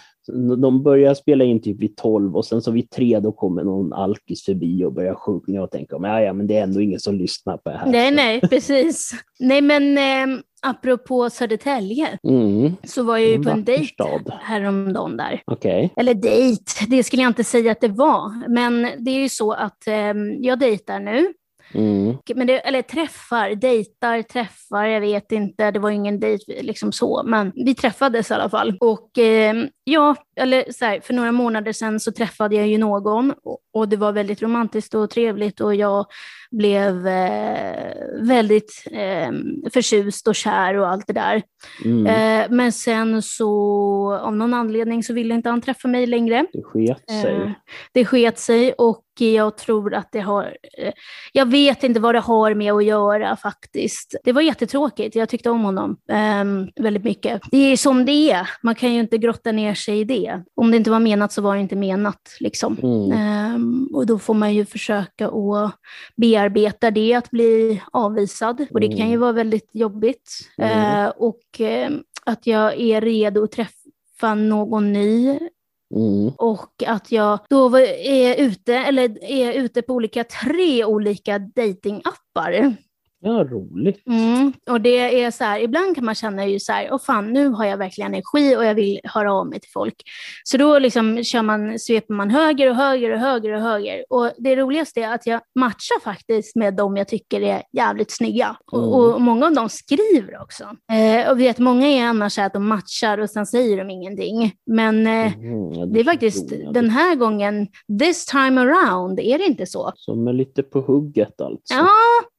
de 0.61 0.83
börjar 0.83 1.13
spela 1.13 1.43
in 1.43 1.61
typ 1.61 1.79
vid 1.79 1.95
12 1.97 2.35
och 2.35 2.45
sen 2.45 2.61
så 2.61 2.71
vid 2.71 2.89
tre 2.89 3.19
då 3.19 3.31
kommer 3.31 3.63
någon 3.63 3.93
alkis 3.93 4.45
förbi 4.45 4.85
och 4.85 4.93
börjar 4.93 5.15
sjunga 5.15 5.63
och 5.63 5.71
tänker 5.71 5.97
ja, 6.01 6.21
ja 6.21 6.33
men 6.33 6.47
det 6.47 6.57
är 6.57 6.63
ändå 6.63 6.81
ingen 6.81 6.99
som 6.99 7.15
lyssnar 7.15 7.57
på 7.57 7.69
det 7.69 7.77
här. 7.77 7.91
Nej, 7.91 8.11
nej, 8.11 8.41
precis. 8.41 9.11
Nej, 9.39 9.61
men 9.61 9.97
eh, 9.97 10.39
apropå 10.61 11.29
Södertälje 11.29 12.07
Mm. 12.23 12.71
så 12.83 13.03
var 13.03 13.17
jag 13.17 13.27
ju 13.29 13.35
En 13.35 13.43
på 13.43 13.49
en 13.49 13.63
dejt 13.63 13.85
stad. 13.93 14.31
häromdagen 14.41 15.17
där. 15.17 15.41
Okej. 15.45 15.93
Eller 15.95 16.13
dejt, 16.13 16.63
det 16.89 17.03
skulle 17.03 17.21
jag 17.21 17.29
inte 17.29 17.43
säga 17.43 17.71
att 17.71 17.81
det 17.81 17.87
var. 17.87 18.49
Men 18.49 18.87
det 19.05 19.11
är 19.11 19.19
ju 19.21 19.29
så 19.29 19.51
att 19.51 19.87
eh, 19.87 20.13
jag 20.39 20.59
dejtar 20.59 20.99
nu. 20.99 21.33
Mm. 21.73 22.17
Men 22.35 22.47
det, 22.47 22.59
eller 22.59 22.81
träffar, 22.81 23.55
dejtar, 23.55 24.21
träffar, 24.21 24.85
jag 24.85 25.01
vet 25.01 25.31
inte. 25.31 25.71
Det 25.71 25.79
var 25.79 25.89
ingen 25.89 26.19
dejt 26.19 26.61
liksom 26.61 26.91
så, 26.91 27.23
men 27.25 27.51
vi 27.55 27.75
träffades 27.75 28.31
i 28.31 28.33
alla 28.33 28.49
fall. 28.49 28.77
Och 28.79 29.17
eh, 29.17 29.55
ja, 29.83 30.15
eller 30.35 30.71
så 30.71 30.85
här, 30.85 30.99
för 30.99 31.13
några 31.13 31.31
månader 31.31 31.71
sedan 31.71 31.99
så 31.99 32.11
träffade 32.11 32.55
jag 32.55 32.67
ju 32.67 32.77
någon 32.77 33.33
och, 33.43 33.59
och 33.73 33.89
det 33.89 33.97
var 33.97 34.11
väldigt 34.11 34.41
romantiskt 34.41 34.93
och 34.93 35.09
trevligt 35.09 35.61
och 35.61 35.75
jag 35.75 36.05
blev 36.51 37.07
eh, 37.07 37.93
väldigt 38.21 38.83
eh, 38.91 39.31
förtjust 39.73 40.27
och 40.27 40.35
kär 40.35 40.77
och 40.77 40.87
allt 40.87 41.07
det 41.07 41.13
där. 41.13 41.41
Mm. 41.85 42.05
Eh, 42.05 42.47
men 42.49 42.71
sen 42.71 43.21
så 43.21 43.51
av 44.21 44.35
någon 44.35 44.53
anledning 44.53 45.03
så 45.03 45.13
ville 45.13 45.33
inte 45.33 45.49
han 45.49 45.61
träffa 45.61 45.87
mig 45.87 46.07
längre. 46.07 46.45
Det 46.53 46.63
sket 46.63 47.09
sig. 47.09 47.35
Eh, 47.35 47.51
Det 47.93 48.05
sket 48.05 48.39
sig 48.39 48.73
och 48.73 49.03
jag 49.21 49.57
tror 49.57 49.93
att 49.93 50.09
det 50.11 50.19
har... 50.19 50.43
eh, 50.77 50.91
Jag 51.33 51.45
vet 51.51 51.83
inte 51.83 51.99
vad 51.99 52.15
det 52.15 52.19
har 52.19 52.53
med 52.53 52.73
att 52.73 52.85
göra 52.85 53.35
faktiskt. 53.35 54.15
Det 54.23 54.31
var 54.31 54.41
jättetråkigt. 54.41 55.15
Jag 55.15 55.29
tyckte 55.29 55.49
om 55.49 55.63
honom 55.63 55.97
eh, 56.09 56.83
väldigt 56.83 57.03
mycket. 57.03 57.41
Det 57.51 57.57
är 57.57 57.77
som 57.77 58.05
det 58.05 58.31
är. 58.31 58.49
Man 58.63 58.75
kan 58.75 58.93
ju 58.93 58.99
inte 58.99 59.17
grotta 59.17 59.51
ner 59.51 59.73
sig 59.73 59.99
i 59.99 60.03
det. 60.03 60.43
Om 60.55 60.71
det 60.71 60.77
inte 60.77 60.91
var 60.91 60.99
menat 60.99 61.31
så 61.31 61.41
var 61.41 61.55
det 61.55 61.61
inte 61.61 61.75
menat. 61.75 62.37
Liksom. 62.39 62.77
Mm. 62.83 63.11
Ehm, 63.11 63.87
och 63.93 64.05
då 64.05 64.19
får 64.19 64.33
man 64.33 64.53
ju 64.53 64.65
försöka 64.65 65.27
att 65.27 65.75
bearbeta 66.15 66.91
det, 66.91 67.13
att 67.13 67.29
bli 67.31 67.81
avvisad. 67.91 68.65
Och 68.71 68.79
det 68.79 68.87
kan 68.87 68.97
ju 68.97 69.03
Mm. 69.11 69.19
vara 69.19 69.31
väldigt 69.31 69.69
jobbigt. 69.73 70.31
Mm. 70.57 71.03
Eh, 71.05 71.09
och 71.09 71.61
eh, 71.61 71.91
att 72.25 72.47
jag 72.47 72.79
är 72.79 73.01
redo 73.01 73.43
att 73.43 73.51
träffa 73.51 74.35
någon 74.35 74.93
ny 74.93 75.39
Mm. 75.95 76.31
och 76.37 76.83
att 76.87 77.11
jag 77.11 77.39
då 77.49 77.77
är 77.77 78.35
ute, 78.35 78.75
eller 78.75 79.23
är 79.23 79.53
ute 79.53 79.81
på 79.81 79.93
olika, 79.93 80.23
tre 80.23 80.85
olika 80.85 81.39
datingappar. 81.39 82.75
Ja, 83.23 83.43
roligt. 83.43 84.07
Mm. 84.07 84.53
Och 84.69 84.81
det 84.81 85.23
är 85.23 85.31
så 85.31 85.43
här, 85.43 85.59
ibland 85.59 85.95
kan 85.95 86.05
man 86.05 86.15
känna 86.15 86.47
ju 86.47 86.59
så 86.59 86.71
här, 86.71 86.89
åh 86.91 86.99
fan, 86.99 87.33
nu 87.33 87.47
har 87.47 87.65
jag 87.65 87.77
verkligen 87.77 88.13
energi 88.13 88.55
och 88.55 88.65
jag 88.65 88.75
vill 88.75 88.99
höra 89.03 89.33
av 89.33 89.47
mig 89.47 89.59
till 89.59 89.71
folk. 89.73 89.95
Så 90.43 90.57
då 90.57 90.79
liksom 90.79 91.23
kör 91.23 91.41
man, 91.41 91.79
sveper 91.79 92.13
man 92.13 92.29
höger 92.29 92.69
och 92.69 92.75
höger 92.75 93.11
och 93.13 93.19
höger 93.19 93.53
och 93.53 93.61
höger. 93.61 94.05
Och 94.09 94.31
det 94.37 94.55
roligaste 94.55 95.01
är 95.01 95.13
att 95.13 95.27
jag 95.27 95.41
matchar 95.59 95.99
faktiskt 96.03 96.55
med 96.55 96.73
de 96.73 96.97
jag 96.97 97.07
tycker 97.07 97.41
är 97.41 97.63
jävligt 97.71 98.11
snygga. 98.11 98.55
Mm. 98.73 98.85
Och, 98.85 99.13
och 99.13 99.21
många 99.21 99.45
av 99.45 99.53
dem 99.53 99.69
skriver 99.69 100.41
också. 100.41 100.63
Eh, 100.91 101.31
och 101.31 101.39
vet, 101.39 101.59
många 101.59 101.87
är 101.87 102.03
annars 102.05 102.33
så 102.33 102.41
att 102.41 102.53
de 102.53 102.67
matchar 102.67 103.17
och 103.17 103.29
sen 103.29 103.45
säger 103.45 103.77
de 103.77 103.89
ingenting. 103.89 104.53
Men 104.65 105.07
eh, 105.07 105.21
Mm, 105.41 105.73
ja, 105.73 105.85
det 105.85 105.99
är 105.99 106.03
faktiskt 106.03 106.51
onödigt. 106.51 106.73
den 106.73 106.89
här 106.89 107.15
gången, 107.15 107.67
this 107.99 108.25
time 108.25 108.61
around, 108.61 109.19
är 109.19 109.37
det 109.37 109.45
inte 109.45 109.65
så? 109.65 109.91
Som 109.95 110.27
är 110.27 110.33
lite 110.33 110.63
på 110.63 110.81
hugget 110.81 111.41
alltså. 111.41 111.73
Ja, 111.73 111.87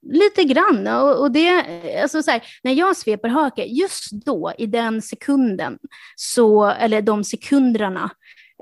lite 0.02 0.44
grann. 0.44 0.86
Och, 0.86 1.20
och 1.20 1.30
det, 1.32 1.64
alltså 2.02 2.22
så 2.22 2.30
här, 2.30 2.42
när 2.62 2.72
jag 2.72 2.96
sveper 2.96 3.28
höger, 3.28 3.64
just 3.64 4.10
då, 4.12 4.52
i 4.58 4.66
den 4.66 5.02
sekunden, 5.02 5.78
så, 6.16 6.64
eller 6.64 7.02
de 7.02 7.24
sekunderna, 7.24 8.10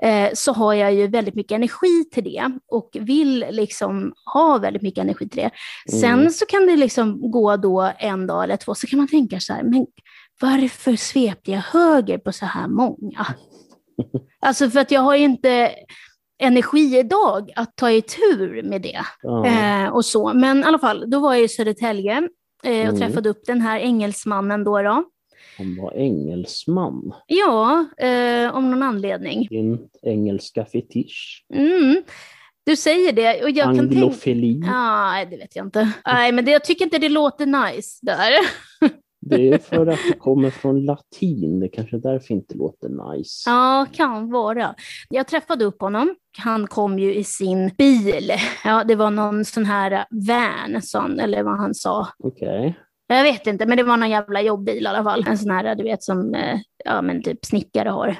eh, 0.03 0.29
så 0.33 0.53
har 0.53 0.73
jag 0.73 0.93
ju 0.93 1.07
väldigt 1.07 1.35
mycket 1.35 1.55
energi 1.55 2.05
till 2.11 2.23
det 2.23 2.51
och 2.67 2.89
vill 2.99 3.45
liksom 3.49 4.13
ha 4.33 4.57
väldigt 4.57 4.81
mycket 4.81 5.01
energi 5.01 5.29
till 5.29 5.41
det. 5.41 5.51
Sen 5.99 6.19
Mm. 6.19 6.29
så 6.29 6.45
kan 6.45 6.67
det 6.67 6.75
liksom 6.75 7.31
gå 7.31 7.57
då 7.57 7.91
en 7.99 8.27
dag 8.27 8.43
eller 8.43 8.57
två, 8.57 8.75
så 8.75 8.87
kan 8.87 8.97
man 8.99 9.07
tänka 9.07 9.39
så 9.39 9.53
här, 9.53 9.63
men 9.63 9.85
varför 10.41 10.95
svepte 10.95 11.51
jag 11.51 11.61
höger 11.61 12.17
på 12.17 12.31
så 12.31 12.45
här 12.45 12.67
många? 12.67 13.25
Alltså 14.43 14.69
för 14.69 14.79
att 14.79 14.91
jag 14.91 15.01
har 15.01 15.15
ju 15.15 15.23
inte 15.23 15.71
energi 16.41 16.97
idag 16.99 17.51
att 17.55 17.75
ta 17.75 17.91
i 17.91 18.01
tur 18.01 18.63
med 18.63 18.81
det. 18.81 19.01
Ja. 19.21 19.45
Eh, 19.45 19.89
och 19.89 20.05
så. 20.05 20.33
Men 20.33 20.59
i 20.59 20.63
alla 20.63 20.79
fall, 20.79 21.09
då 21.09 21.19
var 21.19 21.33
jag 21.33 21.43
i 21.43 21.47
Södertälje 21.47 22.17
eh, 22.17 22.23
och 22.63 22.67
Mm. 22.67 22.97
träffade 22.99 23.29
upp 23.29 23.45
den 23.45 23.61
här 23.61 23.79
engelsmannen 23.79 24.63
då. 24.63 24.81
då. 24.81 25.03
Han 25.57 25.77
var 25.81 25.93
engelsman. 25.97 27.13
Ja, 27.27 27.85
eh, 27.97 28.55
om 28.55 28.71
någon 28.71 28.83
anledning. 28.83 29.47
Din 29.49 29.79
engelska 30.01 30.65
fetisch. 30.65 31.45
Mm. 31.53 32.01
Du 32.65 32.75
säger 32.75 33.11
det 33.13 33.43
och 33.43 33.49
jag 33.49 33.65
kan 33.65 33.77
tänka... 33.77 33.95
Anglofili. 33.95 34.53
Nej, 34.59 35.25
det 35.25 35.37
vet 35.37 35.55
jag 35.55 35.65
inte. 35.65 35.91
Nej, 36.05 36.31
men 36.31 36.45
det, 36.45 36.51
jag 36.51 36.63
tycker 36.65 36.85
inte 36.85 36.97
det 36.97 37.09
låter 37.09 37.45
nice 37.45 37.99
där. 38.01 38.31
Det 39.21 39.49
är 39.49 39.57
för 39.57 39.87
att 39.87 39.99
det 40.11 40.17
kommer 40.19 40.49
från 40.49 40.85
latin. 40.85 41.59
Det 41.59 41.67
kanske 41.67 41.95
är 41.95 42.01
därför 42.01 42.33
inte 42.33 42.55
låter 42.55 43.13
nice. 43.13 43.49
Ja, 43.49 43.85
kan 43.93 44.31
vara. 44.31 44.75
Jag 45.09 45.27
träffade 45.27 45.65
upp 45.65 45.81
honom. 45.81 46.15
Han 46.37 46.67
kom 46.67 46.99
ju 46.99 47.15
i 47.15 47.23
sin 47.23 47.71
bil. 47.77 48.31
Ja, 48.65 48.83
det 48.83 48.95
var 48.95 49.11
någon 49.11 49.45
sån 49.45 49.65
här 49.65 50.05
van, 50.09 50.81
sån, 50.81 51.19
eller 51.19 51.43
vad 51.43 51.57
han 51.57 51.73
sa. 51.73 52.07
Okej. 52.19 52.79
Jag 53.07 53.23
vet 53.23 53.47
inte, 53.47 53.65
men 53.65 53.77
det 53.77 53.83
var 53.83 53.97
någon 53.97 54.09
jävla 54.09 54.41
jobbbil 54.41 54.83
i 54.83 54.87
alla 54.87 55.03
fall. 55.03 55.25
En 55.27 55.37
sån 55.37 55.51
här, 55.51 55.75
du 55.75 55.83
vet, 55.83 56.03
som 56.03 56.35
eh, 56.35 56.59
ja, 56.85 57.01
men 57.01 57.23
typ 57.23 57.45
snickare 57.45 57.89
har. 57.89 58.15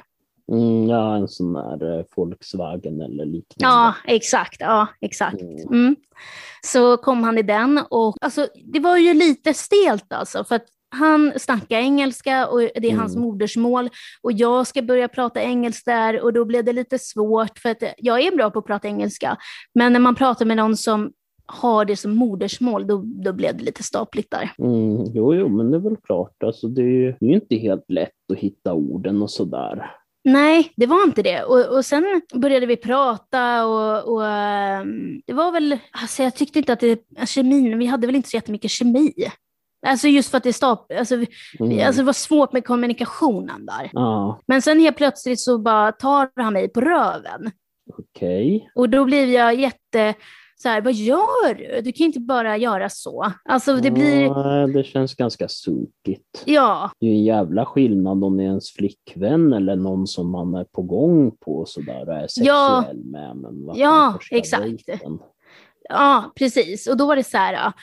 Mm, 0.51 0.89
ja, 0.89 1.15
en 1.15 1.27
sån 1.27 1.53
där 1.53 1.97
eh, 1.99 2.05
Volkswagen 2.15 3.01
eller 3.01 3.25
liknande. 3.25 3.75
Ja, 3.75 3.93
exakt. 4.05 4.57
Ja, 4.59 4.87
exakt. 5.01 5.41
Mm. 5.41 5.67
Mm. 5.67 5.95
Så 6.65 6.97
kom 6.97 7.23
han 7.23 7.37
i 7.37 7.41
den 7.41 7.79
och 7.89 8.15
alltså, 8.21 8.47
det 8.65 8.79
var 8.79 8.97
ju 8.97 9.13
lite 9.13 9.53
stelt 9.53 10.13
alltså, 10.13 10.43
för 10.43 10.55
att 10.55 10.65
han 10.91 11.33
snackar 11.39 11.77
engelska 11.77 12.47
och 12.47 12.59
det 12.59 12.89
är 12.89 12.95
hans 12.95 13.15
Mm. 13.15 13.27
modersmål 13.27 13.89
och 14.21 14.31
jag 14.31 14.67
ska 14.67 14.81
börja 14.81 15.07
prata 15.07 15.41
engelska 15.41 15.91
där 15.91 16.21
och 16.21 16.33
då 16.33 16.45
blev 16.45 16.63
det 16.65 16.73
lite 16.73 16.99
svårt 16.99 17.59
för 17.59 17.69
att 17.69 17.83
jag 17.97 18.21
är 18.21 18.35
bra 18.35 18.49
på 18.49 18.59
att 18.59 18.65
prata 18.65 18.87
engelska, 18.87 19.37
men 19.75 19.93
när 19.93 19.99
man 19.99 20.15
pratar 20.15 20.45
med 20.45 20.57
någon 20.57 20.77
som 20.77 21.11
har 21.45 21.85
det 21.85 21.95
som 21.97 22.15
modersmål, 22.15 22.87
då, 22.87 23.03
då 23.05 23.33
blev 23.33 23.57
det 23.57 23.63
lite 23.63 23.83
stapligt 23.83 24.31
där. 24.31 24.51
Mm, 24.57 25.05
jo, 25.13 25.35
jo, 25.35 25.49
men 25.49 25.71
det 25.71 25.77
är 25.77 25.81
väl 25.81 25.97
klart. 25.97 26.43
Alltså, 26.43 26.67
det 26.67 26.81
är 26.81 26.85
ju 26.85 27.15
det 27.19 27.25
är 27.25 27.29
ju 27.29 27.35
inte 27.35 27.55
helt 27.55 27.85
lätt 27.87 28.31
att 28.33 28.37
hitta 28.37 28.73
orden 28.73 29.21
och 29.21 29.31
sådär. 29.31 29.91
Nej, 30.23 30.71
det 30.75 30.85
var 30.85 31.03
inte 31.03 31.21
det. 31.21 31.43
Och, 31.43 31.77
och 31.77 31.85
sen 31.85 32.21
började 32.33 32.65
vi 32.65 32.75
prata 32.77 33.65
och, 33.65 34.13
och 34.13 34.27
ehm, 34.27 35.21
det 35.25 35.33
var 35.33 35.51
väl, 35.51 35.77
alltså 35.91 36.23
jag 36.23 36.35
tyckte 36.35 36.59
inte 36.59 36.73
att 36.73 36.79
det, 36.79 36.99
kemin, 37.27 37.79
vi 37.79 37.85
hade 37.85 38.07
väl 38.07 38.15
inte 38.15 38.29
så 38.29 38.37
jättemycket 38.37 38.71
kemi. 38.71 39.13
Alltså 39.87 40.07
just 40.07 40.29
för 40.29 40.37
att 40.37 40.43
det 40.43 40.53
stap, 40.53 40.91
alltså, 40.99 41.15
Mm. 41.15 41.85
alltså 41.87 42.01
det 42.01 42.05
var 42.05 42.13
svårt 42.13 42.53
med 42.53 42.65
kommunikationen 42.65 43.65
där. 43.65 43.89
Ja, 43.93 44.39
Men 44.47 44.61
sen 44.61 44.79
helt 44.79 44.97
plötsligt 44.97 45.39
så 45.39 45.57
bara 45.57 45.91
tar 45.91 46.29
han 46.35 46.53
mig 46.53 46.67
på 46.69 46.81
röven. 46.81 47.51
okej. 47.97 48.71
Och 48.75 48.89
då 48.89 49.05
blev 49.05 49.29
jag 49.29 49.55
jätte, 49.55 50.13
så 50.55 50.69
här, 50.69 50.81
vad 50.81 50.93
gör 50.93 51.53
du? 51.53 51.81
Du 51.81 51.91
kan 51.91 52.05
inte 52.05 52.19
bara 52.19 52.57
göra 52.57 52.89
så. 52.89 53.31
Alltså 53.45 53.75
det 53.75 53.91
blir, 53.91 54.21
Ja, 54.21 54.67
det 54.67 54.83
känns 54.83 55.15
ganska 55.15 55.47
sunkigt. 55.47 56.43
ja, 56.45 56.91
Det 56.99 57.05
är 57.05 57.11
en 57.11 57.23
jävla 57.23 57.65
skillnad 57.65 58.23
om 58.23 58.37
det 58.37 58.43
är 58.43 58.47
ens 58.47 58.71
flickvän 58.73 59.53
eller 59.53 59.75
någon 59.75 60.07
som 60.07 60.31
man 60.31 60.55
är 60.55 60.63
på 60.63 60.81
gång 60.81 61.31
på 61.39 61.57
och 61.57 61.69
sådär 61.69 62.09
och 62.09 62.15
är 62.15 62.27
sexuell 62.27 62.45
Ja. 62.47 62.85
med. 63.05 63.35
Men 63.35 63.71
Ja, 63.75 64.19
exakt. 64.31 64.63
dejten. 64.63 65.19
ja, 65.89 66.31
precis. 66.35 66.87
Och 66.87 66.97
då 66.97 67.05
var 67.05 67.15
det 67.15 67.23
så 67.23 67.37
här, 67.37 67.73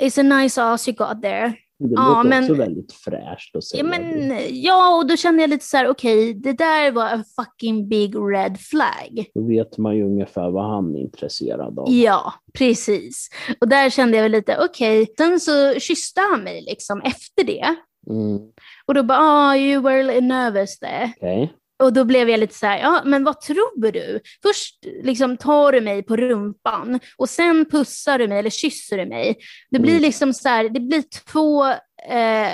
it's 0.00 0.20
a 0.20 0.22
nice 0.22 0.62
ass 0.62 0.88
you 0.88 0.94
got 0.96 1.22
there. 1.22 1.54
Det 1.78 1.94
Ja, 1.94 2.08
låter 2.08 2.28
men- 2.28 2.42
också 2.44 2.54
väldigt 2.54 2.92
fräscht 2.92 3.56
att 3.56 3.64
säga 3.64 3.82
Ja, 3.82 3.88
men, 3.88 4.32
ja, 4.50 4.96
och 4.96 5.06
då 5.06 5.16
kände 5.16 5.42
jag 5.42 5.50
lite 5.50 5.64
så 5.64 5.76
här, 5.76 5.88
okej, 5.88 6.34
det 6.34 6.52
där 6.52 6.90
var 6.92 7.08
en 7.08 7.24
fucking 7.24 7.88
big 7.88 8.14
red 8.16 8.58
flag. 8.60 9.24
Då 9.34 9.46
vet 9.48 9.78
man 9.78 9.96
ju 9.96 10.04
ungefär 10.04 10.50
vad 10.50 10.70
han 10.70 10.96
är 10.96 11.00
intresserad 11.00 11.78
av. 11.78 11.84
Ja, 11.90 12.32
precis. 12.58 13.28
Och 13.60 13.68
där 13.68 13.90
kände 13.90 14.16
jag 14.16 14.22
väl 14.22 14.32
lite, 14.32 14.58
okej. 14.64 15.06
Sen 15.18 15.40
så 15.40 15.74
kysste 15.80 16.20
han 16.30 16.40
mig 16.44 16.62
liksom 16.68 17.00
efter 17.00 17.44
det. 17.44 17.74
Mm, 18.10 18.38
Och 18.86 18.94
då 18.94 19.02
bara, 19.02 19.18
ah, 19.18 19.56
you 19.56 19.82
were 19.82 20.20
nervous 20.20 20.78
there. 20.78 21.12
Okej. 21.16 21.52
Och 21.82 21.92
då 21.92 22.04
blev 22.04 22.28
jag 22.30 22.40
lite 22.40 22.54
så 22.54 22.66
här, 22.66 22.78
ja 22.78 23.02
men 23.04 23.24
vad 23.24 23.40
tror 23.40 23.90
du? 23.92 24.20
Först 24.42 24.74
liksom 25.02 25.36
tar 25.36 25.72
du 25.72 25.80
mig 25.80 26.02
på 26.02 26.16
rumpan 26.16 27.00
och 27.16 27.28
sen 27.28 27.64
pussar 27.70 28.18
du 28.18 28.28
mig 28.28 28.38
eller 28.38 28.50
kysser 28.50 28.98
du 28.98 29.06
mig. 29.06 29.36
Det 29.70 29.78
blir 29.78 29.92
Mm. 29.92 30.02
liksom 30.02 30.34
så 30.34 30.48
här, 30.48 30.68
det 30.68 30.80
blir 30.80 31.02
två 31.32 31.66
eh, 32.08 32.52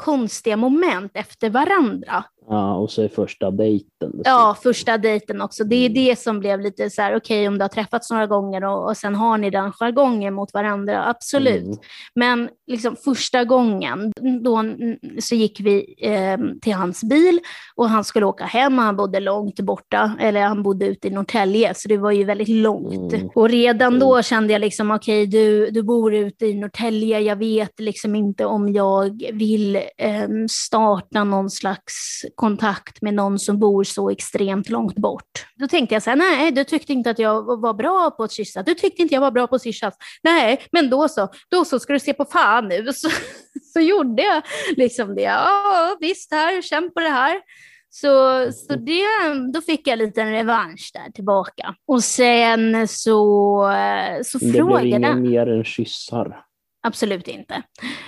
konstiga 0.00 0.56
moment 0.56 1.12
efter 1.14 1.50
varandra. 1.50 2.24
Ja, 2.48 2.74
och 2.74 2.90
så 2.90 3.02
är 3.02 3.08
första 3.08 3.50
dejten. 3.50 4.12
Ja, 4.24 4.56
första 4.62 4.98
dejten 4.98 5.40
också. 5.40 5.64
Det 5.64 5.76
är 5.76 5.90
Mm. 5.90 5.94
det 5.94 6.18
som 6.18 6.40
blev 6.40 6.60
lite 6.60 6.90
så 6.90 7.02
här, 7.02 7.16
okej 7.16 7.48
om 7.48 7.58
du 7.58 7.64
har 7.64 7.68
träffats 7.68 8.10
några 8.10 8.26
gånger 8.26 8.64
och, 8.64 8.88
och 8.88 8.96
sen 8.96 9.14
har 9.14 9.38
ni 9.38 9.50
den 9.50 9.72
jargongen 9.72 10.34
mot 10.34 10.54
varandra, 10.54 11.04
absolut. 11.08 11.64
Mm. 11.64 11.78
Men 12.14 12.48
liksom 12.66 12.96
första 13.04 13.44
gången, 13.44 14.12
då 14.44 14.56
mm, 14.56 14.96
så 15.20 15.34
gick 15.34 15.60
vi 15.60 15.94
eh, 15.98 16.38
till 16.62 16.72
hans 16.74 17.04
bil 17.04 17.40
och 17.76 17.88
han 17.88 18.04
skulle 18.04 18.26
åka 18.26 18.44
hem 18.44 18.78
och 18.78 18.84
han 18.84 18.96
bodde 18.96 19.20
långt 19.20 19.60
borta, 19.60 20.16
eller 20.20 20.42
han 20.42 20.62
bodde 20.62 20.86
ute 20.86 21.08
i 21.08 21.10
Norrtälje, 21.10 21.74
så 21.74 21.88
det 21.88 21.96
var 21.96 22.10
ju 22.10 22.24
väldigt 22.24 22.48
långt. 22.48 23.12
Mm. 23.12 23.28
Och 23.34 23.48
redan 23.48 23.98
då 23.98 24.22
kände 24.22 24.52
jag 24.52 24.60
liksom, 24.60 24.90
okej 24.90 25.26
du, 25.26 25.70
du 25.70 25.82
bor 25.82 26.14
ute 26.14 26.46
i 26.46 26.54
Norrtälje, 26.54 27.20
jag 27.20 27.36
vet 27.36 27.80
liksom 27.80 28.14
inte 28.14 28.44
om 28.44 28.72
jag 28.72 29.22
vill 29.32 29.76
eh, 29.76 30.28
starta 30.50 31.24
någon 31.24 31.50
slags 31.50 32.24
kontakt 32.36 33.02
med 33.02 33.14
någon 33.14 33.38
som 33.38 33.58
bor 33.58 33.84
så 33.84 34.10
extremt 34.10 34.68
långt 34.68 34.96
bort. 34.96 35.46
Då 35.54 35.68
tänkte 35.68 35.94
jag 35.94 36.02
så 36.02 36.10
här, 36.10 36.16
nej, 36.16 36.52
du 36.52 36.64
tyckte 36.64 36.92
inte 36.92 37.10
att 37.10 37.18
jag 37.18 37.60
var 37.60 37.74
bra 37.74 38.10
på 38.10 38.24
att 38.24 38.32
kyssa. 38.32 38.62
Du 38.62 38.74
tyckte 38.74 39.02
inte 39.02 39.14
jag 39.14 39.20
var 39.20 39.30
bra 39.30 39.46
på 39.46 39.56
att 39.56 39.62
kyssas. 39.64 39.94
Nej, 40.22 40.62
men 40.72 40.90
då 40.90 41.08
så, 41.08 41.28
då 41.48 41.64
så 41.64 41.78
ska 41.78 41.92
du 41.92 42.00
se 42.00 42.14
på 42.14 42.24
fan 42.24 42.68
nu. 42.68 42.92
Så, 42.92 43.08
så 43.72 43.80
gjorde 43.80 44.22
jag 44.22 44.42
liksom 44.76 45.14
det. 45.14 45.22
Ja, 45.22 45.96
visst 46.00 46.32
här, 46.32 46.62
känn 46.62 46.90
på 46.94 47.00
det 47.00 47.08
här. 47.08 47.40
Så, 47.90 48.46
så 48.52 48.74
det, 48.76 49.04
då 49.52 49.60
fick 49.60 49.86
jag 49.86 49.98
lite 49.98 50.22
en 50.22 50.32
revansch 50.32 50.90
där 50.94 51.12
tillbaka. 51.12 51.74
Och 51.86 52.04
sen 52.04 52.88
så, 52.88 53.70
eh, 53.70 54.22
så 54.22 54.38
Men 54.38 54.46
Det 54.46 54.52
blev 54.52 54.64
frågade 54.64 54.86
inget 54.88 55.16
mer 55.16 55.46
än 55.46 55.64
kyssar. 55.64 56.45
Absolut 56.86 57.28
inte. 57.28 57.62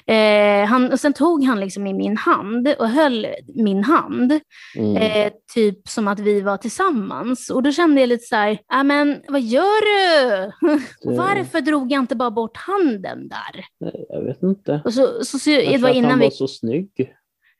Eh, 0.07 0.67
han, 0.69 0.93
och 0.93 1.01
sen 1.01 1.13
tog 1.13 1.45
han 1.45 1.61
liksom 1.61 1.87
i 1.87 1.95
min 1.95 2.17
hand 2.17 2.69
och 2.79 2.89
höll 2.89 3.27
min 3.55 3.85
hand, 3.85 4.41
Mm. 4.77 4.97
eh, 4.97 5.33
typ 5.55 5.89
som 5.89 6.09
att 6.09 6.19
vi 6.21 6.41
var 6.41 6.57
tillsammans. 6.57 7.51
Och 7.51 7.63
då 7.63 7.73
kände 7.73 8.01
jag 8.01 8.09
lite 8.09 8.25
så 8.27 8.37
här, 8.37 8.59
"Ja, 8.69 8.83
men 8.83 9.23
vad 9.29 9.41
gör 9.41 9.81
du? 9.85 10.53
Varför 11.17 11.61
drog 11.61 11.93
jag 11.93 11.99
inte 12.03 12.17
bara 12.17 12.31
bort 12.31 12.57
handen 12.57 13.29
där? 13.29 13.65
Nej, 13.81 14.07
Jag 14.09 14.25
vet 14.25 14.43
inte. 14.43 14.81
Och 14.85 14.95
så, 14.95 15.25
så, 15.25 15.39
så, 15.39 15.51
det 15.51 15.63
Kanske 15.65 15.79
var 15.83 15.91
innan 15.91 16.11
han 16.11 16.19
vi... 16.21 16.25
var 16.27 16.31
så 16.31 16.49
snygg. 16.49 16.91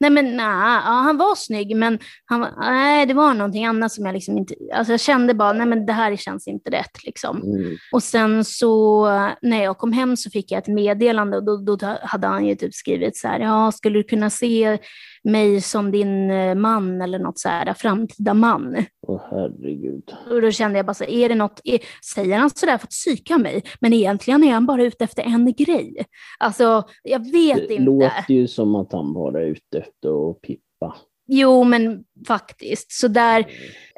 Nej 0.01 0.11
men 0.11 0.37
nej, 0.37 0.81
ja, 0.85 0.91
han 0.91 1.17
var 1.17 1.35
snygg 1.35 1.77
men 1.77 1.99
han, 2.25 2.47
nej, 2.61 3.07
det 3.07 3.15
var 3.15 3.35
någonting 3.35 3.65
annat 3.65 3.93
som 3.93 4.07
jag 4.07 4.13
liksom 4.13 4.39
inte... 4.39 4.55
Alltså 4.75 4.93
jag 4.93 5.01
kände 5.01 5.35
bara, 5.35 5.53
nej 5.53 5.67
men 5.67 5.87
det 5.87 5.93
här 5.93 6.17
känns 6.17 6.49
inte 6.49 6.71
rätt 6.71 7.05
liksom. 7.05 7.43
Mm. 7.43 7.77
Och 7.93 8.03
sen 8.03 8.45
så 8.45 9.07
när 9.43 9.65
jag 9.65 9.79
kom 9.79 9.93
hem 9.93 10.17
så 10.17 10.31
fick 10.31 10.51
jag 10.51 10.59
ett 10.59 10.69
meddelande 10.69 11.37
och 11.37 11.45
då, 11.45 11.77
då 11.77 11.97
hade 12.03 12.27
han 12.27 12.47
ju 12.47 12.55
typ 12.55 12.75
skrivit 12.75 13.17
så 13.17 13.29
här, 13.29 13.41
ja, 13.41 13.73
skulle 13.73 13.99
du 13.99 14.03
kunna 14.03 14.31
se 14.31 14.79
mig 15.25 15.61
som 15.61 15.91
din 15.91 16.31
eh, 16.31 16.55
man 16.55 17.01
eller 17.03 17.19
något 17.19 17.39
så 17.39 17.49
här, 17.49 17.75
framtida 17.75 18.35
man? 18.35 18.85
Åh 19.07 19.21
herregud. 19.31 20.13
Och 20.31 20.43
då 20.43 20.51
kände 20.51 20.79
jag 20.79 20.87
bara 20.87 20.95
så 20.95 21.05
är 21.05 21.29
det 21.29 21.35
något, 21.35 21.61
är, 21.65 21.79
säger 22.15 22.39
han 22.39 22.51
sådär 22.51 22.79
för 22.79 22.87
att 22.87 22.91
psyka 22.91 23.39
mig? 23.39 23.63
Men 23.81 23.93
egentligen 23.93 24.45
är 24.45 24.53
han 24.53 24.67
bara 24.67 24.83
ute 24.85 25.05
efter 25.05 25.23
en 25.23 25.53
grej. 25.53 26.05
Alltså, 26.39 26.83
jag 27.03 27.33
vet 27.33 27.57
Det 27.69 27.75
inte. 27.75 27.83
låter 27.85 28.35
ju 28.35 28.49
som 28.49 28.75
att 28.75 28.93
han 28.93 29.13
bara 29.15 29.41
är 29.43 29.47
ute 29.47 29.79
efter 29.79 30.31
att 30.31 30.41
pippa. 30.41 30.97
Jo, 31.31 31.65
men 31.65 32.01
faktiskt. 32.29 32.93
Så 32.93 33.09
där, 33.09 33.47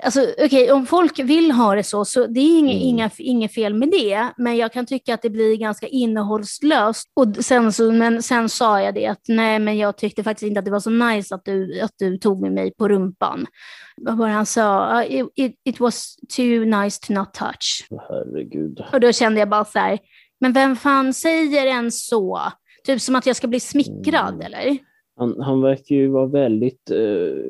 alltså, 0.03 0.27
okej, 0.45 0.73
om 0.73 0.87
folk 0.87 1.19
vill 1.19 1.51
ha 1.51 1.75
det 1.75 1.83
så, 1.83 2.05
så 2.05 2.27
det 2.27 2.41
är 2.41 2.59
inga, 2.59 2.73
Mm. 2.73 2.83
inga, 2.83 3.11
inget 3.19 3.55
fel 3.55 3.75
med 3.75 3.91
det. 3.91 4.27
Men 4.37 4.57
jag 4.57 4.73
kan 4.73 4.87
tycka 4.87 5.15
att 5.15 5.23
det 5.23 5.31
blir 5.31 5.57
ganska 5.57 5.87
innehållslöst. 5.87 7.09
Och 7.17 7.45
sen, 7.45 7.73
så, 7.73 7.93
men 7.93 8.23
sen 8.23 8.49
sa 8.49 8.81
jag 8.83 8.95
det 8.95 9.07
att 9.07 9.21
nej, 9.29 9.59
men 9.59 9.79
jag 9.79 9.97
tyckte 9.97 10.23
faktiskt 10.23 10.47
inte 10.49 10.59
att 10.59 10.65
det 10.65 10.71
var 10.71 10.81
så 10.81 10.91
nice 10.91 11.35
att 11.35 11.45
du, 11.45 11.81
att 11.81 11.95
du 11.99 12.19
tog 12.19 12.41
med 12.43 12.53
mig 12.53 12.75
på 12.79 12.89
rumpan. 12.89 13.47
Vad 13.97 14.17
var 14.19 14.27
det 14.27 14.33
han 14.35 14.47
sa? 14.47 15.01
Uh, 15.03 15.15
It, 15.21 15.27
it, 15.37 15.55
it 15.65 15.81
was 15.81 16.17
too 16.37 16.65
nice 16.65 17.01
to 17.07 17.13
not 17.13 17.35
touch. 17.35 17.87
Herregud. 18.09 18.81
Och 18.93 19.01
då 19.01 19.13
kände 19.13 19.41
jag 19.41 19.49
bara 19.49 19.65
så 19.65 19.79
här, 19.79 19.99
men 20.41 20.53
vem 20.53 20.77
fan 20.77 21.15
säger 21.15 21.67
en 21.67 21.93
så? 21.93 22.41
Typ 22.87 23.01
som 23.01 23.17
att 23.17 23.27
jag 23.27 23.37
ska 23.37 23.47
bli 23.47 23.61
smickrad, 23.61 24.35
Mm. 24.35 24.41
eller? 24.47 24.79
Han, 25.21 25.41
han 25.41 25.63
verkar 25.63 25.95
ju 25.97 26.09
vara 26.09 26.27
väldigt, 26.27 26.91
eh, 26.91 26.99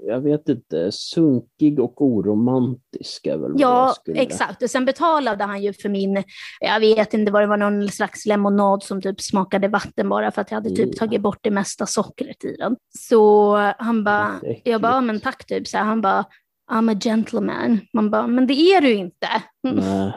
jag 0.06 0.20
vet 0.20 0.48
inte, 0.48 0.92
sunkig 0.92 1.80
och 1.80 2.02
oromantisk 2.02 3.26
är 3.26 3.36
väl 3.36 3.52
Ja, 3.58 3.92
skulle... 3.96 4.20
exakt. 4.20 4.62
Och 4.62 4.70
sen 4.70 4.84
betalade 4.84 5.44
han 5.44 5.62
ju 5.62 5.72
för 5.72 5.88
min, 5.88 6.22
jag 6.60 6.80
vet 6.80 7.14
inte 7.14 7.32
vad 7.32 7.42
det 7.42 7.46
var, 7.46 7.56
någon 7.56 7.88
slags 7.88 8.26
lemonad 8.26 8.82
som 8.82 9.02
typ 9.02 9.20
smakade 9.20 9.68
vatten 9.68 10.08
bara 10.08 10.30
för 10.30 10.40
att 10.42 10.50
jag 10.50 10.56
hade 10.56 10.68
typ 10.70 10.80
Mm. 10.80 10.94
tagit 10.98 11.20
bort 11.20 11.38
det 11.42 11.50
mesta 11.50 11.86
sockret 11.86 12.44
i 12.44 12.56
den. 12.56 12.76
Så 12.98 13.54
han 13.78 14.04
bara, 14.04 14.40
jag 14.64 14.80
bara, 14.80 14.92
"Ja, 14.92 15.00
men 15.00 15.20
tack 15.20 15.46
typ, 15.46 15.68
så 15.68 15.76
här, 15.78 15.84
han 15.84 16.00
bara, 16.00 16.24
I'm 16.72 16.92
a 16.96 16.98
gentleman. 17.04 17.80
Man 17.92 18.10
bara, 18.10 18.26
men 18.26 18.46
det 18.46 18.54
är 18.54 18.80
du 18.80 18.92
inte. 18.92 19.28
Nej, 19.62 20.12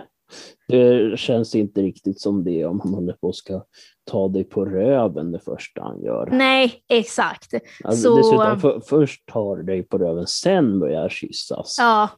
det 0.67 1.19
känns 1.19 1.55
inte 1.55 1.81
riktigt 1.81 2.21
som 2.21 2.43
det 2.43 2.65
om 2.65 2.79
han 2.79 2.93
håller 2.93 3.13
på 3.13 3.27
och 3.27 3.35
ska 3.35 3.63
ta 4.11 4.27
dig 4.27 4.43
på 4.43 4.65
röven 4.65 5.31
det 5.31 5.39
första 5.39 5.81
han 5.81 6.03
gör. 6.03 6.29
Nej, 6.31 6.73
exakt. 6.89 7.53
Alltså, 7.83 8.01
så- 8.09 8.17
Dessutom, 8.17 8.59
för, 8.59 8.79
först 8.85 9.25
tar 9.25 9.57
dig 9.57 9.83
på 9.83 9.97
röven, 9.97 10.27
sen 10.27 10.79
börjar 10.79 11.09
kyssas. 11.09 11.75
Ja, 11.79 12.09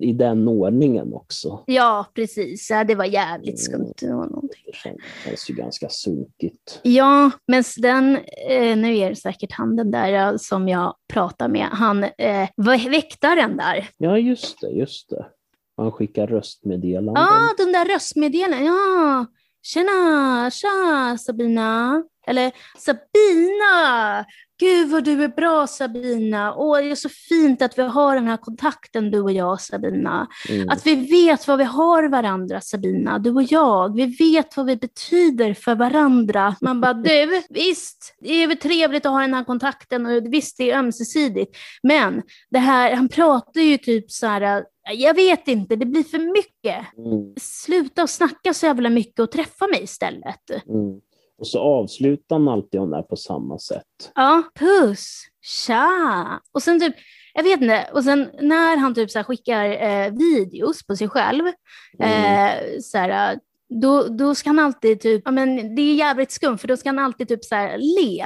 I 0.00 0.12
den 0.12 0.48
ordningen 0.48 1.14
också. 1.14 1.62
ja 1.66 2.06
precis. 2.14 2.70
Ja, 2.70 2.84
det 2.84 2.94
var 2.94 3.04
jävligt 3.04 3.48
Mm. 3.48 3.56
skumt. 3.86 3.92
Det 4.00 4.14
var 4.14 4.26
någonting. 4.26 4.62
Det 4.66 4.74
känns, 4.74 5.50
ju 5.50 5.54
ganska 5.54 5.88
sunkigt. 5.88 6.80
Ja, 6.82 7.30
men 7.46 7.64
den, 7.78 8.16
eh, 8.50 8.76
nu 8.76 8.96
är 8.98 9.08
det 9.10 9.16
säkert 9.16 9.52
han 9.52 9.76
den 9.76 9.90
där 9.90 10.12
eh, 10.32 10.36
som 10.36 10.68
jag 10.68 10.94
pratar 11.12 11.48
med, 11.48 11.66
han 11.70 12.04
eh, 12.04 12.48
väktaren 12.90 13.56
där. 13.56 13.88
Ja, 13.98 14.18
just 14.18 14.60
det, 14.60 14.68
just 14.70 15.10
det. 15.10 15.26
Han 15.78 15.92
skickar 15.92 16.26
röstmeddelanden. 16.26 17.22
Ja, 17.22 17.50
ah, 17.50 17.54
de 17.58 17.72
där 17.72 17.84
röstmeddelandena, 17.84 18.64
ja. 18.64 19.26
tjena, 19.62 20.50
tja 20.50 21.18
Sabina. 21.18 22.02
Eller 22.26 22.52
Sabina! 22.78 24.24
Gud 24.60 24.90
vad 24.90 25.04
du 25.04 25.24
är 25.24 25.28
bra 25.28 25.66
Sabina. 25.66 26.54
Åh, 26.54 26.78
det 26.78 26.90
är 26.90 26.94
så 26.94 27.08
fint 27.08 27.62
att 27.62 27.78
vi 27.78 27.82
har 27.82 28.14
den 28.14 28.26
här 28.26 28.36
kontakten 28.36 29.10
du 29.10 29.20
och 29.20 29.32
jag 29.32 29.60
Sabina. 29.60 30.26
Mm. 30.48 30.68
Att 30.68 30.86
vi 30.86 30.94
vet 30.94 31.48
vad 31.48 31.58
vi 31.58 31.64
har 31.64 32.08
varandra 32.08 32.60
Sabina, 32.60 33.18
du 33.18 33.30
och 33.30 33.42
jag. 33.42 33.96
Vi 33.96 34.06
vet 34.06 34.56
vad 34.56 34.66
vi 34.66 34.76
betyder 34.76 35.54
för 35.54 35.74
varandra. 35.74 36.56
Man 36.60 36.80
bara, 36.80 36.92
du, 36.92 37.42
visst, 37.50 38.16
det 38.20 38.32
är 38.32 38.46
väl 38.46 38.56
trevligt 38.56 39.06
att 39.06 39.12
ha 39.12 39.20
den 39.20 39.34
här 39.34 39.44
kontakten 39.44 40.06
och 40.06 40.32
visst, 40.32 40.58
det 40.58 40.70
är 40.70 40.78
ömsesidigt. 40.78 41.56
Men 41.82 42.22
det 42.50 42.58
här, 42.58 42.96
han 42.96 43.08
pratar 43.08 43.60
ju 43.60 43.78
typ 43.78 44.10
så 44.10 44.26
här, 44.26 44.64
jag 44.92 45.14
vet 45.14 45.48
inte, 45.48 45.76
det 45.76 45.86
blir 45.86 46.02
för 46.02 46.18
mycket. 46.18 46.98
Mm. 46.98 47.34
Sluta 47.40 48.02
och 48.02 48.10
snacka 48.10 48.54
så 48.54 48.66
jävla 48.66 48.90
mycket 48.90 49.20
och 49.20 49.30
träffa 49.30 49.66
mig 49.66 49.82
istället. 49.82 50.50
Mm. 50.50 51.00
Och 51.38 51.46
så 51.46 51.60
avslutar 51.60 52.36
han 52.36 52.48
alltid 52.48 52.80
hon 52.80 52.90
där 52.90 53.02
på 53.02 53.16
samma 53.16 53.58
sätt. 53.58 54.12
Ja, 54.14 54.42
puss, 54.58 55.22
tja. 55.42 56.40
Och 56.52 56.62
sen 56.62 56.80
typ, 56.80 56.94
jag 57.34 57.42
vet 57.42 57.60
inte, 57.60 57.90
och 57.92 58.04
sen 58.04 58.30
när 58.40 58.76
han 58.76 58.94
typ 58.94 59.10
så 59.10 59.24
skickar 59.24 59.64
eh, 59.64 60.12
videos 60.12 60.86
på 60.86 60.96
sig 60.96 61.08
själv, 61.08 61.44
mm. 61.98 62.48
eh, 62.48 62.80
så 62.80 62.98
här, 62.98 63.38
då, 63.68 64.02
då 64.02 64.34
ska 64.34 64.48
han 64.48 64.58
alltid 64.58 65.00
typ, 65.00 65.22
ja 65.24 65.30
men 65.30 65.74
det 65.74 65.82
är 65.82 65.94
jävligt 65.94 66.30
skumt, 66.30 66.58
för 66.58 66.68
då 66.68 66.76
ska 66.76 66.88
han 66.88 66.98
alltid 66.98 67.28
typ 67.28 67.44
så 67.44 67.54
här, 67.54 67.78
le. 67.78 68.24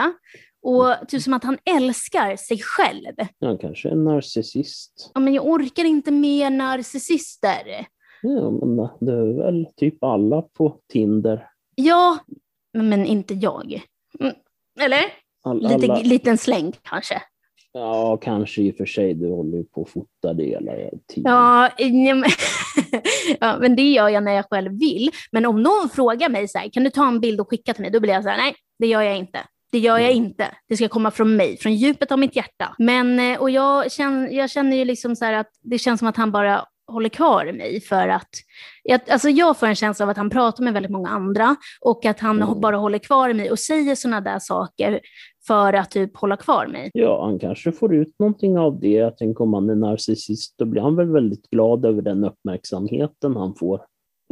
Och 0.62 1.08
typ 1.08 1.22
som 1.22 1.34
att 1.34 1.44
han 1.44 1.58
älskar 1.76 2.36
sig 2.36 2.58
själv. 2.58 3.14
Han 3.40 3.58
kanske 3.58 3.88
är 3.88 3.92
en 3.92 4.04
narcissist. 4.04 5.10
Ja, 5.14 5.20
men 5.20 5.34
jag 5.34 5.46
orkar 5.46 5.84
inte 5.84 6.10
mer 6.10 6.50
narcissister. 6.50 7.86
Ja, 8.22 8.50
men 8.50 8.76
det 9.00 9.12
är 9.12 9.42
väl 9.44 9.66
typ 9.76 10.04
alla 10.04 10.42
på 10.42 10.78
Tinder. 10.92 11.48
Ja, 11.74 12.18
men 12.72 13.06
inte 13.06 13.34
jag. 13.34 13.82
Mm. 14.20 14.34
Eller? 14.80 15.04
All, 15.44 15.62
Lite, 15.62 15.92
alla... 15.92 16.02
Liten 16.02 16.38
släng 16.38 16.72
kanske. 16.82 17.22
Ja, 17.72 18.16
kanske 18.16 18.62
i 18.62 18.70
och 18.70 18.76
för 18.76 18.86
sig. 18.86 19.14
Du 19.14 19.28
håller 19.28 19.58
ju 19.58 19.64
på 19.64 19.82
att 19.82 19.88
fota 19.88 20.34
det 20.34 20.44
hela 20.44 20.72
tiden. 21.08 21.32
Ja, 21.32 21.70
ja, 23.40 23.58
men 23.60 23.76
det 23.76 23.92
gör 23.92 24.08
jag 24.08 24.24
när 24.24 24.32
jag 24.32 24.44
själv 24.50 24.78
vill. 24.78 25.10
Men 25.32 25.46
om 25.46 25.62
någon 25.62 25.88
frågar 25.88 26.28
mig 26.28 26.48
så 26.48 26.58
här, 26.58 26.68
kan 26.68 26.84
du 26.84 26.90
ta 26.90 27.08
en 27.08 27.20
bild 27.20 27.40
och 27.40 27.50
skicka 27.50 27.74
till 27.74 27.82
mig? 27.82 27.90
Då 27.90 28.00
blir 28.00 28.12
jag 28.12 28.22
så 28.22 28.28
här, 28.28 28.36
nej, 28.36 28.54
det 28.78 28.86
gör 28.86 29.02
jag 29.02 29.16
inte. 29.16 29.38
Det 29.72 29.78
gör 29.78 29.98
jag 29.98 30.12
mm. 30.12 30.24
inte. 30.24 30.44
Det 30.68 30.76
ska 30.76 30.88
komma 30.88 31.10
från 31.10 31.36
mig, 31.36 31.56
från 31.56 31.74
djupet 31.74 32.12
av 32.12 32.18
mitt 32.18 32.36
hjärta. 32.36 32.74
Men, 32.78 33.20
eh, 33.20 33.40
och 33.40 33.50
jag 33.50 33.92
känner, 33.92 34.28
jag 34.30 34.50
känner 34.50 34.76
ju 34.76 34.84
liksom 34.84 35.16
så 35.16 35.24
att 35.24 35.48
det 35.62 35.78
känns 35.78 35.98
som 35.98 36.08
att 36.08 36.16
han 36.16 36.32
bara 36.32 36.64
håller 36.86 37.08
kvar 37.08 37.52
mig 37.52 37.80
för 37.80 38.08
att 38.08 38.28
jag, 38.82 39.00
alltså 39.10 39.28
jag 39.28 39.58
får 39.58 39.66
en 39.66 39.74
känsla 39.74 40.04
av 40.04 40.10
att 40.10 40.16
han 40.16 40.30
pratar 40.30 40.64
med 40.64 40.72
väldigt 40.72 40.92
många 40.92 41.08
andra 41.08 41.56
och 41.80 42.04
att 42.04 42.20
han 42.20 42.42
mm. 42.42 42.60
bara 42.60 42.76
håller 42.76 42.98
kvar 42.98 43.32
mig 43.32 43.50
och 43.50 43.58
säger 43.58 43.94
sådana 43.94 44.20
där 44.20 44.38
saker 44.38 45.00
för 45.46 45.72
att 45.72 45.90
typ 45.90 46.16
hålla 46.16 46.36
kvar 46.36 46.66
mig. 46.66 46.90
Ja, 46.94 47.24
han 47.24 47.38
kanske 47.38 47.72
får 47.72 47.94
ut 47.94 48.18
någonting 48.18 48.58
av 48.58 48.80
det. 48.80 48.88
Jag 48.88 49.16
tänker 49.16 49.44
om 49.44 49.54
han 49.54 49.70
är 49.70 49.74
narcissist, 49.74 50.54
då 50.58 50.64
blir 50.64 50.82
han 50.82 50.96
väl 50.96 51.12
väldigt 51.12 51.50
glad 51.50 51.84
över 51.84 52.02
den 52.02 52.24
uppmärksamheten 52.24 53.36
han 53.36 53.54
får. 53.54 53.80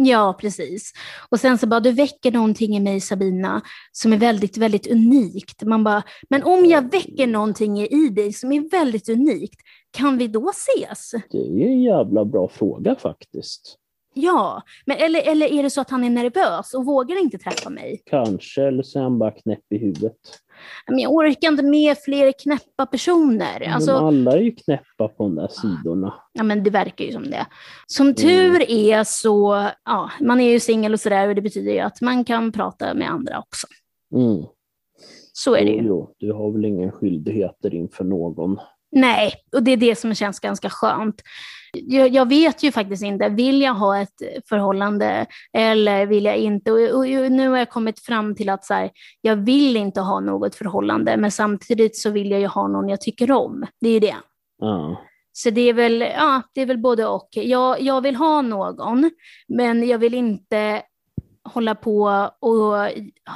Ja, 0.02 0.36
precis. 0.40 0.92
Och 1.28 1.40
sen 1.40 1.58
så 1.58 1.66
bara, 1.66 1.80
du 1.80 1.92
väcker 1.92 2.32
någonting 2.32 2.76
i 2.76 2.80
mig 2.80 3.00
Sabina 3.00 3.62
som 3.92 4.12
är 4.12 4.16
väldigt, 4.16 4.56
väldigt 4.56 4.86
unikt. 4.86 5.62
Man 5.62 5.84
bara, 5.84 6.02
men 6.30 6.42
om 6.42 6.66
jag 6.66 6.92
väcker 6.92 7.26
någonting 7.26 7.80
i 7.80 8.08
dig 8.08 8.32
som 8.32 8.52
är 8.52 8.70
väldigt 8.70 9.08
unikt, 9.08 9.60
kan 9.90 10.18
vi 10.18 10.28
då 10.28 10.50
ses? 10.50 11.10
Det 11.30 11.38
är 11.38 11.66
en 11.66 11.82
jävla 11.82 12.24
bra 12.24 12.48
fråga 12.48 12.96
faktiskt. 12.96 13.76
Ja, 14.14 14.62
men 14.86 14.96
eller, 14.96 15.22
eller 15.28 15.52
är 15.52 15.62
det 15.62 15.70
så 15.70 15.80
att 15.80 15.90
han 15.90 16.04
är 16.04 16.10
nervös 16.10 16.74
och 16.74 16.84
vågar 16.84 17.22
inte 17.22 17.38
träffa 17.38 17.70
mig? 17.70 18.02
Kanske, 18.06 18.62
eller 18.62 18.82
så 18.82 18.98
är 18.98 19.02
han 19.02 19.18
bara 19.18 19.30
knäpp 19.30 19.72
i 19.72 19.78
huvudet. 19.78 20.18
Men 20.86 20.98
jag 20.98 21.12
orkar 21.12 21.48
inte 21.48 21.62
med 21.62 21.98
fler 21.98 22.32
knäppa 22.32 22.86
personer. 22.86 23.60
Men 23.60 23.72
alltså, 23.72 23.92
alla 23.92 24.32
är 24.32 24.40
ju 24.40 24.52
knäppa 24.52 25.08
på 25.08 25.22
de 25.22 25.34
där 25.34 25.48
sidorna. 25.48 26.14
Ja, 26.32 26.42
men 26.42 26.62
det 26.62 26.70
verkar 26.70 27.04
ju 27.04 27.12
som 27.12 27.30
det. 27.30 27.46
Som 27.86 28.06
mm. 28.06 28.14
tur 28.14 28.70
är 28.70 29.04
så, 29.04 29.66
ja, 29.84 30.10
man 30.20 30.40
är 30.40 30.50
ju 30.50 30.60
singel 30.60 30.92
och 30.92 31.00
sådär 31.00 31.28
och 31.28 31.34
det 31.34 31.42
betyder 31.42 31.72
ju 31.72 31.78
att 31.78 32.00
man 32.00 32.24
kan 32.24 32.52
prata 32.52 32.94
med 32.94 33.10
andra 33.10 33.38
också. 33.38 33.66
Mm. 34.14 34.44
Så 35.32 35.56
är 35.56 35.64
det 35.64 35.70
ju. 35.70 35.82
Jo, 35.82 36.14
du 36.18 36.32
har 36.32 36.52
väl 36.52 36.64
ingen 36.64 36.92
skyldigheter 36.92 37.74
inför 37.74 38.04
någon. 38.04 38.58
Nej, 38.92 39.32
och 39.52 39.62
det 39.62 39.70
är 39.70 39.76
det 39.76 39.98
som 39.98 40.14
känns 40.14 40.40
ganska 40.40 40.70
skönt. 40.70 41.22
Jag, 41.72 42.08
jag, 42.08 42.28
vet 42.28 42.62
ju 42.62 42.72
faktiskt 42.72 43.02
inte, 43.02 43.28
vill 43.28 43.62
jag 43.62 43.74
ha 43.74 43.98
ett 43.98 44.22
förhållande 44.48 45.26
eller 45.52 46.06
vill 46.06 46.24
jag 46.24 46.36
inte? 46.36 46.72
Och, 46.72 46.98
och 46.98 47.06
nu 47.06 47.48
har 47.48 47.58
jag 47.58 47.70
kommit 47.70 48.00
fram 48.00 48.34
till 48.34 48.48
att 48.48 48.64
så 48.64 48.74
här, 48.74 48.90
jag 49.20 49.36
vill 49.36 49.76
inte 49.76 50.00
ha 50.00 50.20
något 50.20 50.54
förhållande, 50.54 51.16
men 51.16 51.30
samtidigt 51.30 51.96
så 51.96 52.10
vill 52.10 52.30
jag 52.30 52.40
ju 52.40 52.46
ha 52.46 52.68
någon 52.68 52.88
jag 52.88 53.00
tycker 53.00 53.30
om. 53.30 53.66
Det 53.80 53.88
är 53.88 53.92
ju 53.92 54.00
det. 54.00 54.16
Mm. 54.62 54.96
Så 55.32 55.50
det 55.50 55.60
är 55.60 55.72
väl, 55.72 56.00
ja, 56.00 56.42
det 56.54 56.60
är 56.60 56.66
väl 56.66 56.78
både 56.78 57.06
och. 57.06 57.28
Jag, 57.32 57.80
jag 57.80 58.00
vill 58.00 58.16
ha 58.16 58.42
någon, 58.42 59.10
men 59.48 59.88
jag 59.88 59.98
vill 59.98 60.14
inte 60.14 60.82
hålla 61.44 61.74
på 61.74 62.30
och 62.40 62.74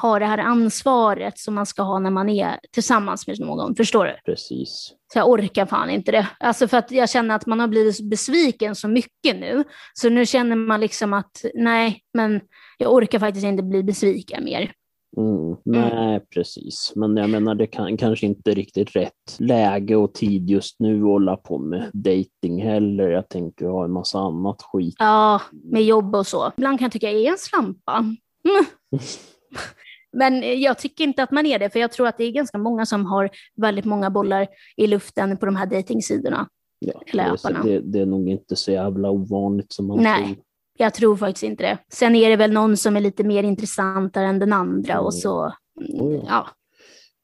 ha 0.00 0.18
det 0.18 0.26
här 0.26 0.38
ansvaret 0.38 1.38
som 1.38 1.54
man 1.54 1.66
ska 1.66 1.82
ha 1.82 1.98
när 1.98 2.10
man 2.10 2.28
är 2.28 2.58
tillsammans 2.72 3.26
med 3.26 3.40
någon. 3.40 3.76
Förstår 3.76 4.04
du? 4.04 4.16
Precis. 4.24 4.92
Så 5.12 5.18
jag 5.18 5.28
orkar 5.28 5.66
fan 5.66 5.90
inte 5.90 6.12
det. 6.12 6.28
Alltså 6.40 6.68
för 6.68 6.76
att 6.76 6.90
jag 6.90 7.10
känner 7.10 7.34
att 7.34 7.46
man 7.46 7.60
har 7.60 7.68
blivit 7.68 8.10
besviken 8.10 8.74
så 8.74 8.88
mycket 8.88 9.36
nu. 9.36 9.64
Så 9.92 10.08
nu 10.08 10.26
känner 10.26 10.56
man 10.56 10.80
liksom 10.80 11.12
att 11.12 11.44
nej, 11.54 12.02
men 12.14 12.40
jag 12.78 12.92
orkar 12.92 13.18
faktiskt 13.18 13.46
inte 13.46 13.62
bli 13.62 13.82
besviken 13.82 14.44
mer. 14.44 14.72
Mm, 15.16 15.56
nej, 15.64 15.92
mm. 15.92 16.20
precis. 16.34 16.92
Men 16.96 17.16
jag 17.16 17.30
menar, 17.30 17.54
det 17.54 17.66
kan 17.66 17.96
kanske 17.96 18.26
inte 18.26 18.54
riktigt 18.54 18.96
rätt 18.96 19.36
läge 19.38 19.96
och 19.96 20.14
tid 20.14 20.50
just 20.50 20.80
nu 20.80 20.96
att 20.96 21.02
hålla 21.02 21.36
på 21.36 21.58
med 21.58 21.90
dating 21.92 22.62
heller. 22.62 23.08
Jag 23.08 23.28
tänker 23.28 23.66
ha 23.66 23.84
en 23.84 23.92
massa 23.92 24.18
annat 24.18 24.62
skit. 24.62 24.94
Ja, 24.98 25.40
med 25.52 25.82
jobb 25.82 26.14
och 26.14 26.26
så. 26.26 26.52
Ibland 26.56 26.78
kan 26.78 26.84
jag 26.84 26.92
tycka 26.92 27.10
jag 27.10 27.22
är 27.22 27.30
en 27.30 27.38
slampa. 27.38 27.98
Mm. 28.48 28.64
Men 30.16 30.60
jag 30.60 30.78
tycker 30.78 31.04
inte 31.04 31.22
att 31.22 31.30
man 31.30 31.46
är 31.46 31.58
det, 31.58 31.70
för 31.70 31.80
jag 31.80 31.92
tror 31.92 32.06
att 32.06 32.18
det 32.18 32.24
är 32.24 32.32
ganska 32.32 32.58
många 32.58 32.86
som 32.86 33.06
har 33.06 33.30
väldigt 33.56 33.84
många 33.84 34.10
bollar 34.10 34.46
i 34.76 34.86
luften 34.86 35.36
på 35.36 35.46
de 35.46 35.56
här 35.56 35.66
dejtingsidorna. 35.66 36.48
Ja, 36.78 37.00
det, 37.12 37.62
det, 37.62 37.80
det, 37.80 38.00
är 38.00 38.06
nog 38.06 38.28
inte 38.28 38.56
så 38.56 38.72
jävla 38.72 39.10
ovanligt 39.10 39.72
som 39.72 39.86
man 39.86 40.02
Nej. 40.02 40.24
tror. 40.24 40.44
Jag 40.78 40.94
tror 40.94 41.16
faktiskt 41.16 41.44
inte 41.44 41.62
det. 41.62 41.78
Sen 41.88 42.14
är 42.14 42.30
det 42.30 42.36
väl 42.36 42.52
någon 42.52 42.76
som 42.76 42.96
är 42.96 43.00
lite 43.00 43.24
mer 43.24 43.42
intressantare 43.42 44.26
än 44.26 44.38
den 44.38 44.52
andra 44.52 45.00
och 45.00 45.14
så, 45.14 45.52
oh 45.98 46.24
ja. 46.26 46.46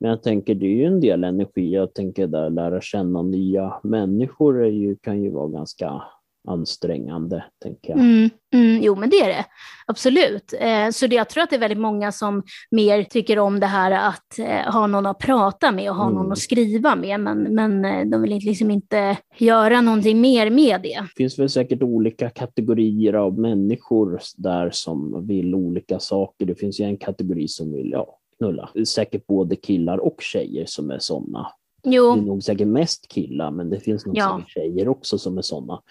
Men 0.00 0.10
jag 0.10 0.22
tänker 0.22 0.54
det 0.54 0.66
är 0.66 0.76
ju 0.76 0.84
en 0.84 1.00
del 1.00 1.24
energi. 1.24 1.74
Jag 1.74 1.94
tänker 1.94 2.26
där 2.26 2.50
lära 2.50 2.80
känna 2.80 3.22
nya 3.22 3.80
människor 3.82 4.66
ju, 4.66 4.96
kan 4.96 5.22
ju 5.22 5.30
vara 5.30 5.48
ganska 5.48 6.02
ansträngande, 6.48 7.44
tänker 7.62 7.90
jag. 7.90 7.98
Mm, 7.98 8.30
mm, 8.54 8.82
jo, 8.82 8.96
men 8.96 9.10
det 9.10 9.20
är 9.20 9.28
det. 9.28 9.44
Absolut. 9.86 10.54
Eh, 10.60 10.90
så 10.90 11.06
det, 11.06 11.16
jag 11.16 11.28
tror 11.28 11.42
att 11.42 11.50
det 11.50 11.56
är 11.56 11.60
väldigt 11.60 11.78
många 11.78 12.12
som 12.12 12.42
mer 12.70 13.04
tycker 13.04 13.38
om 13.38 13.60
det 13.60 13.66
här 13.66 14.08
att 14.08 14.38
eh, 14.38 14.72
ha 14.72 14.86
någon 14.86 15.06
att 15.06 15.18
prata 15.18 15.72
med 15.72 15.90
och 15.90 15.96
ha 15.96 16.04
mm. 16.04 16.14
någon 16.14 16.32
att 16.32 16.38
skriva 16.38 16.96
med, 16.96 17.20
men, 17.20 17.42
men 17.42 17.84
eh, 17.84 18.06
de 18.06 18.22
vill 18.22 18.38
liksom 18.38 18.70
inte 18.70 19.16
göra 19.38 19.80
någonting 19.80 20.20
mer 20.20 20.50
med 20.50 20.80
det. 20.82 20.88
Det 20.88 21.16
finns 21.16 21.38
väl 21.38 21.48
säkert 21.48 21.82
olika 21.82 22.30
kategorier 22.30 23.12
av 23.12 23.38
människor 23.38 24.20
där 24.36 24.70
som 24.70 25.26
vill 25.26 25.54
olika 25.54 25.98
saker. 25.98 26.46
Det 26.46 26.54
finns 26.54 26.80
ju 26.80 26.84
en 26.84 26.96
kategori 26.96 27.48
som 27.48 27.72
vill 27.72 27.90
ja, 27.90 28.18
knulla. 28.38 28.70
Säkert 28.86 29.26
både 29.26 29.56
killar 29.56 29.98
och 29.98 30.16
tjejer 30.20 30.64
som 30.66 30.90
är 30.90 30.98
sådana. 30.98 31.46
Jo. 31.82 32.14
Det 32.14 32.20
är 32.20 32.24
nog 32.24 32.42
säkert 32.42 32.68
mest 32.68 33.08
killar, 33.08 33.50
men 33.50 33.70
det 33.70 33.80
finns 33.80 34.06
nog 34.06 34.16
ja. 34.18 34.36
säkert 34.36 34.52
tjejer 34.52 34.88
också 34.88 35.18
som 35.18 35.38
är 35.38 35.42
sådana. 35.42 35.82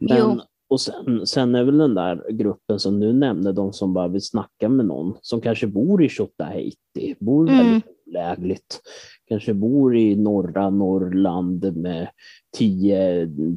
Men, 0.00 0.40
och 0.68 0.80
sen, 0.80 1.26
sen 1.26 1.54
är 1.54 1.64
väl 1.64 1.78
den 1.78 1.94
där 1.94 2.32
gruppen 2.32 2.78
som 2.78 3.00
du 3.00 3.12
nämnde, 3.12 3.52
de 3.52 3.72
som 3.72 3.94
bara 3.94 4.08
vill 4.08 4.22
snacka 4.22 4.68
med 4.68 4.86
någon, 4.86 5.14
som 5.20 5.40
kanske 5.40 5.66
bor 5.66 6.04
i 6.04 6.08
Tjotahejti, 6.08 7.14
bor 7.20 7.48
mm. 7.48 7.64
väldigt 7.64 7.84
lägligt, 8.12 8.80
kanske 9.28 9.54
bor 9.54 9.96
i 9.96 10.16
norra 10.16 10.70
Norrland 10.70 11.76
med 11.76 12.08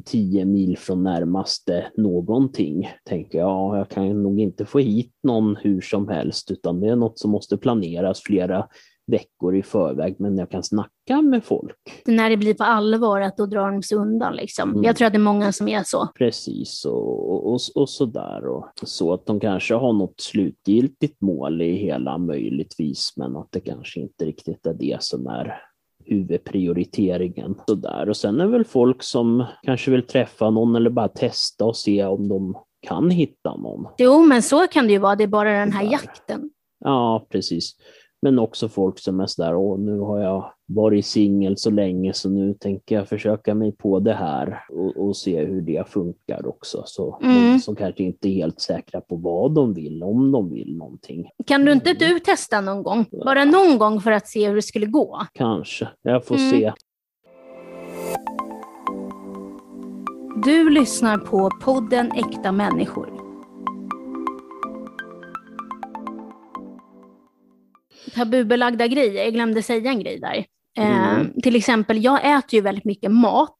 10 0.04 0.44
mil 0.44 0.78
från 0.78 1.02
närmaste 1.02 1.86
någonting. 1.96 2.90
Tänker 3.04 3.38
jag, 3.38 3.48
ja, 3.48 3.78
jag 3.78 3.88
kan 3.88 4.22
nog 4.22 4.40
inte 4.40 4.64
få 4.64 4.78
hit 4.78 5.12
någon 5.22 5.56
hur 5.56 5.80
som 5.80 6.08
helst, 6.08 6.50
utan 6.50 6.80
det 6.80 6.88
är 6.88 6.96
något 6.96 7.18
som 7.18 7.30
måste 7.30 7.56
planeras 7.56 8.22
flera 8.22 8.68
veckor 9.06 9.56
i 9.56 9.62
förväg, 9.62 10.16
men 10.18 10.38
jag 10.38 10.50
kan 10.50 10.62
snacka 10.62 11.22
med 11.22 11.44
folk. 11.44 12.02
När 12.06 12.30
det 12.30 12.36
blir 12.36 12.54
på 12.54 12.64
allvar, 12.64 13.20
att 13.20 13.36
då 13.36 13.46
drar 13.46 13.70
de 13.72 13.82
sig 13.82 13.98
undan. 13.98 14.36
Liksom. 14.36 14.70
Mm. 14.70 14.82
Jag 14.84 14.96
tror 14.96 15.06
att 15.06 15.12
det 15.12 15.16
är 15.16 15.20
många 15.20 15.52
som 15.52 15.68
är 15.68 15.82
så. 15.82 16.08
Precis, 16.18 16.84
och, 16.84 17.52
och, 17.52 17.60
och 17.74 17.88
sådär. 17.88 18.46
Och 18.46 18.66
så 18.82 19.12
att 19.12 19.26
de 19.26 19.40
kanske 19.40 19.74
har 19.74 19.92
något 19.92 20.20
slutgiltigt 20.20 21.20
mål 21.20 21.62
i 21.62 21.72
hela 21.72 22.18
möjligtvis, 22.18 23.12
men 23.16 23.36
att 23.36 23.48
det 23.50 23.60
kanske 23.60 24.00
inte 24.00 24.24
riktigt 24.24 24.66
är 24.66 24.74
det 24.74 24.96
som 25.02 25.26
är 25.26 25.62
huvudprioriteringen. 26.04 27.54
Sådär. 27.66 28.08
Och 28.08 28.16
sen 28.16 28.40
är 28.40 28.46
väl 28.46 28.64
folk 28.64 29.02
som 29.02 29.44
kanske 29.62 29.90
vill 29.90 30.06
träffa 30.06 30.50
någon 30.50 30.76
eller 30.76 30.90
bara 30.90 31.08
testa 31.08 31.64
och 31.64 31.76
se 31.76 32.04
om 32.04 32.28
de 32.28 32.54
kan 32.88 33.10
hitta 33.10 33.56
någon. 33.56 33.86
Jo, 33.98 34.22
men 34.22 34.42
så 34.42 34.66
kan 34.66 34.86
det 34.86 34.92
ju 34.92 34.98
vara. 34.98 35.16
Det 35.16 35.24
är 35.24 35.28
bara 35.28 35.52
den 35.52 35.72
här 35.72 35.84
Där. 35.84 35.92
jakten. 35.92 36.50
Ja, 36.84 37.26
precis. 37.30 37.76
Men 38.24 38.38
också 38.38 38.68
folk 38.68 38.98
som 38.98 39.20
är 39.20 39.26
sådär, 39.26 39.54
åh 39.56 39.78
nu 39.78 39.98
har 39.98 40.18
jag 40.20 40.52
varit 40.66 41.06
singel 41.06 41.56
så 41.56 41.70
länge 41.70 42.12
så 42.12 42.30
nu 42.30 42.54
tänker 42.54 42.94
jag 42.94 43.08
försöka 43.08 43.54
mig 43.54 43.72
på 43.72 44.00
det 44.00 44.12
här 44.12 44.64
och, 44.70 44.96
och 45.08 45.16
se 45.16 45.44
hur 45.44 45.60
det 45.62 45.88
funkar 45.88 46.46
också. 46.46 46.82
Så 46.86 47.18
Mm. 47.22 47.58
som 47.58 47.76
kanske 47.76 48.02
inte 48.02 48.28
är 48.28 48.32
helt 48.34 48.60
säkra 48.60 49.00
på 49.00 49.16
vad 49.16 49.54
de 49.54 49.74
vill, 49.74 50.02
om 50.02 50.32
de 50.32 50.50
vill 50.50 50.76
någonting. 50.76 51.28
Kan 51.46 51.64
du 51.64 51.72
inte 51.72 51.92
du 51.94 52.18
testa 52.18 52.60
någon 52.60 52.82
gång? 52.82 53.04
Bara 53.24 53.44
någon 53.44 53.78
gång 53.78 54.00
för 54.00 54.12
att 54.12 54.28
se 54.28 54.48
hur 54.48 54.54
det 54.56 54.62
skulle 54.62 54.86
gå? 54.86 55.18
Kanske. 55.32 55.88
Jag 56.02 56.24
får 56.26 56.34
Mm. 56.36 56.50
se. 56.50 56.72
Du 60.44 60.70
lyssnar 60.70 61.18
på 61.18 61.50
podden 61.62 62.12
Äkta 62.12 62.52
människor. 62.52 63.21
Tabubelagda 68.14 68.86
grejer, 68.86 69.24
jag 69.24 69.32
glömde 69.34 69.62
säga 69.62 69.90
en 69.90 70.00
grej 70.00 70.18
där. 70.20 70.44
Eh, 70.78 71.12
Mm. 71.14 71.32
till 71.42 71.56
exempel, 71.56 72.04
jag 72.04 72.38
äter 72.38 72.54
ju 72.54 72.60
väldigt 72.60 72.84
mycket 72.84 73.10
mat, 73.12 73.58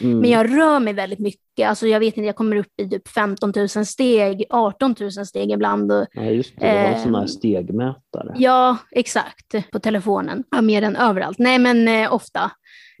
Mm. 0.00 0.18
men 0.18 0.30
jag 0.30 0.56
rör 0.58 0.80
mig 0.80 0.92
väldigt 0.92 1.18
mycket. 1.18 1.68
Alltså 1.68 1.86
jag 1.86 2.00
vet 2.00 2.16
inte, 2.16 2.26
jag 2.26 2.36
kommer 2.36 2.56
upp 2.56 2.80
i 2.82 2.88
typ 2.90 3.08
15 3.08 3.52
000 3.56 3.68
steg, 3.68 4.44
18 4.50 4.94
000 5.00 5.10
steg 5.26 5.50
ibland. 5.50 5.92
Och, 5.92 6.06
Ja, 6.12 6.22
just 6.22 6.60
det. 6.60 6.66
Det 6.66 6.72
var 6.82 6.88
en 6.88 7.02
sån 7.02 7.14
här 7.14 7.26
stegmätare. 7.26 8.34
ja, 8.36 8.76
exakt, 8.90 9.54
på 9.72 9.78
telefonen. 9.78 10.44
Ja, 10.50 10.60
mer 10.60 10.82
än 10.82 10.96
överallt. 10.96 11.38
Nej, 11.38 11.58
men 11.58 11.88
eh, 11.88 12.14
ofta. 12.14 12.50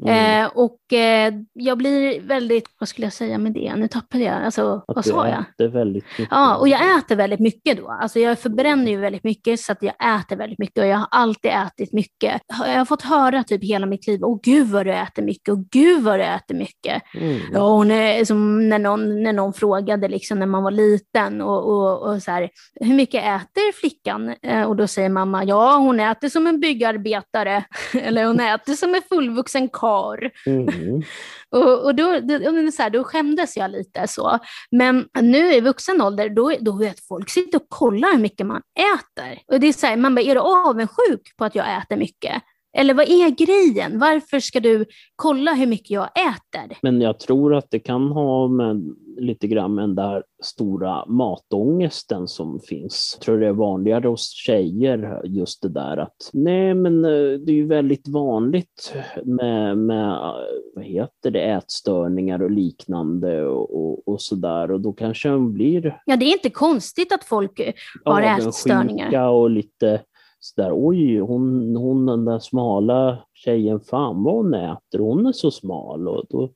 Mm. 0.06 0.44
Eh, 0.44 0.50
och 0.54 0.92
eh, 0.92 1.34
jag 1.52 1.78
blir 1.78 2.20
väldigt, 2.20 2.64
vad 2.78 2.88
skulle 2.88 3.06
jag 3.06 3.12
säga 3.12 3.38
med 3.38 3.52
det? 3.52 3.76
Nu 3.76 3.88
tappade 3.88 4.24
jag, 4.24 4.44
alltså 4.44 4.84
Att 4.88 4.96
vad 4.96 5.04
sa 5.04 5.28
jag? 5.28 5.40
äter 5.40 5.68
väldigt 5.68 6.04
mycket. 6.18 6.28
Ja, 6.30 6.56
och 6.56 6.68
jag 6.68 6.98
äter 6.98 7.16
väldigt 7.16 7.40
mycket 7.40 7.76
då. 7.76 7.88
Alltså 7.88 8.18
jag 8.18 8.38
förbränner 8.38 8.90
ju 8.90 8.96
väldigt 8.96 9.24
mycket 9.24 9.60
så 9.60 9.72
att 9.72 9.82
jag 9.82 10.20
äter 10.20 10.36
väldigt 10.36 10.58
mycket 10.58 10.78
och 10.78 10.86
jag 10.86 10.96
har 10.96 11.08
alltid 11.10 11.50
ätit 11.50 11.92
mycket. 11.92 12.42
Jag 12.66 12.78
har 12.78 12.84
fått 12.84 13.02
höra 13.02 13.44
typ 13.44 13.64
hela 13.64 13.86
mitt 13.86 14.06
liv, 14.06 14.20
åh 14.24 14.40
gud 14.42 14.68
vad 14.68 14.86
du 14.86 14.92
äter 14.92 15.22
mycket, 15.22 15.48
och 15.48 15.64
gud 15.70 16.02
vad 16.02 16.18
du 16.18 16.24
äter 16.24 16.54
mycket. 16.54 17.02
Mm. 17.14 17.40
Ja, 17.52 17.68
hon 17.68 17.90
är, 17.90 18.24
som 18.24 18.68
när, 18.68 18.78
någon, 18.78 19.22
när 19.22 19.32
någon 19.32 19.52
frågade 19.52 20.08
liksom 20.08 20.38
när 20.38 20.46
man 20.46 20.62
var 20.62 20.70
liten 20.70 21.40
och, 21.40 21.64
och, 21.68 22.02
och 22.02 22.22
så 22.22 22.30
här, 22.30 22.50
hur 22.80 22.94
mycket 22.94 23.24
äter 23.24 23.72
flickan? 23.72 24.34
Eh, 24.42 24.62
och 24.62 24.76
då 24.76 24.86
säger 24.86 25.08
mamma, 25.08 25.44
ja 25.44 25.76
hon 25.76 26.00
äter 26.00 26.28
som 26.28 26.46
en 26.46 26.60
byggarbetare, 26.60 27.64
eller 27.94 28.24
hon 28.24 28.40
äter 28.40 28.72
som 28.72 28.94
en 28.94 29.02
fullvuxen 29.08 29.68
kar. 29.88 30.30
Mm. 30.46 31.02
Och, 31.50 31.84
och 31.84 31.94
då, 31.94 32.20
då, 32.20 32.38
då, 32.38 32.70
så 32.72 32.82
här, 32.82 32.90
då 32.90 33.04
skämdes 33.04 33.56
jag 33.56 33.70
lite 33.70 34.08
så. 34.08 34.38
Men 34.70 35.08
nu 35.20 35.54
i 35.54 35.60
vuxen 35.60 36.02
ålder, 36.02 36.28
då, 36.28 36.52
då 36.60 36.72
vet 36.72 37.06
folk 37.06 37.30
sitter 37.30 37.58
och 37.58 37.68
kollar 37.68 38.12
hur 38.12 38.18
mycket 38.18 38.46
man 38.46 38.62
äter. 38.78 39.38
Och 39.46 39.60
det 39.60 39.66
är 39.66 39.72
så 39.72 39.86
här, 39.86 39.96
man 39.96 40.14
bara, 40.14 40.20
är 40.20 40.34
du 40.34 40.40
avundsjuk 40.40 41.36
på 41.36 41.44
att 41.44 41.54
jag 41.54 41.76
äter 41.78 41.96
mycket? 41.96 42.42
Eller 42.76 42.94
vad 42.94 43.08
är 43.08 43.30
grejen? 43.30 43.98
Varför 43.98 44.40
ska 44.40 44.60
du 44.60 44.84
kolla 45.16 45.54
hur 45.54 45.66
mycket 45.66 45.90
jag 45.90 46.04
äter? 46.04 46.78
Men 46.82 47.00
jag 47.00 47.18
tror 47.18 47.54
att 47.54 47.70
det 47.70 47.78
kan 47.78 48.08
ha 48.08 48.48
med 48.48 48.94
lite 49.18 49.46
grann 49.46 49.74
med 49.74 49.82
den 49.84 49.94
där 49.94 50.22
stora 50.42 51.06
matångesten 51.06 52.28
som 52.28 52.60
finns. 52.60 53.16
Jag 53.18 53.24
tror 53.24 53.40
det 53.40 53.46
är 53.46 53.52
vanligare 53.52 54.08
hos 54.08 54.30
tjejer 54.32 55.20
just 55.24 55.62
det 55.62 55.68
där 55.68 55.96
att 55.96 56.30
nej 56.32 56.74
men 56.74 57.04
eh, 57.04 57.10
det 57.10 57.52
är 57.52 57.56
ju 57.56 57.66
väldigt 57.66 58.08
vanligt 58.08 58.94
med, 59.24 59.78
med 59.78 60.10
eh, 60.10 60.34
vad 60.74 60.84
heter 60.84 61.30
det, 61.30 61.40
ätstörningar 61.40 62.42
och 62.42 62.50
liknande 62.50 63.46
och, 63.46 63.76
och, 63.80 64.08
och 64.08 64.20
sådär 64.20 64.70
och 64.70 64.80
då 64.80 64.92
kanske 64.92 65.28
de 65.28 65.52
blir 65.52 66.00
Ja, 66.06 66.16
det 66.16 66.24
är 66.24 66.32
inte 66.32 66.50
konstigt 66.50 67.12
att 67.12 67.24
folk 67.24 67.60
har 68.04 68.22
ätstörningar. 68.22 69.06
avundsjuka 69.06 69.28
och 69.30 69.50
lite 69.50 70.00
sådär 70.40 70.70
oj, 70.74 71.18
hon, 71.18 71.76
hon 71.76 72.06
den 72.06 72.24
där 72.24 72.38
smala 72.38 73.18
tjejen, 73.34 73.80
fan 73.80 74.24
vad 74.24 74.34
hon 74.34 74.54
äter, 74.54 74.98
hon 74.98 75.26
är 75.26 75.32
så 75.32 75.50
smal 75.50 76.08
och 76.08 76.24
då 76.30 76.50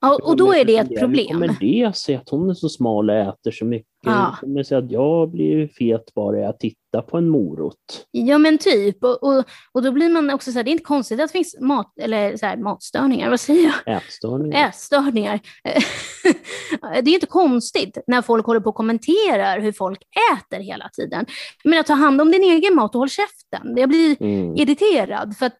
Ja, 0.00 0.18
och 0.22 0.36
då 0.36 0.52
är 0.54 0.64
det 0.64 0.76
ett 0.76 0.90
Hur 0.90 0.96
problem. 0.96 1.26
kommer 1.26 1.56
det 1.60 1.96
sig 1.96 2.14
att 2.16 2.28
hon 2.28 2.50
är 2.50 2.54
så 2.54 2.68
smal 2.68 3.10
och 3.10 3.16
äter 3.16 3.50
så 3.50 3.64
mycket? 3.64 3.88
Ja. 4.02 4.36
Hur 4.40 4.46
kommer 4.46 4.58
det 4.58 4.64
sig 4.64 4.78
att 4.78 4.90
jag 4.90 5.30
blir 5.30 5.68
fet 5.68 6.14
bara 6.14 6.38
jag 6.38 6.58
tittar 6.58 7.02
på 7.02 7.16
en 7.18 7.28
morot? 7.28 7.74
Ja 8.10 8.38
men 8.38 8.58
typ, 8.58 9.04
och, 9.04 9.22
och, 9.22 9.44
och 9.72 9.82
då 9.82 9.92
blir 9.92 10.08
man 10.08 10.30
också 10.30 10.52
så 10.52 10.58
här, 10.58 10.64
det 10.64 10.70
är 10.70 10.72
inte 10.72 10.84
konstigt 10.84 11.20
att 11.20 11.28
det 11.28 11.32
finns 11.32 11.56
mat, 11.60 11.92
eller 12.00 12.36
så 12.36 12.46
här, 12.46 12.56
matstörningar, 12.56 13.30
vad 13.30 13.40
säger 13.40 13.72
jag? 13.84 13.96
Ätstörningar. 13.96 14.68
Ätstörningar. 14.68 15.40
det 17.02 17.10
är 17.10 17.14
inte 17.14 17.26
konstigt 17.26 17.98
när 18.06 18.22
folk 18.22 18.46
håller 18.46 18.60
på 18.60 18.68
och 18.70 18.74
kommenterar 18.76 19.60
hur 19.60 19.72
folk 19.72 20.02
äter 20.34 20.58
hela 20.60 20.88
tiden. 20.88 21.26
Jag 21.62 21.70
menar, 21.70 21.82
ta 21.82 21.94
hand 21.94 22.20
om 22.20 22.30
din 22.32 22.42
egen 22.42 22.74
mat 22.74 22.94
och 22.94 22.98
håll 22.98 23.08
käften. 23.08 23.76
Jag 23.76 23.88
blir 23.88 24.16
Mm. 24.22 24.56
irriterad 24.56 25.36
för 25.36 25.46
att 25.46 25.56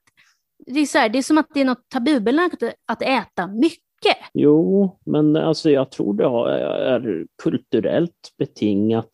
det 0.67 0.81
är, 0.81 0.87
så 0.87 0.99
här, 0.99 1.09
det 1.09 1.19
är 1.19 1.23
som 1.23 1.39
att 1.39 1.49
det 1.55 1.61
är 1.61 1.65
något 1.65 1.89
tabubelagt 1.89 2.63
att 2.89 3.03
äta 3.03 3.47
mycket. 3.47 3.83
Jo, 4.35 4.99
men 5.07 5.37
alltså 5.37 5.71
jag 5.71 5.91
tror 5.91 6.15
det 6.15 6.25
är 6.25 7.27
kulturellt 7.43 8.35
betingat. 8.39 9.09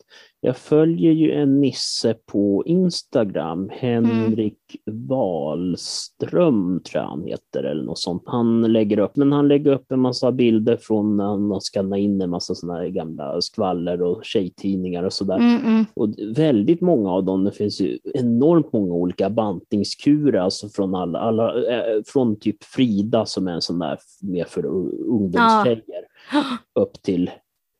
Jag 0.45 0.57
följer 0.57 1.11
ju 1.11 1.31
en 1.31 1.61
nisse 1.61 2.13
på 2.25 2.63
Instagram, 2.65 3.69
Henrik 3.73 4.59
Wahlström 4.85 6.79
tror 6.79 7.03
jag 7.03 7.09
han 7.09 7.23
heter 7.23 7.63
eller 7.63 7.83
något 7.83 7.99
sånt. 7.99 8.23
Han 8.25 8.61
lägger 8.61 8.99
upp, 8.99 9.15
men 9.15 9.31
han 9.31 9.47
lägger 9.47 9.71
upp 9.71 9.91
en 9.91 9.99
massa 9.99 10.31
bilder 10.31 10.77
från 10.77 11.17
när 11.17 11.23
han 11.23 11.51
har 11.51 11.59
skannat 11.59 11.99
in 11.99 12.21
en 12.21 12.29
massa 12.29 12.55
sådana 12.55 12.79
här 12.79 12.87
gamla 12.87 13.41
skvaller 13.41 14.01
och 14.01 14.25
tjejtidningar 14.25 15.03
och 15.03 15.13
sådär. 15.13 15.37
Mm, 15.37 15.65
mm. 15.65 15.85
Och 15.93 16.09
väldigt 16.37 16.81
många 16.81 17.11
av 17.11 17.23
dem, 17.23 17.43
det 17.43 17.51
finns 17.51 17.81
ju 17.81 17.99
enormt 18.13 18.73
många 18.73 18.93
olika 18.93 19.29
bantningskurer, 19.29 20.39
alltså 20.39 20.69
från 20.69 20.95
alla, 20.95 21.19
alla 21.19 21.53
eh, 21.53 22.01
från 22.05 22.39
typ 22.39 22.63
Frida 22.63 23.25
som 23.25 23.47
är 23.47 23.51
en 23.51 23.61
sån 23.61 23.79
där 23.79 23.97
mer 24.21 24.45
för 24.45 24.65
ungdomstjejer, 24.65 26.03
upp 26.79 27.01
till 27.01 27.29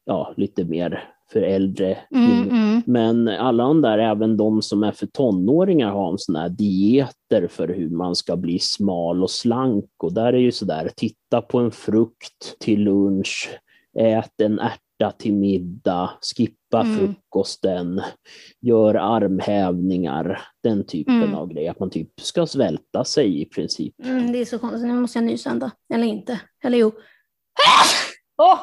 ja, 0.05 0.34
lite 0.38 0.63
mer 0.63 1.14
för 1.32 1.41
äldre 1.41 1.97
Mm, 2.15 2.49
mm. 2.49 2.82
Men 2.86 3.28
alla 3.28 3.63
de 3.63 3.82
där, 3.82 3.97
även 3.97 4.38
de 4.38 4.61
som 4.61 4.84
är 4.84 4.91
för 4.91 5.07
tonåringar, 5.07 5.91
har 5.91 6.11
en 6.11 6.17
sån 6.17 6.36
här 6.36 6.49
dieter 6.49 7.47
för 7.47 7.67
hur 7.67 7.89
man 7.89 8.15
ska 8.15 8.36
bli 8.38 8.59
smal 8.59 9.23
och 9.23 9.32
slank. 9.32 9.86
Och 10.03 10.13
där 10.13 10.34
är 10.34 10.38
ju 10.38 10.51
sådär, 10.51 10.91
titta 10.95 11.41
på 11.41 11.59
en 11.59 11.71
frukt 11.71 12.59
till 12.59 12.80
lunch, 12.84 13.49
ät 13.99 14.41
en 14.41 14.59
ärta 14.59 15.11
till 15.17 15.34
middag, 15.34 16.09
skippa 16.36 16.82
Mm. 16.82 16.97
frukosten, 16.97 18.01
gör 18.61 18.95
armhävningar, 18.95 20.41
den 20.63 20.86
typen 20.86 21.23
Mm. 21.23 21.36
av 21.36 21.47
grejer. 21.47 21.71
Att 21.71 21.80
man 21.80 21.89
typ 21.89 22.19
ska 22.21 22.47
svälta 22.47 23.03
sig 23.03 23.41
i 23.41 23.45
princip. 23.45 23.93
Mm, 24.03 24.32
det 24.32 24.38
är 24.41 24.45
så 24.45 24.59
konstigt, 24.59 24.82
nu 24.88 24.93
måste 24.93 25.19
jag 25.19 25.26
nysa 25.26 25.49
ändå. 25.49 25.71
Eller 25.93 26.07
inte. 26.07 26.41
Eller 26.63 26.78
jo. 26.78 26.91
Åh! 28.38 28.59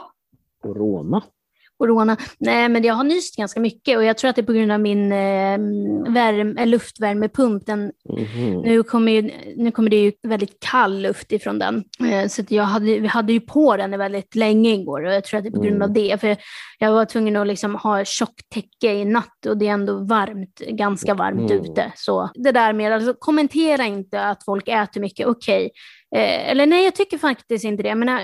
Corona. 0.62 1.22
Corona. 1.82 2.16
Nej, 2.38 2.68
men 2.68 2.82
jag 2.84 2.94
har 2.94 3.04
nyst 3.04 3.36
ganska 3.36 3.60
mycket 3.60 3.96
och 3.96 4.04
jag 4.04 4.18
tror 4.18 4.28
att 4.30 4.36
det 4.36 4.42
är 4.42 4.46
på 4.46 4.52
grund 4.52 4.72
av 4.72 4.80
min 4.80 5.12
eh, 5.12 5.58
värme, 6.12 6.60
eh, 6.60 6.66
luftvärmepump. 6.66 7.66
Den, 7.66 7.92
Mhm. 8.08 8.60
nu, 8.60 8.82
kommer 8.82 9.12
ju, 9.12 9.30
nu 9.56 9.70
kommer 9.70 9.90
det 9.90 9.96
ju 9.96 10.12
väldigt 10.22 10.60
kall 10.60 11.00
luft 11.02 11.32
ifrån 11.32 11.58
den. 11.58 11.84
Eh, 12.10 12.28
så 12.28 12.42
att 12.42 12.50
jag 12.50 12.64
hade, 12.64 12.98
vi 12.98 13.06
hade 13.06 13.32
ju 13.32 13.40
på 13.40 13.76
den 13.76 13.98
väldigt 13.98 14.34
länge 14.34 14.70
igår 14.74 15.04
och 15.04 15.12
jag 15.12 15.24
tror 15.24 15.38
att 15.38 15.44
det 15.44 15.48
är 15.48 15.52
på 15.52 15.60
grund 15.60 15.76
Mm. 15.76 15.88
av 15.88 15.92
det. 15.92 16.20
För 16.20 16.36
jag 16.78 16.92
var 16.92 17.04
tvungen 17.04 17.36
att 17.36 17.46
liksom 17.46 17.74
ha 17.74 18.04
tjockt 18.04 18.48
täcke 18.54 18.92
i 18.92 19.04
natt 19.04 19.46
och 19.48 19.56
det 19.58 19.68
är 19.68 19.72
ändå 19.72 20.04
varmt, 20.04 20.60
ganska 20.68 21.14
varmt 21.14 21.50
Mm. 21.50 21.64
ute. 21.64 21.92
Så 21.96 22.30
det 22.34 22.52
där 22.52 22.72
med, 22.72 22.92
alltså, 22.92 23.14
kommentera 23.18 23.84
inte 23.84 24.24
att 24.24 24.44
folk 24.44 24.68
äter 24.68 25.00
mycket, 25.00 25.26
okej. 25.26 25.70
Eh, 26.16 26.50
eller 26.50 26.66
nej, 26.66 26.84
jag 26.84 26.94
tycker 26.94 27.18
faktiskt 27.18 27.64
inte 27.64 27.82
det. 27.82 27.94
Men, 27.94 28.08
eh, 28.08 28.20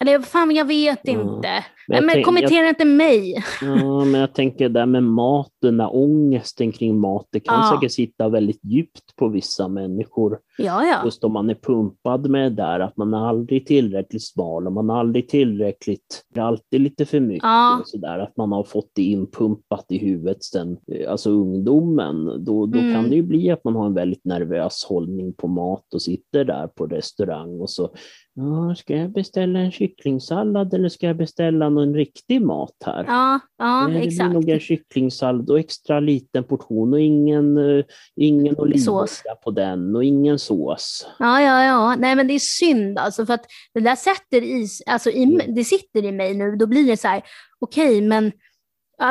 eller 0.00 0.18
fan, 0.20 0.50
jag 0.50 0.64
vet 0.64 1.08
Mm. 1.08 1.20
inte. 1.20 1.64
Men 1.88 2.06
men 2.06 2.14
tänk- 2.14 2.26
kommentera 2.26 2.68
inte 2.68 2.84
mig. 2.84 3.44
Ja, 3.62 4.04
men 4.04 4.20
jag 4.20 4.34
tänker 4.34 4.68
där 4.68 4.86
med 4.86 5.02
mat, 5.02 5.50
den 5.62 5.76
där 5.76 5.96
ångesten 5.96 6.72
kring 6.72 6.98
mat, 6.98 7.26
det 7.30 7.40
kan 7.40 7.54
Ja. 7.54 7.76
säkert 7.76 7.92
sitta 7.92 8.28
väldigt 8.28 8.60
djupt 8.64 9.16
på 9.16 9.28
vissa 9.28 9.68
människor. 9.68 10.38
Ja, 10.58 10.84
ja. 10.84 11.04
Just 11.04 11.24
om 11.24 11.32
man 11.32 11.50
är 11.50 11.54
pumpad 11.54 12.30
med 12.30 12.52
det 12.52 12.56
där, 12.62 12.80
att 12.80 12.96
man 12.96 13.14
är 13.14 13.28
aldrig 13.28 13.66
tillräckligt 13.66 14.24
smal 14.26 14.66
och 14.66 14.72
man 14.72 14.90
är 14.90 14.94
aldrig 14.94 15.28
tillräckligt, 15.28 16.24
det 16.34 16.40
är 16.40 16.44
alltid 16.44 16.80
lite 16.80 17.04
för 17.04 17.20
mycket 17.20 17.42
Ja. 17.44 17.78
och 17.80 17.88
sådär, 17.88 18.18
att 18.18 18.36
man 18.36 18.52
har 18.52 18.64
fått 18.64 18.90
det 18.94 19.02
inpumpat 19.02 19.84
i 19.88 19.98
huvudet 19.98 20.44
sen, 20.44 20.76
eh, 20.92 21.10
alltså 21.10 21.30
ungdomen, 21.30 22.44
då, 22.44 22.66
då 22.66 22.78
Mm. 22.78 22.94
kan 22.94 23.10
det 23.10 23.16
ju 23.16 23.22
bli 23.22 23.50
att 23.50 23.64
man 23.64 23.76
har 23.76 23.86
en 23.86 23.94
väldigt 23.94 24.24
nervös 24.24 24.84
hållning 24.88 25.32
på 25.32 25.48
mat 25.48 25.94
och 25.94 26.02
sitter 26.02 26.44
där 26.44 26.66
på 26.66 26.86
restaurang 26.86 27.60
och 27.60 27.70
så 27.70 27.90
Ja, 28.34 28.74
ska 28.74 28.96
jag 28.96 29.10
beställa 29.12 29.58
en 29.58 29.70
kycklingsallad 29.70 30.74
eller 30.74 30.88
ska 30.88 31.06
jag 31.06 31.16
beställa 31.16 31.70
någon 31.74 31.94
riktig 31.94 32.42
mat 32.42 32.76
här? 32.86 33.04
Ja, 33.08 33.40
ja 33.58 33.86
Nej, 33.86 34.00
det 34.00 34.06
exakt. 34.06 34.30
blir 34.30 34.40
nog 34.40 34.48
en 34.48 34.60
kycklingsallad 34.60 35.50
och 35.50 35.58
extra 35.58 36.00
liten 36.00 36.44
portion 36.44 36.92
och 36.92 37.00
ingen, 37.00 37.56
eh, 37.56 37.84
ingen 38.16 38.58
olivolja 38.58 39.34
på 39.44 39.50
den 39.50 39.96
och 39.96 40.04
ingen 40.04 40.38
sås. 40.38 41.06
Ja, 41.18 41.42
ja, 41.42 41.64
ja. 41.64 41.96
Nej, 41.96 42.16
men 42.16 42.26
det 42.26 42.34
är 42.34 42.38
synd 42.38 42.98
alltså, 42.98 43.26
för 43.26 43.34
att 43.34 43.44
det 43.74 43.80
där 43.80 43.96
sätter 43.96 44.42
i, 44.42 44.68
alltså 44.86 45.10
i, 45.10 45.40
det 45.56 45.64
sitter 45.64 46.04
i 46.04 46.12
mig 46.12 46.34
nu. 46.34 46.56
Då 46.56 46.66
blir 46.66 46.86
det 46.86 46.96
så 46.96 47.08
här, 47.08 47.22
okej, 47.60 48.00
men 48.00 48.32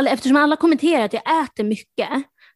eftersom 0.10 0.38
alla 0.38 0.56
kommenterar 0.56 1.06
att 1.06 1.14
jag 1.14 1.44
äter 1.44 1.64
mycket, 1.64 2.10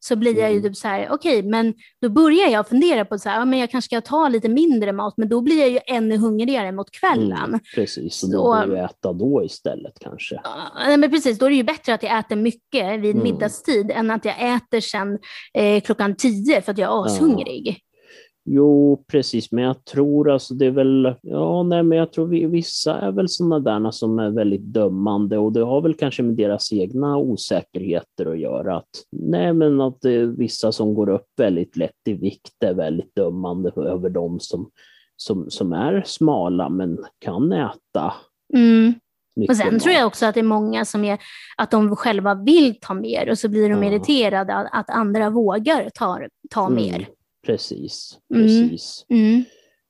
så 0.08 0.16
blir 0.16 0.38
jag 0.40 0.52
ju 0.52 0.58
Mm. 0.58 0.70
typ 0.70 0.78
så 0.78 0.88
här, 0.88 1.08
okej, 1.12 1.44
men 1.44 1.74
då 2.02 2.10
börjar 2.10 2.48
jag 2.50 2.68
fundera 2.68 3.06
på 3.06 3.18
så 3.18 3.30
här, 3.30 3.40
ja, 3.40 3.46
men 3.46 3.60
jag 3.60 3.72
kanske 3.72 3.88
ska 3.90 4.02
ta 4.02 4.28
lite 4.30 4.50
mindre 4.50 4.92
mat, 4.94 5.14
men 5.18 5.30
då 5.30 5.42
blir 5.42 5.60
jag 5.60 5.70
ju 5.70 5.80
ännu 5.88 6.18
hungrigare 6.18 6.72
mot 6.72 6.92
kvällen. 6.92 7.38
Mm, 7.48 7.60
precis, 7.76 8.24
och 8.24 8.30
då 8.32 8.38
Så- 8.38 8.62
får 8.62 8.68
du 8.68 8.78
äta 8.80 9.14
då 9.14 9.44
istället 9.44 9.94
kanske. 10.02 10.42
Ja, 10.44 10.98
men 10.98 11.12
precis, 11.12 11.40
då 11.40 11.46
är 11.46 11.50
det 11.50 11.56
ju 11.56 11.64
bättre 11.64 11.94
att 11.94 12.04
jag 12.04 12.20
äter 12.20 12.36
mycket 12.36 13.00
vid 13.00 13.16
Mm. 13.16 13.24
middagstid 13.24 13.92
än 13.92 14.12
att 14.12 14.26
jag 14.26 14.56
äter 14.56 14.80
sen 14.80 15.18
eh, 15.54 15.82
klockan 15.82 16.16
tio 16.16 16.62
för 16.62 16.72
att 16.72 16.78
jag 16.78 16.92
är 16.92 17.06
ashungrig. 17.06 17.82
Jo, 18.48 19.04
precis, 19.08 19.52
men 19.52 19.64
jag 19.64 19.86
tror 19.86 20.32
alltså 20.32 20.54
det 20.54 20.66
är 20.66 20.72
väl, 20.72 21.16
ja 21.22 21.64
nej 21.64 21.84
men 21.84 21.98
jag 21.98 22.12
tror 22.14 22.28
vi, 22.28 22.46
vissa 22.46 23.00
är 23.00 23.12
väl 23.12 23.30
sådana 23.30 23.60
där 23.60 23.92
som 23.92 24.20
är 24.20 24.30
väldigt 24.30 24.62
dömande 24.74 25.38
och 25.38 25.54
det 25.54 25.62
har 25.62 25.82
väl 25.82 25.94
kanske 25.94 26.24
med 26.24 26.36
deras 26.36 26.74
egna 26.74 27.18
osäkerheter 27.18 28.26
att 28.26 28.40
göra. 28.40 28.78
Att, 28.78 28.90
nej 29.12 29.54
men 29.54 29.82
att 29.82 30.02
det 30.02 30.12
är 30.14 30.26
vissa 30.26 30.72
som 30.72 30.94
går 30.94 31.10
upp 31.10 31.28
väldigt 31.38 31.78
lätt 31.78 31.92
i 32.08 32.14
vikt 32.14 32.64
är 32.64 32.74
väldigt 32.74 33.16
dömande 33.16 33.72
över 33.76 34.10
de 34.10 34.40
som, 34.40 34.70
som, 35.18 35.50
som 35.50 35.74
är 35.74 36.04
smala 36.06 36.70
men 36.70 36.98
kan 37.20 37.52
äta 37.52 38.14
Mm. 38.54 38.94
Och 39.50 39.56
sen 39.58 39.74
mat. 39.74 39.84
tror 39.84 39.96
jag 39.96 40.08
också 40.08 40.26
att 40.26 40.34
det 40.34 40.40
är 40.40 40.44
många 40.44 40.86
som 40.86 41.04
är, 41.04 41.20
att 41.58 41.72
de 41.72 41.96
själva 41.96 42.34
vill 42.36 42.80
ta 42.82 42.94
mer 42.94 43.30
och 43.30 43.38
så 43.40 43.50
blir 43.50 43.70
de 43.70 43.84
Ja. 43.84 43.90
irriterade 43.90 44.54
att, 44.54 44.68
att 44.72 44.90
andra 44.90 45.30
vågar 45.30 45.90
ta, 45.94 46.20
ta 46.50 46.62
Mm, 46.68 46.76
mer. 46.76 47.08
Precis, 47.46 48.20
Mm. 48.30 48.38
precis. 48.40 49.06
Mm. 49.10 49.46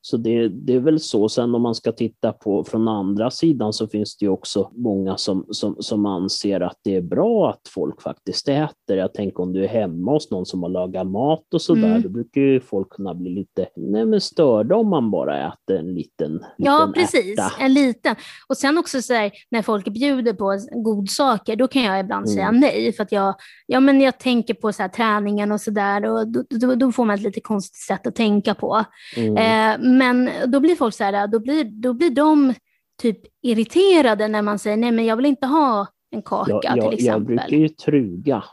Så 0.08 0.16
det, 0.16 0.48
det 0.48 0.74
är 0.74 0.80
väl 0.80 1.00
så. 1.00 1.28
Sen 1.28 1.54
om 1.54 1.62
man 1.62 1.74
ska 1.74 1.92
titta 1.92 2.32
på 2.32 2.64
från 2.64 2.88
andra 2.88 3.30
sidan 3.30 3.72
så 3.72 3.88
finns 3.88 4.16
det 4.16 4.24
ju 4.24 4.30
också 4.30 4.70
många 4.74 5.16
som, 5.16 5.46
som, 5.50 5.76
som 5.80 6.06
anser 6.06 6.60
att 6.60 6.78
det 6.84 6.96
är 6.96 7.00
bra 7.00 7.50
att 7.50 7.60
folk 7.68 8.02
faktiskt 8.02 8.48
äter. 8.48 8.96
Jag 8.96 9.14
tänker 9.14 9.40
om 9.42 9.52
du 9.52 9.64
är 9.64 9.68
hemma 9.68 10.12
hos 10.12 10.30
någon 10.30 10.46
som 10.46 10.62
har 10.62 10.70
lagat 10.70 11.06
mat 11.06 11.54
och 11.54 11.62
sådär, 11.62 11.86
Mm. 11.86 12.02
då 12.02 12.08
brukar 12.08 12.40
ju 12.40 12.60
folk 12.60 12.88
kunna 12.90 13.14
bli 13.14 13.30
lite 13.30 13.66
nej, 13.76 14.06
men 14.06 14.20
störda 14.20 14.76
om 14.76 14.88
man 14.88 15.10
bara 15.10 15.46
äter 15.48 15.76
en 15.78 15.94
liten, 15.94 16.40
Ja, 16.56 16.86
liten 16.86 16.92
precis. 16.92 17.38
ärta. 17.38 17.64
En 17.64 17.74
liten. 17.74 18.16
Och 18.48 18.56
sen 18.56 18.78
också 18.78 19.02
så 19.02 19.14
här, 19.14 19.30
när 19.50 19.62
folk 19.62 19.88
bjuder 19.88 20.32
på 20.32 20.58
godsaker, 20.84 21.56
då 21.56 21.68
kan 21.68 21.82
jag 21.82 22.00
ibland 22.00 22.30
säga 22.30 22.48
Mm. 22.48 22.60
nej. 22.60 22.92
För 22.92 23.02
att 23.02 23.12
jag, 23.12 23.34
ja, 23.66 23.80
men 23.80 24.00
jag 24.00 24.18
tänker 24.18 24.54
på 24.54 24.72
så 24.72 24.82
här, 24.82 24.88
träningen 24.88 25.52
och 25.52 25.60
sådär 25.60 26.04
och 26.10 26.28
då, 26.28 26.42
då, 26.50 26.74
då 26.74 26.92
får 26.92 27.04
man 27.04 27.14
ett 27.14 27.22
lite 27.22 27.40
konstigt 27.40 27.82
sätt 27.82 28.06
att 28.06 28.14
tänka 28.14 28.54
på. 28.54 28.84
Mm. 29.16 29.36
Eh, 29.36 29.95
men 29.98 30.30
då 30.46 30.60
blir 30.60 30.76
folk 30.76 30.94
så 30.94 31.04
här, 31.04 31.26
då 31.26 31.40
blir, 31.40 31.64
då 31.64 31.92
blir 31.92 32.10
de 32.10 32.54
typ 33.02 33.18
irriterade 33.42 34.28
när 34.28 34.42
man 34.42 34.58
säger 34.58 34.76
nej, 34.76 34.92
men 34.92 35.04
jag 35.04 35.16
vill 35.16 35.26
inte 35.26 35.46
ha 35.46 35.86
en 36.10 36.22
kaka 36.22 36.52
jag, 36.52 36.60
till 36.62 36.80
jag, 36.80 36.86
jag 36.86 36.94
exempel. 36.94 37.24
brukar 37.24 37.56
ju 37.56 37.68
truga, 37.68 38.44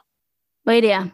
Vad 0.64 0.76
är 0.76 0.82
det? 0.82 1.08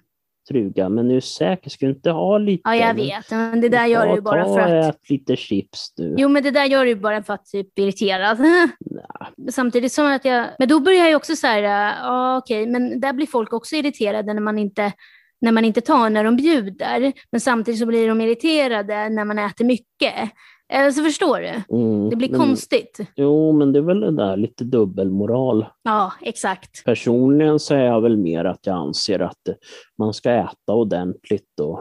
truga, 0.50 0.90
men 0.90 1.08
nu 1.08 1.14
är 1.14 1.16
du 1.16 1.22
säker, 1.22 1.70
ska 1.70 1.86
du 1.86 1.92
inte 1.92 2.12
ha 2.12 2.38
lite? 2.38 2.62
Ja, 2.64 2.76
jag 2.76 2.94
vet. 2.94 3.32
Men 3.32 3.62
det 3.62 3.70
där 3.70 3.86
gör 3.86 4.08
du 4.08 4.16
ju 4.16 4.22
bara 4.22 4.46
ta 4.46 4.54
för 4.54 4.60
att... 4.60 4.96
ät 4.96 5.10
lite 5.10 5.36
chips 5.36 5.94
nu. 5.98 6.16
Jo, 6.18 6.30
men 6.30 6.44
det 6.44 6.52
där 6.52 6.66
gör 6.66 6.86
du 6.86 6.96
bara 6.96 7.24
för 7.24 7.34
att 7.34 7.46
typ 7.46 7.80
irriterad. 7.80 8.40
Nej. 8.80 9.52
Samtidigt 9.52 9.92
som 9.92 10.06
att 10.06 10.26
jag... 10.26 10.46
Men 10.60 10.68
då 10.68 10.80
börjar 10.80 11.06
jag 11.06 11.18
också 11.18 11.36
så 11.36 11.48
här, 11.48 11.62
ja 12.04 12.38
okej, 12.38 12.68
men 12.68 13.00
där 13.00 13.14
blir 13.14 13.28
folk 13.28 13.54
också 13.54 13.76
irriterade 13.76 14.34
när 14.34 14.42
man 14.42 14.60
inte 14.60 14.94
när 15.42 15.52
man 15.52 15.66
inte 15.66 15.82
tar 15.82 16.10
när 16.10 16.24
de 16.24 16.36
bjuder, 16.36 17.14
men 17.32 17.42
samtidigt 17.42 17.80
så 17.80 17.86
blir 17.86 18.08
de 18.08 18.22
irriterade 18.22 19.10
när 19.10 19.26
man 19.26 19.40
äter 19.40 19.66
mycket. 19.66 20.32
Eh, 20.74 20.90
Så 20.92 21.04
förstår 21.04 21.40
du? 21.40 21.76
Mm, 21.78 22.10
Det 22.10 22.16
blir 22.16 22.30
men- 22.30 22.40
konstigt. 22.40 23.00
Jo, 23.16 23.52
men 23.52 23.74
det 23.74 23.80
är 23.80 23.84
väl 23.84 24.00
det 24.00 24.12
där 24.16 24.38
lite 24.38 24.64
dubbelmoral. 24.64 25.66
Ja, 25.84 26.12
exakt. 26.22 26.86
Personligen 26.86 27.60
så 27.60 27.76
är 27.76 27.84
jag 27.86 28.02
väl 28.02 28.18
mer 28.18 28.46
att 28.46 28.60
jag 28.66 28.76
anser 28.76 29.20
att 29.20 29.42
man 29.98 30.14
ska 30.14 30.32
äta 30.32 30.74
ordentligt 30.74 31.60
och 31.62 31.80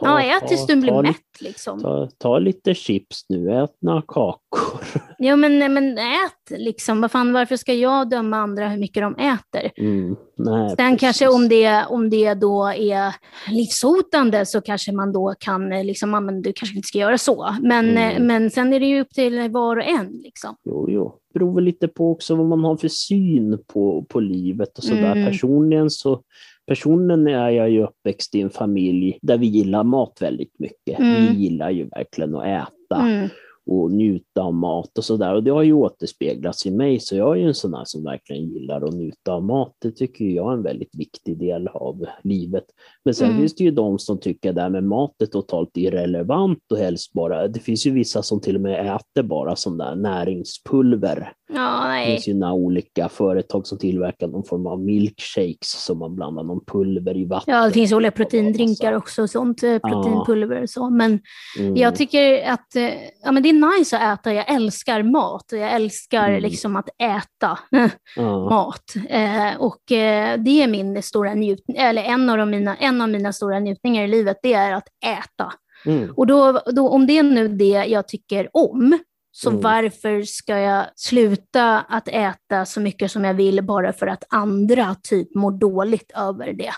ta, 0.00 0.22
Ja, 0.22 0.36
ät 0.36 0.48
tills 0.48 0.66
du 0.66 0.76
blir 0.76 0.92
ta, 0.92 1.02
mätt 1.02 1.40
liksom. 1.40 1.80
Ta, 1.82 2.08
ta 2.18 2.38
lite 2.38 2.74
chips 2.74 3.24
nu, 3.28 3.50
ät 3.52 3.76
några 3.80 4.02
kakor. 4.02 4.80
Ja, 5.18 5.36
men, 5.36 5.58
men 5.74 5.98
ät 5.98 6.58
liksom. 6.58 7.00
Vad 7.00 7.10
fan, 7.10 7.32
varför 7.32 7.56
ska 7.56 7.74
jag 7.74 8.10
döma 8.10 8.36
andra 8.36 8.68
hur 8.68 8.78
mycket 8.78 9.02
de 9.02 9.14
äter? 9.16 9.70
Mm, 9.76 10.16
nej, 10.36 10.68
Sen 10.68 10.76
precis. 10.76 11.00
kanske 11.00 11.28
om 11.28 11.48
det, 11.48 11.84
om 11.88 12.10
det 12.10 12.34
då 12.34 12.66
är 12.66 13.14
livshotande 13.50 14.46
så 14.46 14.60
kanske 14.60 14.92
man 14.92 15.12
då 15.12 15.34
kan, 15.38 15.72
eh, 15.72 15.84
liksom, 15.84 16.10
men 16.10 16.42
du 16.42 16.52
kanske 16.52 16.76
inte 16.76 16.88
ska 16.88 16.98
göra 16.98 17.18
så. 17.18 17.54
Men, 17.62 17.88
Mm. 17.90 18.16
eh, 18.16 18.22
men 18.22 18.50
sen 18.50 18.72
är 18.72 18.80
det 18.80 18.86
ju 18.86 19.00
upp 19.00 19.10
till 19.10 19.48
var 19.50 19.76
och 19.76 19.84
en. 19.84 20.06
Liksom. 20.24 20.56
Jo, 20.64 20.86
jo. 20.90 21.14
Det 21.32 21.38
beror 21.38 21.54
väl 21.54 21.64
lite 21.64 21.88
på 21.88 22.10
också 22.10 22.34
vad 22.34 22.46
man 22.46 22.64
har 22.64 22.76
för 22.76 22.88
syn 22.88 23.58
på, 23.66 24.06
på 24.08 24.20
livet 24.20 24.78
och 24.78 24.84
sådär. 24.84 25.12
Mm. 25.12 25.26
Personligen 25.26 25.90
så 25.90 26.20
Personligen 26.66 27.26
är 27.26 27.50
jag 27.50 27.70
ju 27.70 27.82
uppväxt 27.82 28.34
i 28.34 28.40
en 28.40 28.50
familj 28.50 29.18
där 29.22 29.38
vi 29.38 29.46
gillar 29.46 29.84
mat 29.84 30.18
väldigt 30.20 30.58
mycket. 30.58 30.98
Mm. 30.98 31.26
Vi 31.26 31.38
gillar 31.42 31.70
ju 31.70 31.84
verkligen 31.88 32.36
att 32.36 32.44
äta. 32.46 33.02
Mm. 33.02 33.28
och 33.68 33.92
njuta 33.92 34.42
av 34.42 34.54
mat 34.54 34.98
och 34.98 35.04
sådär. 35.04 35.34
Och 35.34 35.42
det 35.42 35.50
har 35.50 35.62
ju 35.62 35.72
återspeglats 35.72 36.66
i 36.66 36.70
mig, 36.70 37.00
så 37.00 37.16
jag 37.16 37.36
är 37.36 37.40
ju 37.40 37.46
en 37.46 37.54
sån 37.54 37.74
här 37.74 37.84
som 37.84 38.04
verkligen 38.04 38.48
gillar 38.48 38.88
att 38.88 38.94
njuta 38.94 39.32
av 39.32 39.44
mat. 39.44 39.74
Det 39.78 39.90
tycker 39.90 40.24
jag 40.24 40.52
är 40.52 40.56
en 40.56 40.62
väldigt 40.62 40.94
viktig 40.98 41.38
del 41.38 41.68
av 41.68 42.06
livet. 42.22 42.64
Men 43.04 43.14
sen 43.14 43.28
Mm. 43.28 43.40
finns 43.40 43.54
det 43.54 43.64
ju 43.64 43.70
de 43.70 43.98
som 43.98 44.20
tycker 44.20 44.52
det 44.52 44.60
här 44.60 44.70
med 44.70 44.84
mat 44.84 45.22
är 45.22 45.26
totalt 45.26 45.76
irrelevant 45.76 46.58
och 46.72 46.78
helst 46.78 47.12
bara, 47.12 47.48
det 47.48 47.60
finns 47.60 47.86
ju 47.86 47.90
vissa 47.90 48.22
som 48.22 48.40
till 48.40 48.54
och 48.54 48.62
med 48.62 48.96
äter 48.96 49.22
bara 49.22 49.56
sån 49.56 49.78
där 49.78 49.94
näringspulver. 49.94 51.32
Ja, 51.48 51.96
Det 51.98 52.06
finns 52.06 52.28
ju 52.28 52.34
några 52.34 52.52
olika 52.52 53.08
företag 53.08 53.66
som 53.66 53.78
tillverkar 53.78 54.26
någon 54.26 54.44
form 54.44 54.66
av 54.66 54.80
milkshakes 54.80 55.84
som 55.84 55.98
man 55.98 56.14
blandar 56.16 56.42
någon 56.42 56.64
pulver 56.64 57.16
i 57.16 57.24
vatten. 57.24 57.54
Ja, 57.54 57.64
det 57.66 57.72
finns 57.72 57.92
olika 57.92 58.10
proteindrinkar 58.10 58.92
också, 58.92 59.22
och 59.22 59.30
sånt 59.30 59.62
eh, 59.62 59.78
proteinpulver 59.78 60.62
och 60.62 60.70
så. 60.70 60.90
Men 60.90 61.20
Mm. 61.58 61.76
jag 61.76 61.96
tycker 61.96 62.50
att 62.50 62.76
eh, 62.76 62.90
ja, 63.24 63.32
men 63.32 63.42
det 63.42 63.48
är 63.48 63.78
nice 63.78 63.98
att 63.98 64.18
äta. 64.20 64.32
Jag 64.34 64.50
älskar 64.54 65.02
mat 65.02 65.52
och 65.52 65.58
jag 65.58 65.72
älskar 65.74 66.28
Mm. 66.28 66.42
liksom 66.42 66.76
att 66.76 66.88
äta 66.98 67.58
ja. 68.16 68.48
mat. 68.50 68.94
Eh, 69.08 69.56
och 69.58 69.92
eh, 69.92 70.38
det 70.40 70.62
är 70.62 70.68
min 70.68 71.02
stora 71.02 71.34
njutning, 71.34 71.76
eller 71.76 72.02
en 72.02 72.30
av, 72.30 72.48
mina, 72.48 72.76
en 72.76 73.00
av 73.00 73.08
mina 73.08 73.32
stora 73.32 73.58
njutningar 73.58 74.04
i 74.04 74.08
livet, 74.08 74.36
det 74.42 74.52
är 74.52 74.72
att 74.72 74.88
äta. 75.06 75.52
Mm. 75.86 76.10
Och 76.16 76.26
då, 76.26 76.60
då, 76.72 76.88
om 76.88 77.06
det 77.06 77.18
är 77.18 77.22
nu 77.22 77.48
det 77.48 77.84
jag 77.88 78.08
tycker 78.08 78.48
om, 78.52 78.98
så 79.38 79.50
Mm. 79.50 79.62
varför 79.62 80.22
ska 80.22 80.58
jag 80.58 80.86
sluta 80.96 81.78
att 81.80 82.08
äta 82.08 82.64
så 82.64 82.80
mycket 82.80 83.10
som 83.10 83.24
jag 83.24 83.34
vill 83.34 83.64
bara 83.64 83.92
för 83.92 84.06
att 84.06 84.24
andra 84.28 84.96
typ 85.02 85.34
mår 85.34 85.50
dåligt 85.50 86.12
över 86.16 86.52
det? 86.52 86.70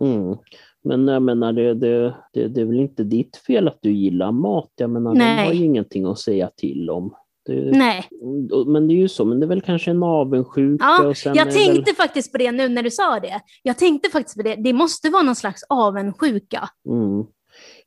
Mm. 0.00 0.36
Men 0.84 1.08
jag 1.08 1.22
menar, 1.22 1.52
det, 1.52 1.74
det, 1.74 2.14
det, 2.32 2.48
det 2.48 2.60
är 2.60 2.64
väl 2.64 2.80
inte 2.80 3.04
ditt 3.04 3.36
fel 3.36 3.68
att 3.68 3.78
du 3.80 3.92
gillar 3.92 4.32
mat? 4.32 4.70
Jag 4.76 4.90
menar, 4.90 5.14
Nej. 5.14 5.36
de 5.36 5.44
har 5.46 5.52
ju 5.52 5.64
ingenting 5.64 6.06
att 6.06 6.18
säga 6.18 6.50
till 6.56 6.90
om. 6.90 7.14
Det, 7.46 7.70
Nej, 7.78 8.04
Men 8.66 8.88
det 8.88 8.94
är 8.94 8.96
ju 8.96 9.08
så, 9.08 9.24
men 9.24 9.40
det 9.40 9.46
är 9.46 9.48
väl 9.48 9.60
kanske 9.60 9.90
en 9.90 10.02
avundsjuka. 10.02 10.84
Ja, 10.84 11.06
och 11.06 11.16
sen 11.16 11.34
jag 11.34 11.50
tänkte 11.50 11.90
Väl, 11.90 11.94
faktiskt 11.94 12.32
på 12.32 12.38
det 12.38 12.52
nu 12.52 12.68
när 12.68 12.82
du 12.82 12.90
sa 12.90 13.20
det. 13.20 13.40
Jag 13.62 13.78
tänkte 13.78 14.10
faktiskt 14.10 14.36
på 14.36 14.42
det. 14.42 14.54
Det 14.54 14.72
måste 14.72 15.10
vara 15.10 15.22
någon 15.22 15.34
slags 15.34 15.62
avundsjuka. 15.68 16.68
mm, 16.88 17.24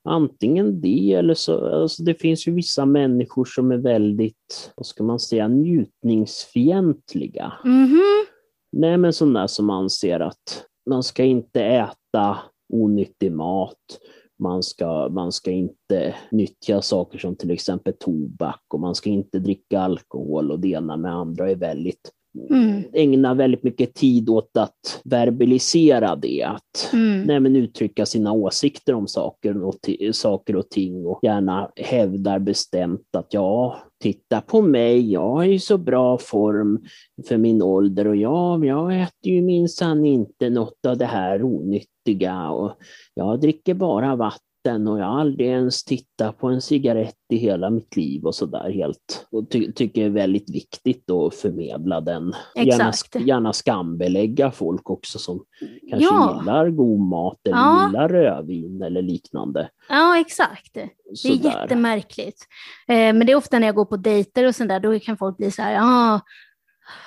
antingen 0.08 0.82
det 0.82 1.14
eller 1.14 1.34
så, 1.34 1.82
alltså 1.82 2.03
det 2.03 2.14
finns 2.14 2.47
ju 2.47 2.51
vissa 2.51 2.86
människor 2.86 3.45
som 3.45 3.72
är 3.72 3.78
väldigt, 3.78 4.72
vad 4.76 4.86
ska 4.86 5.03
man 5.03 5.20
säga, 5.20 5.47
njutningsfientliga. 5.47 7.53
Mhm. 7.64 8.26
Nej, 8.72 8.97
men 8.97 9.14
sådana 9.14 9.47
som 9.47 9.70
anser 9.70 10.20
att 10.20 10.66
man 10.89 11.03
ska 11.03 11.24
inte 11.24 11.64
äta 11.64 12.38
onyttig 12.74 13.32
mat. 13.32 13.99
Man 14.39 14.64
ska, 14.64 15.10
man 15.10 15.32
ska 15.32 15.51
inte 15.51 16.16
nyttja 16.32 16.82
saker 16.82 17.18
som 17.18 17.36
till 17.36 17.51
exempel 17.51 17.93
tobak 17.99 18.64
och 18.74 18.80
man 18.80 18.95
ska 18.95 19.10
inte 19.10 19.39
dricka 19.39 19.80
alkohol 19.80 20.51
och 20.51 20.60
det 20.60 20.68
ena 20.68 20.97
med 20.97 21.14
andra 21.14 21.51
är 21.51 21.55
väldigt 21.55 22.12
Mm. 22.49 22.83
ägnar 22.93 23.35
väldigt 23.35 23.63
mycket 23.63 23.93
tid 23.93 24.29
åt 24.29 24.57
att 24.57 25.01
verbalisera 25.03 26.15
det, 26.15 26.43
att 26.43 26.93
Mm. 26.93 27.43
nej, 27.43 27.61
uttrycka 27.63 28.05
sina 28.05 28.31
åsikter 28.31 28.93
om 28.93 29.07
saker 29.07 29.63
och, 29.63 29.75
saker 30.11 30.55
och 30.55 30.69
ting 30.69 31.05
och 31.05 31.19
gärna 31.21 31.71
hävdar 31.75 32.39
bestämt 32.39 33.15
att 33.17 33.33
ja, 33.33 33.77
titta 34.03 34.41
på 34.41 34.61
mig, 34.61 35.11
jag 35.11 35.45
är 35.45 35.49
i 35.49 35.59
så 35.59 35.77
bra 35.77 36.17
form 36.17 36.79
för 37.27 37.38
min 37.38 37.61
ålder 37.61 38.07
och 38.07 38.15
ja, 38.15 38.65
jag 38.65 39.01
äter 39.01 39.31
ju 39.31 39.41
minsann 39.41 40.05
inte 40.05 40.49
något 40.49 40.85
av 40.88 40.97
det 40.97 41.05
här 41.05 41.43
onyttiga 41.43 42.49
och 42.49 42.71
jag 43.13 43.39
dricker 43.39 43.73
bara 43.73 44.15
vatten 44.15 44.46
jag 44.76 45.05
har 45.05 45.20
aldrig 45.20 45.47
ens 45.47 45.84
tittat 45.84 46.38
på 46.38 46.47
en 46.47 46.61
cigarett 46.61 47.15
i 47.30 47.38
hela 47.38 47.70
mitt 47.70 47.95
liv 47.95 48.24
och 48.26 48.36
sådär 48.36 48.72
helt. 48.72 49.28
Och 49.32 49.49
ty 49.49 49.72
tycker 49.72 50.01
det 50.01 50.07
är 50.07 50.11
väldigt 50.11 50.49
viktigt 50.55 51.11
att 51.11 51.36
förmedla 51.36 52.01
den. 52.01 52.34
Gärna, 52.55 52.89
Exakt. 52.89 53.15
gärna 53.15 53.53
skambelägga 53.53 54.51
folk 54.51 54.89
också 54.89 55.20
som 55.20 55.43
kanske 55.89 56.05
Ja. 56.09 56.38
gillar 56.39 56.70
god 56.70 56.99
mat 56.99 57.39
eller 57.47 57.57
Ja. 57.57 57.88
gillar 57.88 58.09
rödvin 58.09 58.82
eller 58.82 59.01
liknande. 59.01 59.70
Ja, 59.89 60.20
exakt. 60.20 60.74
Det 60.74 60.82
är 61.11 61.15
Sådär. 61.15 61.61
jättemärkligt. 61.61 62.47
Eh, 62.88 62.95
men 62.95 63.20
det 63.26 63.32
är 63.32 63.36
ofta 63.36 63.59
när 63.59 63.68
jag 63.68 63.76
går 63.76 63.86
på 63.86 63.97
dejter 63.97 64.47
och 64.47 64.55
sånt 64.55 64.70
där, 64.70 64.80
då 64.80 64.99
kan 64.99 65.18
folk 65.18 65.38
bli 65.38 65.51
så 65.51 65.61
här, 65.61 65.78
ah, 65.82 66.22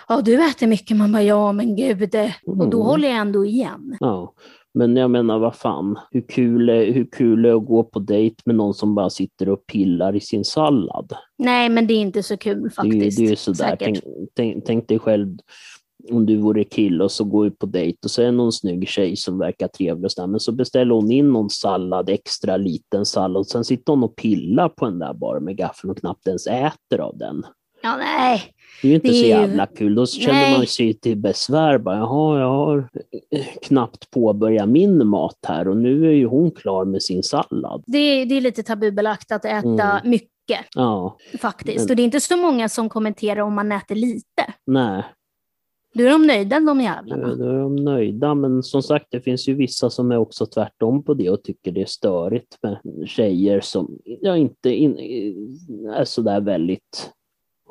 ja 0.09 0.21
du 0.21 0.49
äter 0.49 0.67
mycket, 0.67 0.97
man 0.97 1.13
bara 1.13 1.23
ja 1.23 1.53
men 1.53 1.77
gud, 1.77 2.15
eh, 2.15 2.31
och 2.47 2.57
då 2.57 2.77
Mm. 2.77 2.87
håller 2.87 3.09
jag 3.09 3.17
ändå 3.19 3.45
igen. 3.45 3.97
Ja. 4.01 4.35
Men 4.75 4.97
jag 4.97 5.11
menar, 5.11 5.39
vad 5.39 5.55
fan, 5.55 5.99
hur 6.11 6.21
kul, 6.29 6.69
är, 6.69 6.93
hur 6.93 7.05
kul 7.13 7.45
är 7.45 7.49
det 7.49 7.57
att 7.57 7.67
gå 7.67 7.85
på 7.85 7.99
dejt 7.99 8.37
med 8.45 8.57
någon 8.57 8.75
som 8.75 8.95
bara 8.95 9.11
sitter 9.11 9.49
och 9.49 9.67
pillar 9.67 10.17
i 10.17 10.21
sin 10.21 10.45
sallad? 10.45 11.13
Nej 11.39 11.69
men 11.69 11.87
det 11.87 11.95
är 11.95 12.01
inte 12.01 12.23
så 12.23 12.37
kul 12.37 12.63
Det 12.63 12.67
är 12.67 12.71
faktiskt. 12.71 13.19
det 13.19 13.31
är 13.31 13.37
sådär, 13.37 13.77
tänk, 13.81 13.99
tänk, 14.35 14.65
tänk 14.65 14.89
dig 14.89 14.99
själv 14.99 15.37
om 16.11 16.27
du 16.27 16.37
vore 16.37 16.65
kille 16.65 17.05
och 17.05 17.13
så 17.13 17.25
går 17.25 17.45
du 17.45 17.51
på 17.51 17.67
dejt 17.67 17.99
och 18.05 18.11
så 18.11 18.23
är 18.23 18.27
det 18.27 18.33
någon 18.33 18.53
snygg 18.53 18.89
tjej 18.89 19.17
som 19.17 19.39
verkar 19.39 19.69
trevlig 19.69 20.05
och 20.05 20.13
sådär, 20.13 20.27
men 20.27 20.41
så 20.41 20.53
beställer 20.53 20.95
hon 20.95 21.11
in 21.11 21.33
någon 21.33 21.51
sallad, 21.51 22.09
extra 22.09 22.57
liten 22.57 23.07
sallad, 23.07 23.41
och 23.41 23.47
sen 23.47 23.65
sitter 23.65 23.93
hon 23.93 24.05
och 24.05 24.17
pillar 24.17 24.69
på 24.69 24.85
den 24.85 24.99
där 24.99 25.15
bara 25.15 25.41
med 25.41 25.57
gaffeln 25.57 25.91
och 25.91 25.99
knappt 25.99 26.27
ens 26.27 26.47
äter 26.47 27.01
av 27.01 27.19
den. 27.19 27.45
Ja, 27.83 27.97
nej. 27.97 28.43
Det 28.83 28.89
är 28.89 28.91
ju 28.91 28.95
inte 28.95 29.09
Det 29.09 29.15
så 29.15 29.21
är 29.21 29.25
ju- 29.25 29.29
jävla 29.29 29.67
kul. 29.67 29.95
Då 29.95 30.07
känner 30.07 30.33
Nej. 30.41 30.59
man 30.59 30.67
sig 30.67 30.95
till 30.95 31.17
besvär. 31.17 31.79
Bara, 31.79 31.97
Jaha, 31.97 32.41
jag 32.41 32.49
har 32.51 32.79
eh, 33.31 33.45
knappt 33.63 34.11
påbörjat 34.11 34.69
min 34.69 35.07
mat 35.07 35.39
här 35.47 35.69
och 35.69 35.77
nu 35.77 36.07
är 36.09 36.13
ju 36.13 36.27
hon 36.27 36.51
klar 36.51 36.85
med 36.85 37.03
sin 37.03 37.23
sallad. 37.23 37.83
Det, 37.87 37.99
är- 37.99 38.27
det 38.27 38.35
är 38.37 38.41
lite 38.41 38.63
tabubelagt 38.63 39.33
att 39.33 39.45
äta 39.45 39.69
Mm. 39.99 40.11
mycket 40.11 40.31
Ja, 40.75 41.17
faktiskt. 41.41 41.79
Men- 41.79 41.91
Och 41.91 41.97
det 41.97 42.03
är 42.03 42.05
inte 42.05 42.21
så 42.21 42.37
många 42.37 42.69
som 42.69 42.89
kommenterar 42.89 43.41
om 43.41 43.55
man 43.55 43.73
äter 43.73 43.95
lite. 43.95 44.55
nej, 44.67 45.03
Då 45.95 46.05
är 46.05 46.11
de 46.11 46.27
nöjda 46.27 46.61
de 46.61 46.81
jävlarna. 46.81 47.35
då 47.35 47.45
är 47.45 47.59
de 47.59 47.77
nöjda. 47.77 48.35
Men 48.35 48.63
som 48.63 48.83
sagt, 48.83 49.07
det 49.11 49.21
finns 49.21 49.49
ju 49.49 49.55
vissa 49.55 49.91
som 49.91 50.13
är 50.13 50.17
också 50.17 50.47
tvärtom 50.47 51.03
på 51.03 51.15
det 51.15 51.31
och 51.31 51.43
tycker 51.43 51.73
det 51.73 51.81
är 51.83 51.87
störigt 51.87 52.57
med 52.63 52.79
tjejer 53.09 53.61
som 53.61 53.99
ja, 54.05 54.37
inte 54.37 54.71
in, 54.75 54.99
är 55.95 56.05
sådär 56.05 56.41
väldigt 56.41 57.11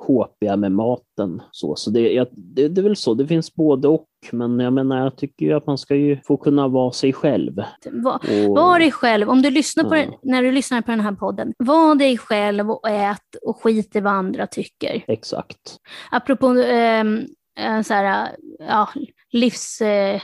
håpiga 0.08 0.56
med 0.58 0.72
maten. 0.72 1.41
Så, 1.52 1.76
så 1.76 1.89
det, 1.89 2.00
jag, 2.14 2.28
det, 2.32 2.68
det 2.68 2.82
är 2.82 2.84
väl 2.84 2.95
så, 2.95 3.14
det 3.14 3.28
finns 3.28 3.56
både 3.56 3.88
och. 3.88 4.06
Men 4.32 4.60
jag 4.60 4.74
menar, 4.74 5.04
jag 5.04 5.16
tycker 5.18 5.45
ju 5.45 5.54
att 5.54 5.68
man 5.68 5.78
ska 5.78 5.95
ju 5.95 6.18
få 6.26 6.38
kunna 6.38 6.68
vara 6.68 6.91
sig 6.91 7.14
själv. 7.14 7.56
Va, 7.91 8.20
Och, 8.47 8.56
var 8.56 8.80
dig 8.80 8.91
själv, 8.91 9.30
om 9.30 9.41
du 9.41 9.50
lyssnar 9.50 9.84
på 9.84 9.95
Ja. 9.95 10.02
den, 10.02 10.14
när 10.24 10.43
du 10.43 10.52
lyssnar 10.52 10.82
på 10.82 10.91
den 10.91 11.00
här 11.00 11.12
podden, 11.12 11.54
var 11.58 11.95
dig 11.95 12.18
själv 12.18 12.72
och 12.72 12.89
ät 12.89 13.36
och 13.41 13.62
skit 13.64 13.95
i 13.95 14.00
vad 14.00 14.14
andra 14.14 14.47
tycker. 14.47 15.04
Exakt. 15.08 15.78
Apropå 16.12 16.47
ehm, 16.47 17.26
eh, 17.60 17.82
så 17.82 17.93
här, 17.93 18.30
ja, 18.60 18.89
livsnjutning 19.32 20.22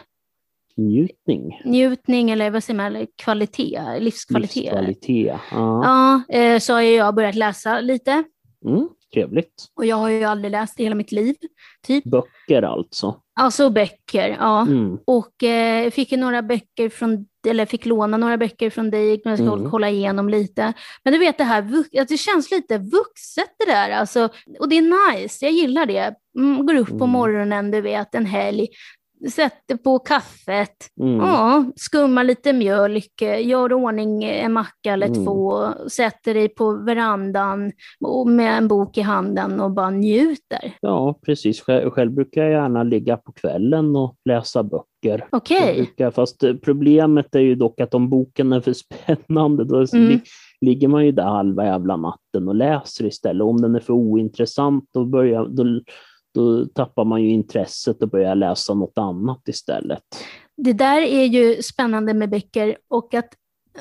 Njutning. 1.65 2.29
eller 2.31 2.49
vad 2.49 2.63
säger 2.63 2.77
man, 2.91 3.07
kvalitet, 3.15 3.81
livskvalitet. 3.99 4.55
Livskvalitet. 4.63 5.39
Ja. 5.51 6.21
Ja, 6.31 6.35
eh, 6.39 6.59
så 6.59 6.73
har 6.73 6.81
jag 6.81 7.15
börjat 7.15 7.35
läsa 7.35 7.79
lite 7.79 8.23
Mm, 8.65 8.89
trevligt. 9.15 9.65
och 9.75 9.85
jag 9.85 9.95
har 9.95 10.09
ju 10.09 10.23
aldrig 10.23 10.51
läst 10.51 10.79
i 10.79 10.83
hela 10.83 10.95
mitt 10.95 11.11
liv, 11.11 11.35
typ. 11.87 12.03
Böcker 12.03 12.61
alltså. 12.61 13.21
Alltså 13.39 13.69
böcker, 13.69 14.37
ja. 14.39 14.61
Mm. 14.61 14.97
Och 15.05 15.43
eh, 15.43 15.89
fick 15.91 16.11
ju 16.11 16.17
några 16.17 16.41
böcker 16.41 16.89
från, 16.89 17.25
eller 17.47 17.65
fick 17.65 17.85
låna 17.85 18.17
några 18.17 18.37
böcker 18.37 18.69
från 18.69 18.89
dig, 18.91 19.21
men 19.23 19.31
jag 19.31 19.39
ska 19.39 19.53
Mm. 19.57 19.71
kolla 19.71 19.89
igenom 19.89 20.29
lite. 20.29 20.73
Men 21.03 21.13
du 21.13 21.19
vet 21.19 21.37
det 21.37 21.43
här, 21.43 21.83
det 22.07 22.17
känns 22.17 22.51
lite 22.51 22.77
vuxet 22.77 23.55
det 23.65 23.71
där, 23.71 23.89
alltså, 23.91 24.29
och 24.59 24.69
det 24.69 24.77
är 24.77 25.13
nice, 25.15 25.45
jag 25.45 25.51
gillar 25.53 25.85
det. 25.85 26.15
Mm, 26.37 26.65
går 26.65 26.75
upp 26.75 26.87
på 26.89 26.95
Mm. 26.95 27.09
morgonen, 27.09 27.71
du 27.71 27.81
vet, 27.81 28.15
en 28.15 28.25
helg, 28.25 28.67
sätter 29.31 29.77
på 29.77 29.99
kaffet, 29.99 30.75
Mm. 31.01 31.15
ja, 31.17 31.65
skummar 31.75 32.23
lite 32.23 32.53
mjölk, 32.53 33.21
gör 33.41 33.73
ordning 33.73 34.23
en 34.23 34.53
macka 34.53 34.93
eller 34.93 35.07
Mm. 35.07 35.25
två, 35.25 35.67
sätter 35.89 36.33
dig 36.33 36.49
på 36.49 36.71
verandan 36.71 37.71
med 38.27 38.57
en 38.57 38.67
bok 38.67 38.97
i 38.97 39.01
handen 39.01 39.59
och 39.61 39.71
bara 39.71 39.89
njuter. 39.89 40.73
Ja, 40.81 41.19
precis. 41.25 41.61
Själv, 41.61 41.89
själv 41.89 42.11
brukar 42.11 42.41
jag 42.43 42.51
gärna 42.51 42.83
ligga 42.83 43.17
på 43.17 43.31
kvällen 43.31 43.95
och 43.95 44.15
läsa 44.25 44.63
böcker. 44.63 44.83
Jag 45.01 45.27
Okej. 45.31 45.75
brukar, 45.75 46.11
fast 46.11 46.43
eh, 46.43 46.53
problemet 46.53 47.35
är 47.35 47.39
ju 47.39 47.55
dock 47.55 47.81
att 47.81 47.93
om 47.93 48.09
boken 48.09 48.53
är 48.53 48.61
för 48.61 48.73
spännande, 49.07 49.63
då 49.63 49.75
Mm. 49.93 50.07
li, 50.09 50.21
ligger 50.61 50.87
man 50.87 51.05
ju 51.05 51.11
där 51.11 51.23
halva 51.23 51.65
jävla 51.65 51.95
natten 51.97 52.47
och 52.47 52.55
läser 52.55 53.05
istället. 53.05 53.41
Om 53.43 53.61
den 53.61 53.75
är 53.75 53.79
för 53.79 53.93
ointressant, 53.93 54.89
då, 54.93 55.05
börjar, 55.05 55.45
då, 55.45 55.63
då 56.35 56.65
tappar 56.65 57.05
man 57.05 57.23
ju 57.23 57.29
intresset 57.29 58.03
och 58.03 58.09
börjar 58.09 58.35
läsa 58.35 58.73
något 58.73 58.97
annat 58.97 59.47
istället. 59.47 60.03
Det 60.57 60.73
där 60.73 61.01
är 61.01 61.23
ju 61.25 61.61
spännande 61.61 62.13
med 62.13 62.29
böcker 62.29 62.77
och 62.87 63.13
att 63.13 63.29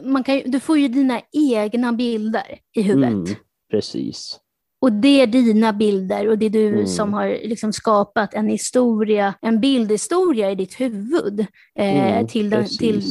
man 0.03 0.25
kan, 0.25 0.43
du 0.47 0.61
får 0.61 0.79
ju 0.79 0.89
dina 0.89 1.21
egna 1.33 1.93
bilder 1.93 2.59
i 2.77 2.83
huvudet. 2.83 3.11
Mm, 3.11 3.27
precis. 3.71 4.41
Och 4.81 4.93
det 4.93 5.21
är 5.21 5.27
dina 5.27 5.73
bilder 5.73 6.29
och 6.29 6.39
det 6.39 6.47
är 6.47 6.51
du 6.51 6.69
Mm. 6.69 6.87
som 6.87 7.13
har 7.13 7.29
liksom 7.29 7.73
skapat 7.73 8.35
en 8.35 8.49
historia, 8.49 9.35
en 9.41 9.61
bildhistoria 9.61 10.51
i 10.51 10.55
ditt 10.55 10.81
huvud 10.81 11.41
eh, 11.79 12.15
Mm, 12.17 12.27
till, 12.27 12.51
den, 12.51 12.67
till, 12.79 13.03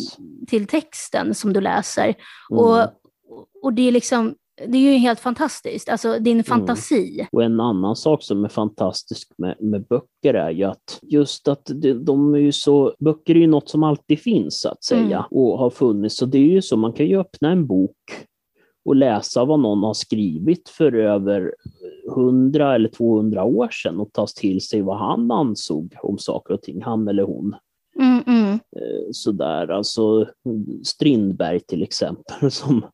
till 0.47 0.67
texten 0.67 1.35
som 1.35 1.53
du 1.53 1.61
läser. 1.61 2.03
Mm. 2.05 2.15
Och, 2.51 2.79
och 3.63 3.73
det 3.73 3.87
är 3.87 3.91
liksom, 3.91 4.35
det 4.67 4.77
är 4.77 4.91
ju 4.91 4.97
helt 4.97 5.19
fantastiskt, 5.19 5.89
alltså 5.89 6.19
din 6.19 6.43
fantasi. 6.43 7.27
Och 7.31 7.43
en 7.43 7.59
annan 7.59 7.95
sak 7.95 8.23
som 8.23 8.45
är 8.45 8.49
fantastisk 8.49 9.31
med, 9.37 9.55
med 9.59 9.85
böcker 9.87 10.33
är 10.33 10.51
ju 10.51 10.63
att 10.63 10.99
just 11.01 11.47
att 11.47 11.65
de, 11.65 11.93
de 11.93 12.33
är 12.33 12.39
ju 12.39 12.51
så, 12.51 12.93
böcker 12.99 13.35
är 13.35 13.39
ju 13.39 13.47
något 13.47 13.69
som 13.69 13.83
alltid 13.83 14.19
finns 14.19 14.61
så 14.61 14.69
att 14.69 14.83
säga 14.83 15.17
Mm. 15.17 15.23
och 15.31 15.59
har 15.59 15.69
funnits. 15.69 16.17
Så 16.17 16.25
det 16.25 16.37
är 16.37 16.51
ju 16.51 16.61
så, 16.61 16.77
man 16.77 16.93
kan 16.93 17.05
ju 17.05 17.19
öppna 17.19 17.51
en 17.51 17.67
bok 17.67 17.97
och 18.85 18.95
läsa 18.95 19.45
vad 19.45 19.59
någon 19.59 19.83
har 19.83 19.93
skrivit 19.93 20.69
för 20.69 20.95
över 20.95 21.53
100 22.15 22.75
eller 22.75 22.89
200 22.89 23.43
år 23.43 23.69
sedan 23.69 23.99
och 23.99 24.13
ta 24.13 24.27
till 24.27 24.61
sig 24.61 24.81
vad 24.81 24.97
han 24.97 25.31
ansåg 25.31 25.95
om 26.03 26.17
saker 26.17 26.53
och 26.53 26.61
ting, 26.61 26.81
han 26.81 27.07
eller 27.07 27.23
hon. 27.23 27.55
Mm, 27.99 28.23
mm. 28.27 28.53
Eh, 28.53 29.11
Sådär, 29.11 29.67
alltså 29.67 30.27
Strindberg 30.83 31.59
till 31.59 31.83
exempel 31.83 32.51
som 32.51 32.85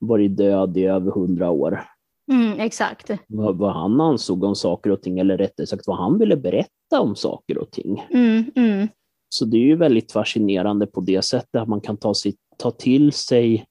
varit 0.00 0.36
död 0.36 0.76
i 0.76 0.84
över 0.84 1.10
100 1.10 1.50
år 1.50 1.84
Mm, 2.30 2.60
exakt. 2.60 3.10
vad, 3.28 3.58
vad 3.58 3.72
han 3.72 4.00
ansåg 4.00 4.44
om 4.44 4.54
saker 4.54 4.90
och 4.90 5.02
ting, 5.02 5.18
eller 5.18 5.38
rättare 5.38 5.66
sagt 5.66 5.86
vad 5.86 5.96
han 5.96 6.18
ville 6.18 6.36
berätta 6.36 7.00
om 7.00 7.16
saker 7.16 7.58
och 7.58 7.70
ting. 7.70 8.06
Mm, 8.10 8.44
mm. 8.56 8.88
Så 9.28 9.44
det 9.44 9.56
är 9.56 9.66
ju 9.66 9.76
väldigt 9.76 10.12
fascinerande 10.12 10.86
på 10.86 11.00
det 11.00 11.22
sättet 11.22 11.60
att 11.62 11.68
man 11.68 11.80
kan 11.80 11.96
ta, 11.96 12.14
sig, 12.14 12.34
ta 12.58 12.70
till 12.70 13.12
sig 13.12 13.64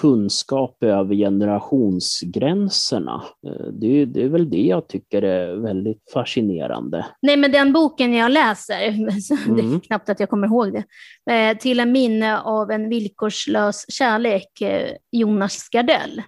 kunskap 0.00 0.82
över 0.82 1.14
generationsgränserna. 1.14 3.22
Eh, 3.46 3.66
Det 3.72 3.86
är, 4.02 4.06
det 4.06 4.22
är 4.24 4.28
väl 4.28 4.50
det 4.50 4.62
jag 4.62 4.88
tycker 4.88 5.22
är 5.22 5.54
väldigt 5.56 6.10
fascinerande. 6.12 7.06
Nej, 7.22 7.36
men 7.36 7.52
den 7.52 7.72
boken 7.72 8.14
jag 8.14 8.30
läser, 8.30 8.78
det 9.54 9.60
är 9.62 9.66
Mm. 9.66 9.80
knappt 9.80 10.08
att 10.08 10.20
jag 10.20 10.28
kommer 10.30 10.46
ihåg 10.46 10.72
det, 10.72 10.84
eh, 11.32 11.56
Till 11.58 11.80
en 11.80 11.92
minne 11.92 12.38
av 12.40 12.70
en 12.70 12.88
villkorslös 12.88 13.84
kärlek, 13.88 14.60
eh, 14.60 14.90
Jonas 15.12 15.68
Gardell, 15.68 16.22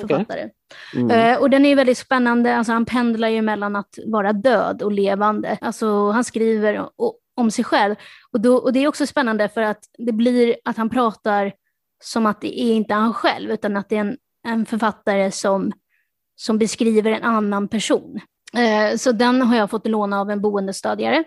författare. 0.00 0.48
Mm. 0.96 1.10
Eh, 1.10 1.38
Och 1.40 1.50
den 1.50 1.66
är 1.66 1.76
väldigt 1.76 1.98
spännande, 1.98 2.56
alltså 2.56 2.72
han 2.72 2.84
pendlar 2.84 3.28
ju 3.28 3.42
mellan 3.42 3.76
att 3.76 3.94
vara 4.06 4.32
död 4.32 4.82
och 4.82 4.92
levande. 4.92 5.58
Alltså 5.60 6.10
han 6.10 6.24
skriver 6.24 6.82
o- 6.96 7.14
om 7.36 7.50
sig 7.50 7.64
själv. 7.64 7.94
Och, 8.32 8.40
då, 8.40 8.56
och 8.56 8.72
det 8.72 8.84
är 8.84 8.88
också 8.88 9.06
spännande 9.06 9.48
för 9.48 9.62
att 9.62 9.78
det 9.98 10.12
blir 10.12 10.56
att 10.64 10.76
han 10.76 10.90
pratar 10.90 11.52
som 12.02 12.26
att 12.26 12.40
det 12.40 12.60
är 12.60 12.74
inte 12.74 12.94
han 12.94 13.14
själv, 13.14 13.50
utan 13.50 13.76
att 13.76 13.88
det 13.88 13.96
är 13.96 14.00
en, 14.00 14.16
en 14.48 14.66
författare 14.66 15.30
som, 15.30 15.72
som 16.36 16.58
beskriver 16.58 17.10
en 17.12 17.22
annan 17.22 17.68
person. 17.68 18.20
Eh, 18.56 18.96
Så 18.96 19.12
den 19.12 19.42
har 19.42 19.56
jag 19.56 19.70
fått 19.70 19.86
låna 19.86 20.20
av 20.20 20.30
en 20.30 20.40
boendestödjare. 20.40 21.24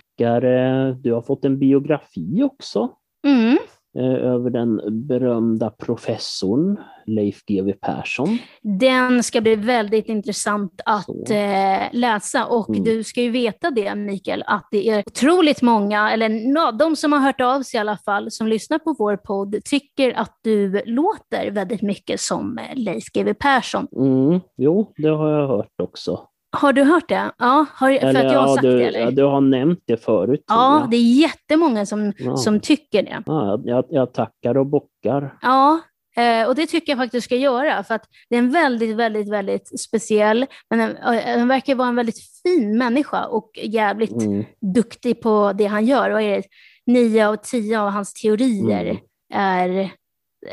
Du 1.02 1.14
har 1.14 1.22
fått 1.22 1.46
en 1.46 1.60
biografi 1.60 2.44
också 2.44 2.90
Mm. 3.28 3.58
Eh, 3.98 4.04
över 4.34 4.50
den 4.50 4.82
berömda 5.08 5.70
professorn 5.70 6.80
Leif 7.06 7.46
GW 7.46 7.74
Persson. 7.82 8.38
Den 8.62 9.24
ska 9.24 9.42
bli 9.42 9.56
väldigt 9.56 10.06
intressant 10.10 10.82
att 10.86 11.06
Så. 11.28 11.34
eh, 11.34 11.82
läsa 11.92 12.46
och 12.46 12.70
Mm. 12.70 12.84
du 12.84 13.04
ska 13.04 13.22
ju 13.22 13.30
veta 13.30 13.72
det 13.72 13.96
Mikael, 13.96 14.44
att 14.48 14.68
det 14.72 14.90
är 14.90 15.04
otroligt 15.08 15.62
många, 15.62 16.12
eller 16.12 16.72
de 16.80 16.96
som 16.96 17.14
har 17.14 17.20
hört 17.20 17.42
av 17.42 17.62
sig 17.62 17.78
i 17.78 17.82
alla 17.82 17.98
fall, 17.98 18.32
som 18.32 18.48
lyssnar 18.48 18.80
på 18.80 18.96
vår 19.00 19.16
podd, 19.18 19.56
tycker 19.66 20.14
att 20.20 20.40
du 20.44 20.82
låter 20.86 21.52
väldigt 21.52 21.82
mycket 21.82 22.20
som 22.20 22.58
eh, 22.58 22.64
Leif 22.76 23.04
GW 23.14 23.34
Persson. 23.34 23.88
Mm, 23.98 24.40
jo, 24.58 24.94
det 24.98 25.10
har 25.10 25.30
jag 25.32 25.48
hört 25.48 25.82
också. 25.84 26.20
Har 26.56 26.74
du 26.74 26.84
hört 26.84 27.10
det? 27.10 27.32
Ja, 27.38 27.66
har, 27.74 28.00
för 28.00 28.08
att 28.08 28.32
jag 28.32 28.40
har 28.40 28.48
sagt 28.56 28.62
du, 28.62 28.78
det 28.78 28.86
eller? 28.86 29.00
ja, 29.00 29.12
du 29.12 29.24
har 29.24 29.42
nämnt 29.42 29.80
det 29.86 29.98
förut. 29.98 30.44
Ja, 30.48 30.88
det 30.92 30.98
är 30.98 31.20
jättemånga 31.22 31.86
som, 31.86 32.14
Ja. 32.18 32.38
som 32.38 32.60
tycker 32.60 33.04
det. 33.04 33.24
Ja, 33.26 33.62
jag, 33.66 33.86
jag 33.90 34.14
tackar 34.14 34.58
och 34.58 34.66
bockar. 34.66 35.38
Ja, 35.42 35.80
eh, 36.18 36.48
och 36.48 36.56
det 36.56 36.66
tycker 36.68 36.92
jag 36.92 36.98
faktiskt 37.00 37.12
du 37.14 37.22
ska 37.22 37.36
göra, 37.36 37.84
för 37.84 37.96
att 37.96 38.04
det 38.30 38.36
är 38.36 38.40
en 38.40 38.52
väldigt, 38.52 38.96
väldigt, 38.96 39.30
väldigt 39.30 39.80
speciell, 39.80 40.46
men 40.70 40.80
eh, 40.80 41.38
den 41.38 41.48
verkar 41.48 41.76
vara 41.76 41.88
en 41.88 41.96
väldigt 41.96 42.20
fin 42.44 42.78
människa 42.78 43.26
och 43.26 43.52
jävligt 43.64 44.12
Mm, 44.12 44.46
duktig 44.76 45.22
på 45.22 45.52
det 45.56 45.66
han 45.66 45.86
gör. 45.86 46.10
Och 46.10 46.22
är 46.22 46.36
det 46.38 46.44
nio 46.86 47.28
av 47.28 47.36
tio 47.36 47.80
av 47.80 47.90
hans 47.90 48.14
teorier 48.14 48.86
Mm. 48.86 48.98
är, 49.34 49.90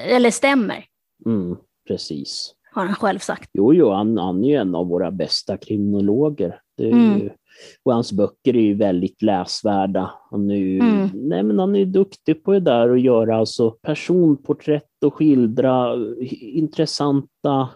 eller 0.07 0.30
stämmer, 0.30 0.84
mm, 1.26 1.57
precis. 1.88 2.55
Har 2.72 2.86
han 2.86 2.94
själv 2.94 3.18
sagt. 3.18 3.50
Jo, 3.54 3.74
jo 3.74 3.90
han, 3.90 4.18
han 4.18 4.44
är 4.44 4.48
ju 4.48 4.54
en 4.54 4.74
av 4.74 4.86
våra 4.88 5.10
bästa 5.10 5.56
kriminologer. 5.56 6.60
Mm. 6.80 7.18
ju, 7.18 7.30
och 7.82 7.92
hans 7.94 8.12
böcker 8.12 8.56
är 8.56 8.60
ju 8.62 8.74
väldigt 8.74 9.22
läsvärda. 9.22 10.10
Han 10.30 10.50
är 10.50 10.54
ju, 10.56 10.80
Mm. 10.80 11.08
nej, 11.14 11.42
men 11.42 11.58
han 11.58 11.76
är 11.76 11.84
duktig 11.84 12.44
på 12.44 12.52
det 12.52 12.60
där 12.60 12.88
att 12.88 13.00
göra 13.00 13.36
alltså 13.36 13.70
personporträtt 13.70 15.04
och 15.04 15.14
skildra 15.14 15.94
intressanta 16.40 17.68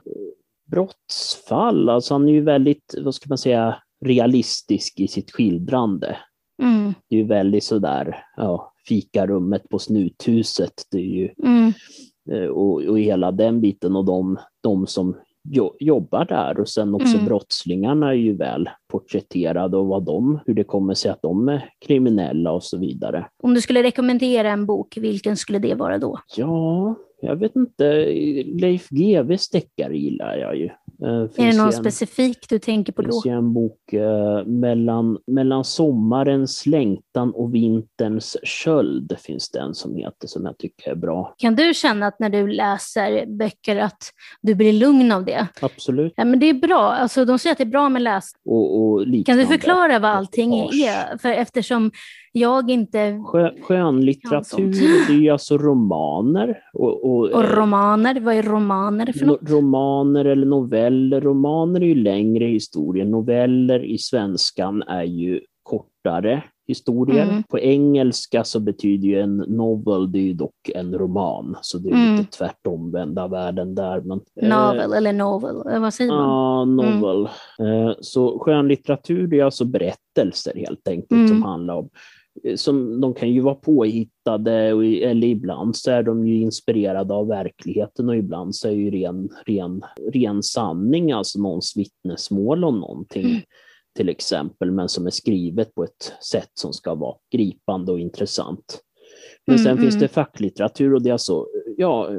brottsfall. 0.71 1.89
Alltså 1.89 2.15
han 2.15 2.29
är 2.29 2.33
ju 2.33 2.41
väldigt, 2.41 2.95
vad 3.05 3.15
ska 3.15 3.29
man 3.29 3.39
säga, 3.39 3.77
realistisk 4.05 5.01
i 5.01 5.09
sitt 5.09 5.31
skildrande. 5.31 6.17
Mm. 6.63 6.95
Det 7.09 7.17
är 7.17 7.21
ju 7.21 7.27
väldigt 7.27 7.65
sådär, 7.65 8.25
ja, 8.37 8.73
fikarummet 8.89 9.69
på 9.69 9.79
snuthuset. 9.79 10.73
Det 10.91 10.99
är 10.99 11.03
ju, 11.03 11.31
Mm. 11.43 11.73
Eh, 12.33 12.49
och, 12.49 12.83
och 12.83 12.99
hela 13.01 13.33
den 13.33 13.61
biten 13.61 13.97
och 13.97 14.05
de, 14.05 14.39
de 14.63 14.87
som 14.87 15.17
jo, 15.49 15.77
jobbar 15.81 16.25
där 16.25 16.61
och 16.61 16.69
sen 16.69 16.95
också 16.95 17.15
Mm. 17.15 17.27
brottslingarna 17.27 18.09
är 18.09 18.15
ju 18.15 18.37
väl 18.37 18.71
porträtterade 18.89 19.77
och 19.77 19.87
vad 19.87 20.05
de, 20.05 20.41
hur 20.47 20.55
det 20.55 20.65
kommer 20.65 20.95
sig 20.95 21.11
att 21.11 21.23
de 21.23 21.49
är 21.49 21.71
kriminella 21.87 22.53
och 22.53 22.63
så 22.63 22.79
vidare. 22.79 23.27
Om 23.43 23.55
du 23.55 23.61
skulle 23.61 23.83
rekommendera 23.83 24.51
en 24.51 24.67
bok, 24.67 24.97
vilken 24.97 25.37
skulle 25.37 25.59
det 25.59 25.75
vara 25.75 25.99
då? 25.99 26.19
Ja, 26.37 26.95
jag 27.27 27.37
vet 27.37 27.57
inte. 27.57 27.85
Leif 28.47 28.89
GWs 28.89 29.49
deckare 29.51 29.97
gillar 29.97 30.37
jag 30.37 30.57
ju. 30.57 30.69
Eh, 31.03 31.09
Är 31.09 31.23
det 31.23 31.29
finns 31.29 31.57
någon 31.59 31.73
specifik 31.73 32.47
du 32.49 32.59
tänker 32.59 32.93
på 32.93 33.03
Det 33.03 33.09
då? 33.09 33.13
finns 33.13 33.27
ju 33.27 33.31
en 33.31 33.53
bok 33.55 33.93
eh, 33.93 34.45
mellan, 34.45 35.19
mellan 35.27 35.65
sommarens 35.65 36.67
längtan 36.67 37.31
och 37.35 37.55
vinterns 37.55 38.37
köld 38.43 39.17
finns 39.19 39.51
det 39.51 39.59
en 39.59 39.75
som 39.75 39.97
heter 39.97 40.29
som 40.29 40.45
jag 40.45 40.59
tycker 40.59 40.91
är 40.91 40.95
bra. 40.95 41.35
Kan 41.39 41.57
du 41.57 41.75
känna 41.75 42.07
att 42.07 42.21
när 42.21 42.31
du 42.31 42.49
läser 42.49 43.27
böcker 43.27 43.77
att 43.77 44.11
du 44.43 44.55
blir 44.55 44.73
lugn 44.73 45.13
av 45.13 45.25
det? 45.25 45.47
Absolut. 45.61 46.13
Ja, 46.17 46.25
men 46.25 46.39
det 46.39 46.47
är 46.47 46.55
bra. 46.55 46.93
Alltså, 46.93 47.25
de 47.25 47.39
säger 47.39 47.53
att 47.53 47.59
det 47.59 47.65
är 47.65 47.67
bra 47.67 47.89
med 47.89 48.03
läs. 48.03 48.31
Och, 48.45 48.83
och 48.83 49.05
Kan 49.27 49.39
du 49.39 49.47
förklara 49.47 49.99
vad 49.99 50.11
allting 50.11 50.55
är? 50.55 51.19
För 51.19 51.29
eftersom 51.29 51.91
jag 52.41 52.71
inte... 52.71 53.23
Skö, 53.27 53.51
skönlitteratur, 53.63 54.73
det 55.09 55.15
är 55.15 55.19
ju 55.21 55.31
alltså 55.31 55.59
romaner. 55.59 56.59
Och, 56.73 57.05
och, 57.05 57.19
Och 57.31 57.45
eh, 57.45 57.57
romaner, 57.57 58.21
vad 58.21 58.35
är 58.35 58.43
romaner 58.43 59.13
för 59.13 59.27
något? 59.27 59.51
romaner 59.51 60.25
eller 60.25 60.47
noveller. 60.47 61.21
Romaner 61.21 61.81
är 61.81 61.87
ju 61.87 61.95
längre 61.95 62.45
historier. 62.45 63.05
Noveller 63.05 63.85
i 63.85 63.99
svenskan 63.99 64.83
är 64.83 65.03
ju 65.05 65.41
kortare 65.63 66.43
historier. 66.69 67.29
Mm. 67.29 67.43
På 67.43 67.59
engelska 67.59 68.45
så 68.45 68.61
betyder 68.61 69.09
ju 69.09 69.21
en 69.21 69.37
novel, 69.37 70.13
det 70.13 70.19
är 70.19 70.23
ju 70.23 70.33
dock 70.33 70.69
en 70.75 70.95
roman. 70.95 71.57
Så 71.61 71.79
det 71.79 71.89
är 71.91 71.95
Mm. 71.95 72.17
lite 72.17 72.31
tvärtomvända 72.39 73.29
världen 73.29 73.75
där. 73.75 74.01
Men, 74.01 74.21
eh, 74.43 74.49
Novel 74.49 74.93
eller 74.93 75.13
novel, 75.13 75.57
eh, 75.73 75.81
vad 75.81 75.95
säger 75.95 76.13
man? 76.13 76.21
Ja, 76.29 76.65
novel. 76.65 77.25
Eh, 77.59 77.93
Så 78.01 78.39
skönlitteratur 78.39 79.27
det 79.27 79.41
är 79.41 79.45
alltså 79.45 79.65
berättelser 79.65 80.53
helt 80.57 80.89
enkelt 80.89 81.13
Mm. 81.13 81.29
som 81.29 81.43
handlar 81.43 81.75
om 81.75 81.85
eh, 81.85 81.91
som, 82.57 83.01
de 83.01 83.15
kan 83.15 83.33
ju 83.33 83.41
vara 83.41 83.55
påhittade 83.55 84.73
och, 84.73 84.85
eller 84.85 85.29
ibland 85.29 85.77
så 85.77 85.91
är 85.91 86.03
de 86.03 86.27
ju 86.29 86.41
inspirerade 86.41 87.15
av 87.15 87.29
verkligheten 87.29 88.09
och 88.09 88.17
ibland 88.17 88.55
så 88.55 88.69
är 88.69 88.73
ju 88.73 88.91
ren, 88.91 89.29
ren, 89.47 89.83
ren 90.13 90.43
sanning, 90.43 91.13
alltså 91.13 91.39
någons 91.39 91.77
vittnesmål 91.77 92.65
om 92.65 92.81
någonting 92.81 93.25
Mm. 93.25 93.37
till 93.37 93.47
till 93.97 94.09
exempel, 94.09 94.71
men 94.71 94.89
som 94.89 95.07
är 95.07 95.11
skrivet 95.11 95.75
på 95.75 95.85
ett 95.85 96.13
sätt 96.31 96.51
som 96.55 96.73
ska 96.73 96.95
vara 96.95 97.17
gripande 97.33 97.93
och 97.93 98.01
intressant. 98.01 98.81
Men 99.47 99.59
sen 99.59 99.73
Mm, 99.73 99.83
finns 99.83 99.95
mm. 99.95 100.03
det 100.03 100.09
facklitteratur 100.09 100.95
och 100.95 101.03
det 101.03 101.09
är 101.09 101.13
alltså, 101.13 101.47
ja, 101.77 102.11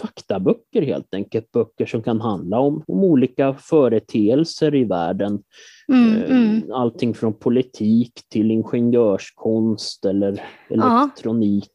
faktaböcker 0.00 0.82
helt 0.82 1.14
enkelt. 1.14 1.52
Böcker 1.52 1.86
som 1.86 2.02
kan 2.02 2.20
handla 2.20 2.58
om, 2.58 2.84
om 2.86 3.04
olika 3.04 3.54
företeelser 3.54 4.74
i 4.74 4.84
världen. 4.84 5.42
Mm, 5.90 6.22
Eh, 6.22 6.30
mm. 6.30 6.72
Allting 6.72 7.14
från 7.14 7.34
politik 7.38 8.12
till 8.28 8.50
ingenjörskonst 8.50 10.04
eller 10.04 10.42
elektronik. 10.70 11.70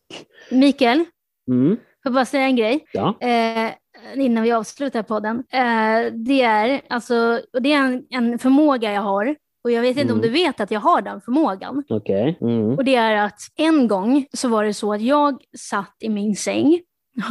Mikael, 0.51 1.03
Mm, 1.47 1.76
får 1.76 1.80
jag 2.03 2.13
bara 2.13 2.26
säga 2.26 2.43
en 2.45 2.55
grej? 2.55 2.86
ja. 2.93 3.16
eh, 3.22 3.72
innan 4.16 4.43
vi 4.43 4.51
avslutar 4.51 5.03
podden. 5.03 5.38
Eh, 5.51 6.13
det 6.13 6.41
är, 6.41 6.82
alltså, 6.89 7.41
och 7.53 7.61
det 7.61 7.74
är 7.74 7.78
en, 7.86 8.03
en 8.09 8.39
förmåga 8.39 8.93
jag 8.93 9.01
har. 9.01 9.36
Och 9.63 9.72
jag 9.72 9.82
vet 9.82 9.97
inte 9.97 10.13
om 10.13 10.20
Mm. 10.20 10.22
du 10.22 10.30
vet 10.34 10.59
att 10.59 10.72
jag 10.72 10.80
har 10.80 11.01
den 11.01 11.22
förmågan. 11.22 11.84
Okej. 11.89 12.38
Mm. 12.41 12.70
Och 12.70 12.86
det 12.86 12.95
är 12.95 13.16
att 13.26 13.39
en 13.55 13.88
gång 13.88 14.26
så 14.34 14.47
var 14.49 14.63
det 14.63 14.74
så 14.74 14.93
att 14.93 15.01
jag 15.01 15.38
satt 15.57 15.95
i 15.99 16.09
min 16.09 16.36
säng. 16.36 16.80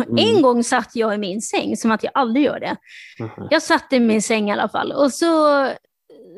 Mm. 0.09 0.17
En 0.37 0.43
gång 0.43 0.65
satt 0.65 0.97
jag 0.97 1.15
i 1.15 1.19
min 1.19 1.41
säng, 1.41 1.77
som 1.77 1.91
att 1.91 2.03
jag 2.05 2.11
aldrig 2.15 2.45
gör 2.47 2.61
det. 2.61 2.77
Jag 3.51 3.63
satt 3.63 3.93
i 3.93 4.01
min 4.01 4.23
säng 4.23 4.49
i 4.49 4.53
alla 4.53 4.69
fall. 4.69 4.93
Och 4.93 5.13
så, 5.13 5.27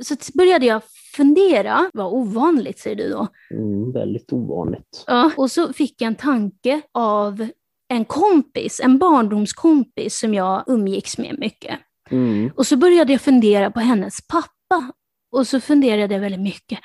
så 0.03 0.17
började 0.35 0.67
jag 0.67 0.83
fundera, 1.17 1.91
vad 1.95 2.13
ovanligt 2.13 2.79
säger 2.79 2.97
du 2.97 3.09
då. 3.09 3.29
Mm, 3.51 3.93
väldigt 3.93 4.33
ovanligt. 4.33 5.05
Ja. 5.07 5.31
Och 5.37 5.51
så 5.51 5.73
fick 5.73 6.03
jag 6.03 6.07
en 6.07 6.15
tanke 6.15 6.83
av 6.93 7.49
en 7.89 8.05
kompis, 8.05 8.81
en 8.85 8.99
barndomskompis 8.99 10.19
som 10.19 10.35
jag 10.35 10.65
umgicks 10.67 11.19
med 11.19 11.39
mycket. 11.39 11.79
Mm. 12.11 12.51
Och 12.57 12.67
så 12.67 12.77
började 12.77 13.13
jag 13.13 13.21
fundera 13.21 13.71
på 13.71 13.81
hennes 13.81 14.27
pappa. 14.27 14.93
Och 15.33 15.47
så 15.47 15.61
funderade 15.61 16.15
jag 16.15 16.21
väldigt 16.21 16.41
mycket. 16.41 16.79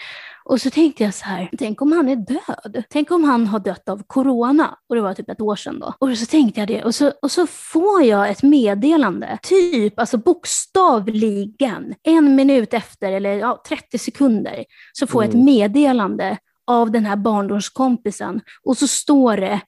Och 0.43 0.61
så 0.61 0.69
tänkte 0.69 1.03
jag 1.03 1.13
så 1.13 1.25
här, 1.25 1.49
tänk 1.57 1.81
om 1.81 1.91
han 1.91 2.09
är 2.09 2.15
död? 2.15 2.83
Tänk 2.89 3.11
om 3.11 3.23
han 3.23 3.47
har 3.47 3.59
dött 3.59 3.89
av 3.89 4.03
corona? 4.07 4.77
Och 4.89 4.95
det 4.95 5.01
var 5.01 5.13
typ 5.13 5.29
ett 5.29 5.41
år 5.41 5.55
sedan 5.55 5.79
då. 5.79 5.93
Och 5.99 6.17
så 6.17 6.25
tänkte 6.25 6.59
jag 6.61 6.67
det. 6.67 6.83
Och 6.83 6.95
så, 6.95 7.11
och 7.21 7.31
så 7.31 7.47
får 7.47 8.03
jag 8.03 8.29
ett 8.29 8.43
meddelande, 8.43 9.37
typ, 9.41 9.99
alltså 9.99 10.17
bokstavligen, 10.17 11.93
en 12.03 12.35
minut 12.35 12.73
efter, 12.73 13.11
eller 13.11 13.29
ja, 13.33 13.61
30 13.67 13.97
sekunder, 13.97 14.65
så 14.93 15.07
får 15.07 15.23
jag 15.23 15.29
ett 15.29 15.33
Mm. 15.33 15.45
meddelande 15.45 16.37
av 16.67 16.91
den 16.91 17.05
här 17.05 17.15
barndomskompisen. 17.15 18.41
Och 18.63 18.77
så 18.77 18.87
står 18.87 19.37
det 19.37 19.61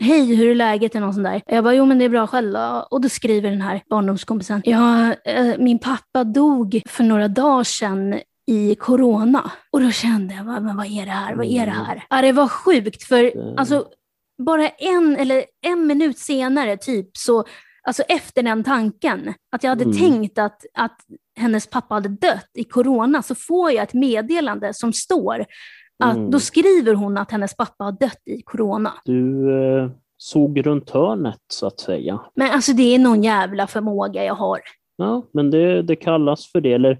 Hej, 0.00 0.34
hur 0.34 0.50
är 0.50 0.54
läget? 0.54 0.94
Eller 0.94 1.06
något 1.06 1.14
sånt 1.14 1.26
där. 1.26 1.42
Jag 1.46 1.64
bara, 1.64 1.74
jo 1.74 1.86
men 1.86 1.98
det 1.98 2.04
är 2.04 2.08
bra 2.08 2.26
själv 2.26 2.52
då. 2.52 2.86
Och 2.90 3.00
då 3.00 3.08
skriver 3.08 3.50
den 3.50 3.60
här 3.60 3.82
barndomskompisen, 3.90 4.62
ja, 4.64 5.12
eh, 5.24 5.58
min 5.58 5.78
pappa 5.78 6.24
dog 6.24 6.82
för 6.86 7.04
några 7.04 7.28
dagar 7.28 7.64
sedan 7.64 8.20
i 8.48 8.74
corona. 8.74 9.50
Och 9.70 9.80
då 9.80 9.90
kände 9.90 10.34
jag, 10.34 10.44
"Va- 10.44 10.60
men 10.60 10.76
vad 10.76 10.86
är 10.86 11.04
det 11.04 11.10
här? 11.12 11.34
Vad 11.36 11.46
är 11.46 11.66
det 11.66 11.72
här? 11.72 12.04
Ja, 12.10 12.22
det 12.22 12.32
var 12.32 12.48
sjukt, 12.48 13.02
för 13.04 13.36
Mm. 13.36 13.54
alltså, 13.58 13.86
bara 14.42 14.68
en 14.68 15.16
eller 15.16 15.44
en 15.66 15.86
minut 15.86 16.18
senare, 16.18 16.76
typ, 16.76 17.16
så, 17.16 17.44
alltså 17.82 18.02
efter 18.02 18.42
den 18.42 18.64
tanken, 18.64 19.34
att 19.56 19.62
jag 19.62 19.70
hade 19.70 19.84
Mm. 19.84 19.96
tänkt 19.96 20.38
att, 20.38 20.62
att 20.74 20.96
hennes 21.40 21.66
pappa 21.70 21.94
hade 21.94 22.08
dött 22.08 22.50
i 22.58 22.64
corona, 22.64 23.22
så 23.22 23.34
får 23.34 23.72
jag 23.72 23.82
ett 23.82 23.94
meddelande 23.94 24.74
som 24.74 24.92
står 24.92 25.44
att 26.04 26.16
Mm. 26.16 26.30
då 26.30 26.40
skriver 26.40 26.94
hon 26.94 27.18
att 27.18 27.30
hennes 27.30 27.56
pappa 27.56 27.84
har 27.84 27.92
dött 27.92 28.22
i 28.26 28.42
corona. 28.42 28.92
Du 29.04 29.50
eh, 29.82 29.90
såg 30.16 30.66
runt 30.66 30.90
hörnet 30.90 31.38
så 31.52 31.66
att 31.66 31.80
säga. 31.80 32.20
Men 32.34 32.50
alltså 32.50 32.72
det 32.72 32.94
är 32.94 32.98
någon 32.98 33.22
jävla 33.22 33.66
förmåga 33.66 34.24
jag 34.24 34.34
har. 34.34 34.60
Ja, 34.96 35.22
men 35.32 35.50
det, 35.50 35.82
det 35.82 35.96
kallas 35.96 36.52
för 36.52 36.60
det, 36.60 36.72
eller 36.72 36.98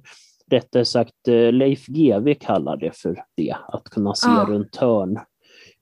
rättare 0.51 0.85
sagt 0.85 1.29
eh, 1.29 1.53
Leif 1.53 1.87
GW 1.87 2.35
kallar 2.35 2.77
det 2.77 2.97
för 2.97 3.23
det, 3.37 3.57
att 3.69 3.85
kunna 3.85 4.15
se 4.15 4.29
Ja. 4.29 4.47
runt 4.49 4.77
hörn. 4.77 5.19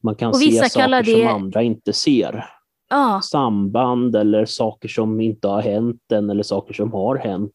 Man 0.02 0.14
kan 0.14 0.28
Och 0.28 0.36
se 0.36 0.52
saker 0.68 1.02
det- 1.02 1.22
som 1.22 1.26
andra 1.34 1.62
inte 1.62 1.92
ser. 1.92 2.44
Ja, 2.90 3.20
Samband 3.22 4.16
eller 4.16 4.44
saker 4.44 4.88
som 4.88 5.20
inte 5.20 5.48
har 5.48 5.62
hänt 5.62 6.12
än 6.12 6.30
eller 6.30 6.42
saker 6.42 6.74
som 6.74 6.92
har 6.92 7.16
hänt. 7.16 7.52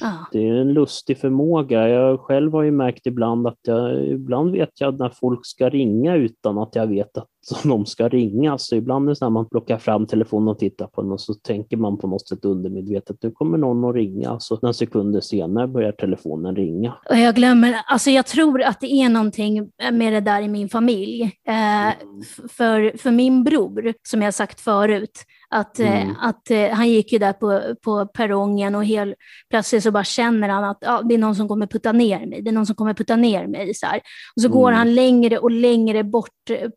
ja. 0.00 0.12
Det 0.32 0.48
är 0.48 0.54
en 0.54 0.72
lustig 0.72 1.18
förmåga. 1.18 1.88
Jag 1.88 2.20
själv 2.20 2.52
har 2.52 2.62
ju 2.62 2.70
märkt 2.70 3.06
ibland 3.06 3.46
att 3.46 3.58
jag, 3.66 4.06
ibland 4.06 4.50
vet 4.52 4.80
jag 4.80 4.98
när 4.98 5.08
folk 5.20 5.40
ska 5.46 5.68
ringa 5.68 6.14
utan 6.16 6.58
att 6.58 6.74
jag 6.76 6.86
vet 6.86 7.16
att 7.16 7.26
de 7.64 7.86
ska 7.86 8.08
ringa. 8.08 8.58
Så 8.58 8.76
ibland 8.76 9.04
är 9.06 9.08
det 9.10 9.16
så 9.16 9.24
när 9.24 9.30
man 9.30 9.48
plockar 9.48 9.78
fram 9.78 10.06
telefonen 10.06 10.48
och 10.48 10.58
tittar 10.58 10.86
på 10.86 11.02
den 11.02 11.12
och 11.12 11.20
så 11.20 11.34
tänker 11.34 11.76
man 11.76 11.98
på 11.98 12.06
något 12.06 12.28
sätt 12.28 12.44
undermedvetet, 12.44 13.16
nu 13.22 13.30
kommer 13.30 13.58
någon 13.58 13.84
att 13.84 13.94
ringa. 13.94 14.40
Så 14.40 14.58
några 14.62 14.72
sekunder 14.72 15.20
senare 15.20 15.68
börjar 15.68 15.92
telefonen 15.92 16.56
ringa. 16.56 16.94
Och 17.10 17.16
jag 17.18 17.34
glömmer, 17.34 17.74
alltså 17.86 18.10
jag 18.10 18.26
tror 18.26 18.62
att 18.62 18.80
det 18.80 18.92
är 18.92 19.08
någonting 19.08 19.70
med 19.92 20.12
det 20.12 20.20
där 20.20 20.42
i 20.42 20.48
min 20.48 20.68
familj. 20.68 21.22
Eh, 21.48 21.88
f- 21.88 22.40
för, 22.50 22.98
för 22.98 23.10
min 23.10 23.44
bror, 23.44 23.94
som 24.08 24.22
jag 24.22 24.34
sagt 24.34 24.60
förut, 24.60 25.18
att, 25.52 25.78
eh, 25.80 26.02
Mm. 26.02 26.16
att 26.20 26.50
eh, 26.50 26.68
han 26.70 26.88
gick 26.88 27.12
ju 27.12 27.18
där 27.18 27.32
på, 27.32 27.74
på 27.84 28.06
perrongen 28.06 28.74
och 28.74 28.84
helt 28.84 29.14
plötsligt 29.50 29.82
så 29.82 29.90
bara 29.90 30.04
känner 30.04 30.48
han 30.48 30.64
att 30.64 30.78
ja, 30.80 31.02
det 31.04 31.14
är 31.14 31.18
någon 31.18 31.34
som 31.36 31.48
kommer 31.48 31.66
putta 31.66 31.92
ner 31.92 32.26
mig, 32.26 32.42
det 32.42 32.50
är 32.50 32.52
någon 32.52 32.66
som 32.66 32.76
kommer 32.76 32.94
putta 32.94 33.16
ner 33.16 33.46
mig. 33.46 33.74
Så 33.74 33.86
här. 33.86 34.00
Och 34.36 34.42
så 34.42 34.48
går 34.48 34.68
Mm. 34.68 34.78
han 34.78 34.94
längre 34.94 35.38
och 35.38 35.50
längre 35.50 36.04
bort, 36.04 36.28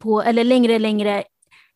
på, 0.02 0.22
eller 0.22 0.44
längre 0.44 0.80
längre 0.80 1.24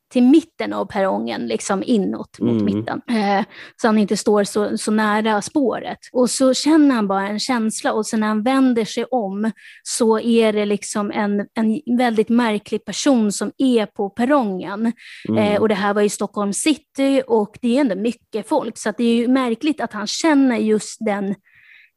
till 0.09 0.23
mitten 0.23 0.73
av 0.73 0.85
perrongen, 0.85 1.47
liksom 1.47 1.83
inåt 1.85 2.39
mot 2.39 2.61
Mm. 2.61 2.65
mitten. 2.65 3.01
Eh, 3.09 3.45
så 3.81 3.87
han 3.87 3.97
inte 3.97 4.17
står 4.17 4.43
så, 4.43 4.77
så 4.77 4.91
nära 4.91 5.41
spåret. 5.41 5.97
Och 6.11 6.29
så 6.29 6.53
känner 6.53 6.95
han 6.95 7.07
bara 7.07 7.27
en 7.27 7.39
känsla 7.39 7.93
och 7.93 8.05
sen 8.05 8.19
när 8.19 8.27
han 8.27 8.43
vänder 8.43 8.85
sig 8.85 9.05
om 9.05 9.51
så 9.83 10.19
är 10.19 10.53
det 10.53 10.65
liksom 10.65 11.11
en, 11.11 11.39
en 11.53 11.97
väldigt 11.97 12.29
märklig 12.29 12.85
person 12.85 13.31
som 13.31 13.51
är 13.57 13.85
på 13.85 14.09
perrongen. 14.09 14.91
Mm. 15.29 15.43
Eh, 15.43 15.61
och 15.61 15.69
det 15.69 15.75
här 15.75 15.93
var 15.93 16.01
i 16.01 16.09
Stockholm 16.09 16.53
city 16.53 17.21
och 17.27 17.57
det 17.61 17.77
är 17.77 17.81
ändå 17.81 17.95
mycket 17.95 18.47
folk 18.49 18.77
så 18.77 18.93
det 18.97 19.03
är 19.03 19.15
ju 19.15 19.27
märkligt 19.27 19.81
att 19.81 19.93
han 19.93 20.07
känner 20.07 20.57
just 20.57 20.97
den 21.05 21.35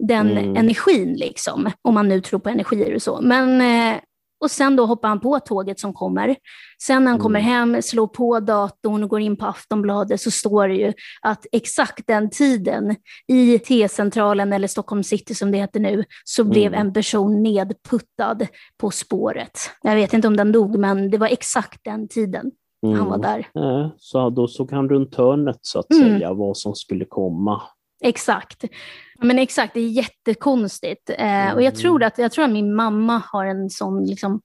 den 0.08 0.30
Mm. 0.30 0.56
energin, 0.56 1.12
liksom, 1.14 1.70
om 1.82 1.94
man 1.94 2.08
nu 2.08 2.20
tror 2.20 2.40
på 2.40 2.48
energier 2.48 2.94
och 2.94 3.02
så. 3.02 3.20
Men, 3.22 3.60
eh, 3.60 4.00
och 4.42 4.50
sen 4.50 4.76
då 4.76 4.86
hoppar 4.86 5.08
han 5.08 5.20
på 5.20 5.38
tåget 5.40 5.80
som 5.80 5.92
kommer. 5.94 6.36
Sen 6.82 7.04
när 7.04 7.10
han 7.10 7.16
Mm. 7.16 7.22
kommer 7.22 7.40
hem, 7.40 7.82
slår 7.82 8.06
på 8.06 8.40
datorn 8.40 9.02
och 9.02 9.08
går 9.10 9.20
in 9.20 9.36
på 9.36 9.46
Aftonbladet 9.46 10.20
så 10.20 10.30
står 10.30 10.68
det 10.68 10.74
ju 10.74 10.92
att 11.22 11.46
exakt 11.52 12.06
den 12.06 12.30
tiden 12.30 12.96
i 13.28 13.58
T-centralen 13.58 14.52
eller 14.52 14.68
Stockholm 14.68 15.02
city 15.02 15.34
som 15.34 15.50
det 15.50 15.58
heter 15.58 15.80
nu, 15.80 16.04
så 16.24 16.44
blev 16.44 16.66
Mm. 16.74 16.86
en 16.86 16.92
person 16.92 17.42
nedputtad 17.42 18.46
på 18.80 18.90
spåret. 18.90 19.58
Jag 19.82 19.94
vet 19.94 20.12
inte 20.12 20.28
om 20.28 20.36
den 20.36 20.52
dog, 20.52 20.78
men 20.78 21.10
det 21.10 21.18
var 21.18 21.26
exakt 21.28 21.80
den 21.84 22.08
tiden 22.08 22.50
han 22.82 23.06
var 23.06 23.16
Mm. 23.16 23.20
där. 23.20 23.38
Eh, 23.62 23.88
Så 23.96 24.30
då 24.30 24.48
såg 24.48 24.72
han 24.72 24.88
runt 24.88 25.14
hörnet 25.14 25.58
så 25.60 25.78
att 25.78 25.92
Mm. 25.92 26.08
säga 26.18 26.32
vad 26.32 26.56
som 26.56 26.74
skulle 26.74 27.04
komma. 27.04 27.62
Exakt. 28.04 28.64
Men 29.22 29.38
exakt, 29.38 29.74
det 29.74 29.80
är 29.80 29.88
jättekonstigt. 29.88 31.10
Eh, 31.10 31.52
och 31.54 31.62
jag 31.62 31.72
Mm. 31.72 31.74
tror, 31.74 32.02
att, 32.02 32.18
jag 32.18 32.32
tror 32.32 32.44
att 32.44 32.50
min 32.50 32.74
mamma 32.74 33.22
har 33.32 33.46
en 33.46 33.70
sån, 33.70 34.04
liksom, 34.04 34.40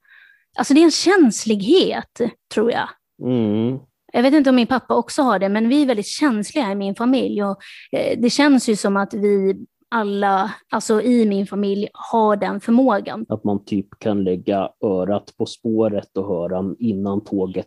alltså 0.58 0.74
det 0.74 0.80
är 0.80 0.84
en 0.84 0.90
känslighet, 0.90 2.20
tror 2.54 2.72
jag. 2.72 2.88
Mm. 3.22 3.78
Jag 4.12 4.22
vet 4.22 4.34
inte 4.34 4.50
om 4.50 4.56
min 4.56 4.66
pappa 4.66 4.94
också 4.94 5.22
har 5.22 5.38
det, 5.38 5.48
men 5.48 5.68
vi 5.68 5.82
är 5.82 5.86
väldigt 5.86 6.06
känsliga 6.06 6.72
i 6.72 6.74
min 6.74 6.94
familj. 6.94 7.44
Och, 7.44 7.56
eh, 7.92 8.18
det 8.18 8.30
känns 8.30 8.68
ju 8.68 8.76
som 8.76 8.96
att 8.96 9.14
vi 9.14 9.56
alla, 9.90 10.54
alltså 10.70 11.02
i 11.02 11.26
min 11.26 11.46
familj, 11.46 11.88
har 11.92 12.36
den 12.36 12.60
förmågan. 12.60 13.26
Att 13.28 13.44
man 13.44 13.64
typ 13.64 13.86
kan 13.98 14.24
lägga 14.24 14.68
örat 14.84 15.34
på 15.38 15.46
spåret 15.46 16.16
och 16.16 16.26
höra 16.28 16.74
innan 16.78 17.24
tåget 17.24 17.66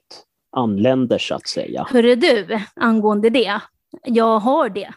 anländer 0.58 1.18
så 1.18 1.36
att 1.36 1.48
säga. 1.48 1.88
Hörru 1.90 2.16
du, 2.16 2.60
angående 2.76 3.30
det, 3.30 3.60
jag 4.06 4.40
har 4.40 4.70
det. 4.70 4.94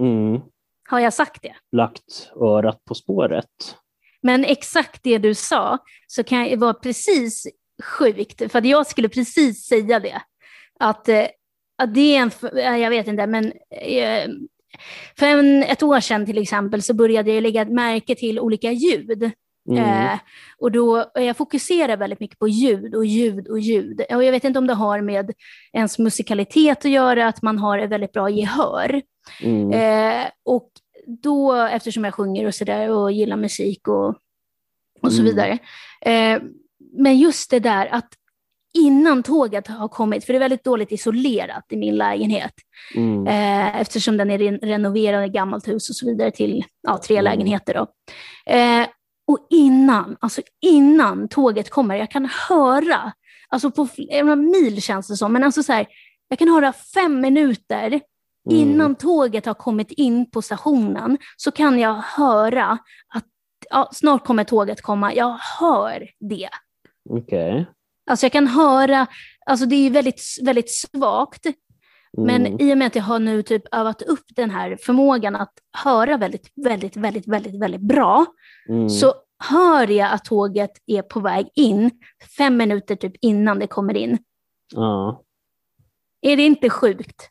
Mm. 0.00 0.40
Har 0.88 1.00
jag 1.00 1.12
sagt 1.12 1.42
det? 1.42 1.54
Lagt 1.72 2.30
örat 2.40 2.84
på 2.84 2.94
spåret. 2.94 3.76
Men 4.22 4.44
exakt 4.44 5.00
det 5.02 5.18
du 5.18 5.34
sa, 5.34 5.78
så 6.06 6.24
kan 6.24 6.44
det 6.44 6.56
vara 6.56 6.74
precis 6.74 7.46
sjukt, 7.82 8.52
för 8.52 8.66
jag 8.66 8.86
skulle 8.86 9.08
precis 9.08 9.66
säga 9.66 10.00
det. 10.00 10.22
Att, 10.80 11.08
eh, 11.08 11.26
att 11.78 11.94
det 11.94 12.16
är 12.16 12.22
en, 12.22 12.30
eh, 12.58 12.76
jag 12.76 12.90
vet 12.90 13.06
inte, 13.06 13.26
men 13.26 13.52
eh, 13.70 14.30
för 15.18 15.26
en, 15.26 15.62
ett 15.62 15.82
år 15.82 16.00
sedan 16.00 16.26
till 16.26 16.38
exempel 16.38 16.82
så 16.82 16.94
började 16.94 17.32
jag 17.32 17.42
lägga 17.42 17.64
märke 17.64 18.14
till 18.14 18.40
olika 18.40 18.72
ljud. 18.72 19.32
Mm. 19.70 19.84
Eh, 19.84 20.18
och 20.58 20.72
då, 20.72 21.10
jag 21.14 21.36
fokuserar 21.36 21.96
väldigt 21.96 22.20
mycket 22.20 22.38
på 22.38 22.48
ljud 22.48 22.94
och 22.94 23.04
ljud 23.04 23.48
och 23.48 23.58
ljud. 23.58 24.00
Och 24.10 24.24
jag 24.24 24.32
vet 24.32 24.44
inte 24.44 24.58
om 24.58 24.66
det 24.66 24.74
har 24.74 25.00
med 25.00 25.32
ens 25.72 25.98
musikalitet 25.98 26.78
att 26.84 26.90
göra, 26.90 27.26
att 27.26 27.42
man 27.42 27.58
har 27.58 27.78
ett 27.78 27.90
väldigt 27.90 28.12
bra 28.12 28.30
gehör. 28.30 29.02
Mm. 29.42 29.72
Eh, 29.72 30.30
och 30.44 30.70
då, 31.06 31.52
eftersom 31.54 32.04
jag 32.04 32.14
sjunger 32.14 32.46
och 32.46 32.54
sådär 32.54 32.90
och 32.90 33.12
gillar 33.12 33.36
musik 33.36 33.88
och, 33.88 34.08
och 35.02 35.12
så 35.12 35.20
Mm. 35.22 35.24
vidare. 35.24 35.58
Eh, 36.00 36.42
men 36.96 37.18
just 37.18 37.50
det 37.50 37.60
där 37.60 37.86
att 37.86 38.08
innan 38.78 39.22
tåget 39.22 39.66
har 39.66 39.88
kommit, 39.88 40.24
för 40.24 40.32
det 40.32 40.36
är 40.36 40.40
väldigt 40.40 40.64
dåligt 40.64 40.92
isolerat 40.92 41.64
i 41.70 41.76
min 41.76 41.96
lägenhet, 41.96 42.52
Mm. 42.94 43.26
eh, 43.26 43.80
eftersom 43.80 44.16
den 44.16 44.30
är 44.30 44.38
ren- 44.38 44.58
renoverad 44.62 45.24
i 45.24 45.28
gammalt 45.28 45.68
hus 45.68 45.90
och 45.90 45.96
så 45.96 46.06
vidare 46.06 46.30
till 46.30 46.64
ja, 46.82 46.98
tre 46.98 47.16
Mm. 47.16 47.24
lägenheter. 47.24 47.74
Då. 47.74 47.86
Eh, 48.52 48.86
och 49.26 49.46
innan, 49.50 50.16
alltså 50.20 50.42
innan 50.62 51.28
tåget 51.28 51.70
kommer, 51.70 51.96
jag 51.96 52.10
kan 52.10 52.28
höra, 52.48 53.12
alltså 53.48 53.70
på 53.70 53.86
flera 53.86 54.36
mil 54.36 54.82
känns 54.82 55.08
det 55.08 55.16
som, 55.16 55.32
men 55.32 55.44
alltså 55.44 55.62
så 55.62 55.72
här, 55.72 55.86
jag 56.28 56.38
kan 56.38 56.48
höra 56.48 56.72
fem 56.94 57.20
minuter 57.20 58.00
Mm. 58.50 58.58
innan 58.58 58.94
tåget 58.94 59.46
har 59.46 59.54
kommit 59.54 59.90
in 59.92 60.30
på 60.30 60.42
stationen 60.42 61.18
så 61.36 61.50
kan 61.50 61.78
jag 61.78 61.94
höra 61.94 62.78
att 63.14 63.24
ja, 63.70 63.88
snart 63.92 64.24
kommer 64.24 64.44
tåget 64.44 64.82
komma. 64.82 65.14
Jag 65.14 65.38
hör 65.60 66.08
det. 66.20 66.48
Okej. 67.10 67.66
Alltså 68.10 68.24
jag 68.26 68.32
kan 68.32 68.46
höra, 68.46 69.06
alltså 69.46 69.66
det 69.66 69.76
är 69.76 69.90
väldigt, 69.90 70.22
väldigt 70.42 70.70
svagt, 70.70 71.46
men 72.18 72.46
Mm. 72.46 72.60
i 72.60 72.74
och 72.74 72.78
med 72.78 72.86
att 72.86 72.94
jag 72.96 73.02
har 73.02 73.18
nu 73.18 73.42
typ 73.42 73.62
övat 73.74 74.02
upp 74.02 74.24
den 74.36 74.50
här 74.50 74.76
förmågan 74.80 75.36
att 75.36 75.52
höra 75.84 76.16
väldigt, 76.16 76.48
väldigt, 76.64 76.96
väldigt, 76.96 77.28
väldigt, 77.28 77.60
väldigt 77.62 77.80
bra, 77.80 78.26
Mm. 78.68 78.88
så 78.88 79.14
hör 79.50 79.88
jag 79.90 80.12
att 80.12 80.24
tåget 80.24 80.70
är 80.86 81.02
på 81.02 81.20
väg 81.20 81.48
in 81.54 81.90
fem 82.38 82.56
minuter 82.56 82.96
typ 82.96 83.12
innan 83.20 83.58
det 83.58 83.66
kommer 83.66 83.96
in. 83.96 84.18
Ja. 84.74 85.22
Är 86.22 86.36
det 86.36 86.42
inte 86.42 86.70
sjukt? 86.70 87.28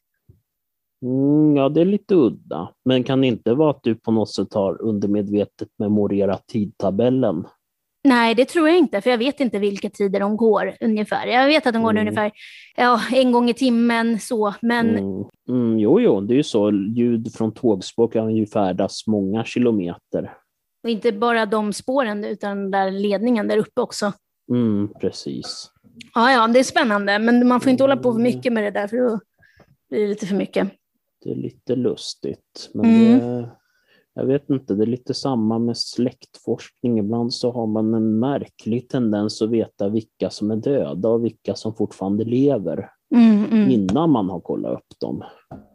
Mm, 1.04 1.56
ja, 1.56 1.70
det 1.70 1.82
är 1.82 1.86
lite 1.86 2.16
udda. 2.16 2.70
Men 2.86 3.04
kan 3.04 3.22
det 3.22 3.28
inte 3.28 3.54
vara 3.54 3.72
att 3.72 3.84
du 3.84 3.96
på 3.96 4.12
något 4.12 4.34
sätt 4.34 4.54
har 4.54 4.82
undermedvetet 4.82 5.68
memorerat 5.80 6.48
tidtabellen? 6.48 7.48
Nej, 8.04 8.36
det 8.36 8.46
tror 8.46 8.68
jag 8.70 8.78
inte, 8.78 9.02
för 9.02 9.10
jag 9.10 9.18
vet 9.18 9.40
inte 9.40 9.60
vilka 9.60 9.90
tider 9.90 10.20
de 10.20 10.38
går 10.38 10.74
ungefär. 10.82 11.28
Jag 11.28 11.46
vet 11.48 11.68
att 11.68 11.74
de 11.74 11.84
går 11.84 11.92
Mm. 11.92 12.02
ungefär 12.08 12.32
ja, 12.78 13.02
en 13.12 13.32
gång 13.32 13.50
i 13.50 13.54
timmen, 13.54 14.20
så, 14.20 14.54
men 14.62 14.90
Mm. 14.90 15.24
Mm, 15.50 15.80
jo, 15.80 16.00
jo, 16.02 16.22
det 16.22 16.34
är 16.34 16.36
ju 16.36 16.44
så. 16.44 16.72
Ljud 16.72 17.34
från 17.34 17.52
tågspår 17.54 18.08
kan 18.08 18.36
ju 18.36 18.46
färdas 18.48 19.08
många 19.08 19.44
kilometer. 19.44 20.34
och 20.84 20.90
inte 20.90 21.12
bara 21.12 21.46
de 21.46 21.74
spåren, 21.74 22.24
utan 22.26 22.58
den 22.58 22.72
där 22.72 22.92
ledningen 22.92 23.48
där 23.48 23.58
uppe 23.58 23.82
också. 23.82 24.14
Mm, 24.52 24.90
precis. 25.02 25.72
Ja, 26.16 26.32
ja, 26.32 26.48
det 26.48 26.60
är 26.60 26.64
spännande, 26.64 27.20
men 27.20 27.48
man 27.48 27.62
får 27.62 27.72
inte 27.72 27.84
hålla 27.84 27.98
på 27.98 28.14
för 28.14 28.20
mycket 28.20 28.54
med 28.54 28.64
det 28.64 28.72
där, 28.72 28.88
för 28.88 28.98
då 28.98 29.20
blir 29.90 30.00
det 30.02 30.08
lite 30.08 30.26
för 30.26 30.36
mycket. 30.36 30.68
Det 31.24 31.32
är 31.32 31.36
lite 31.36 31.76
lustigt. 31.76 32.70
Men 32.74 32.86
Mm. 32.86 33.20
det, 33.20 33.50
jag 34.14 34.26
vet 34.26 34.50
inte, 34.50 34.74
det 34.74 34.84
är 34.84 34.88
lite 34.88 35.14
samma 35.14 35.60
med 35.60 35.78
släktforskning. 35.78 37.00
Ibland 37.00 37.34
så 37.34 37.52
har 37.52 37.68
man 37.68 37.94
en 37.94 38.20
märklig 38.20 38.90
tendens 38.90 39.42
att 39.42 39.50
veta 39.50 39.90
vilka 39.90 40.30
som 40.30 40.52
är 40.52 40.56
döda 40.56 41.10
och 41.10 41.26
vilka 41.26 41.56
som 41.56 41.76
fortfarande 41.76 42.24
lever 42.24 42.90
Mm, 43.16 43.46
mm. 43.46 43.70
innan 43.72 44.10
man 44.10 44.30
har 44.30 44.40
kollat 44.40 44.74
upp 44.74 45.00
dem. 45.00 45.24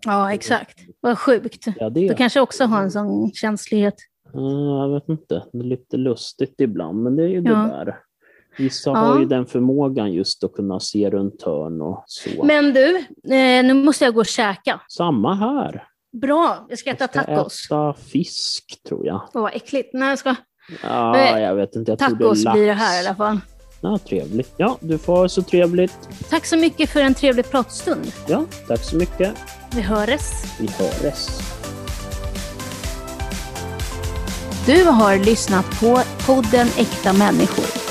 Ja, 0.07 0.33
exakt. 0.33 0.79
Vad 1.01 1.19
sjukt. 1.19 1.65
Ja, 1.79 1.91
det 1.91 2.09
Du 2.09 2.15
kanske 2.15 2.41
också 2.41 2.65
har 2.65 2.83
en 2.83 2.91
sån 2.91 3.31
känslighet. 3.33 3.95
Ja, 4.33 4.83
jag 4.83 4.95
vet 4.95 5.09
inte. 5.09 5.45
Det 5.53 5.59
är 5.59 5.63
lite 5.63 5.97
lustigt 5.97 6.61
ibland, 6.61 7.03
men 7.03 7.17
det 7.17 7.23
är 7.23 7.29
ju 7.29 7.41
det 7.41 7.51
Ja. 7.51 7.57
där. 7.85 7.99
Vissa 8.59 8.91
Ja. 8.91 8.97
har 8.97 9.19
ju 9.19 9.25
den 9.25 9.47
förmågan 9.47 10.13
just 10.13 10.45
att 10.45 10.53
kunna 10.53 10.81
se 10.81 11.11
runt 11.11 11.43
hörn 11.43 11.81
och 11.83 12.05
så. 12.07 12.45
Men 12.45 12.73
du, 12.75 12.97
eh, 12.99 13.65
nu 13.65 13.75
måste 13.75 14.05
jag 14.05 14.15
gå 14.15 14.21
och 14.21 14.27
käka. 14.27 14.81
Samma 14.89 15.35
här. 15.35 15.85
Bra, 16.21 16.67
jag 16.69 16.79
ska 16.79 16.91
äta 16.91 17.05
Jag 17.05 17.11
ska 17.25 17.35
tacos. 17.37 17.67
äta 17.67 17.95
fisk, 17.95 18.81
tror 18.89 19.07
jag. 19.07 19.21
Åh, 19.35 19.43
vad 19.43 19.55
äckligt. 19.55 19.91
Nej, 19.95 20.09
jag 20.09 20.19
ska... 20.19 20.35
Ja, 20.83 21.17
Eh, 21.19 21.39
jag 21.41 21.55
vet 21.55 21.77
inte. 21.77 21.91
Jag 21.93 21.99
tror 21.99 22.09
Tacos 22.11 22.45
det 22.45 22.51
är 22.51 22.53
blir 22.53 22.67
det 22.67 22.73
här 22.73 23.03
i 23.03 23.07
alla 23.07 23.17
fall. 23.17 23.41
Ja, 23.81 23.99
trevligt. 24.09 24.55
Ja, 24.57 24.77
du 24.81 24.99
får 24.99 25.17
ha 25.17 25.29
så 25.29 25.43
trevligt. 25.43 26.09
Tack 26.31 26.47
så 26.47 26.57
mycket 26.57 26.91
för 26.91 27.01
en 27.01 27.15
trevlig 27.15 27.51
pratstund. 27.51 28.13
Ja, 28.29 28.45
tack 28.69 28.81
så 28.85 28.97
mycket. 28.97 29.35
Vi 29.75 29.81
hörs. 29.81 30.21
Vi 30.61 30.67
hörs. 30.67 31.27
Du 34.67 34.85
har 34.85 35.17
lyssnat 35.25 35.81
på 35.81 35.99
podden 36.27 36.67
Äkta 36.79 37.13
människor. 37.13 37.86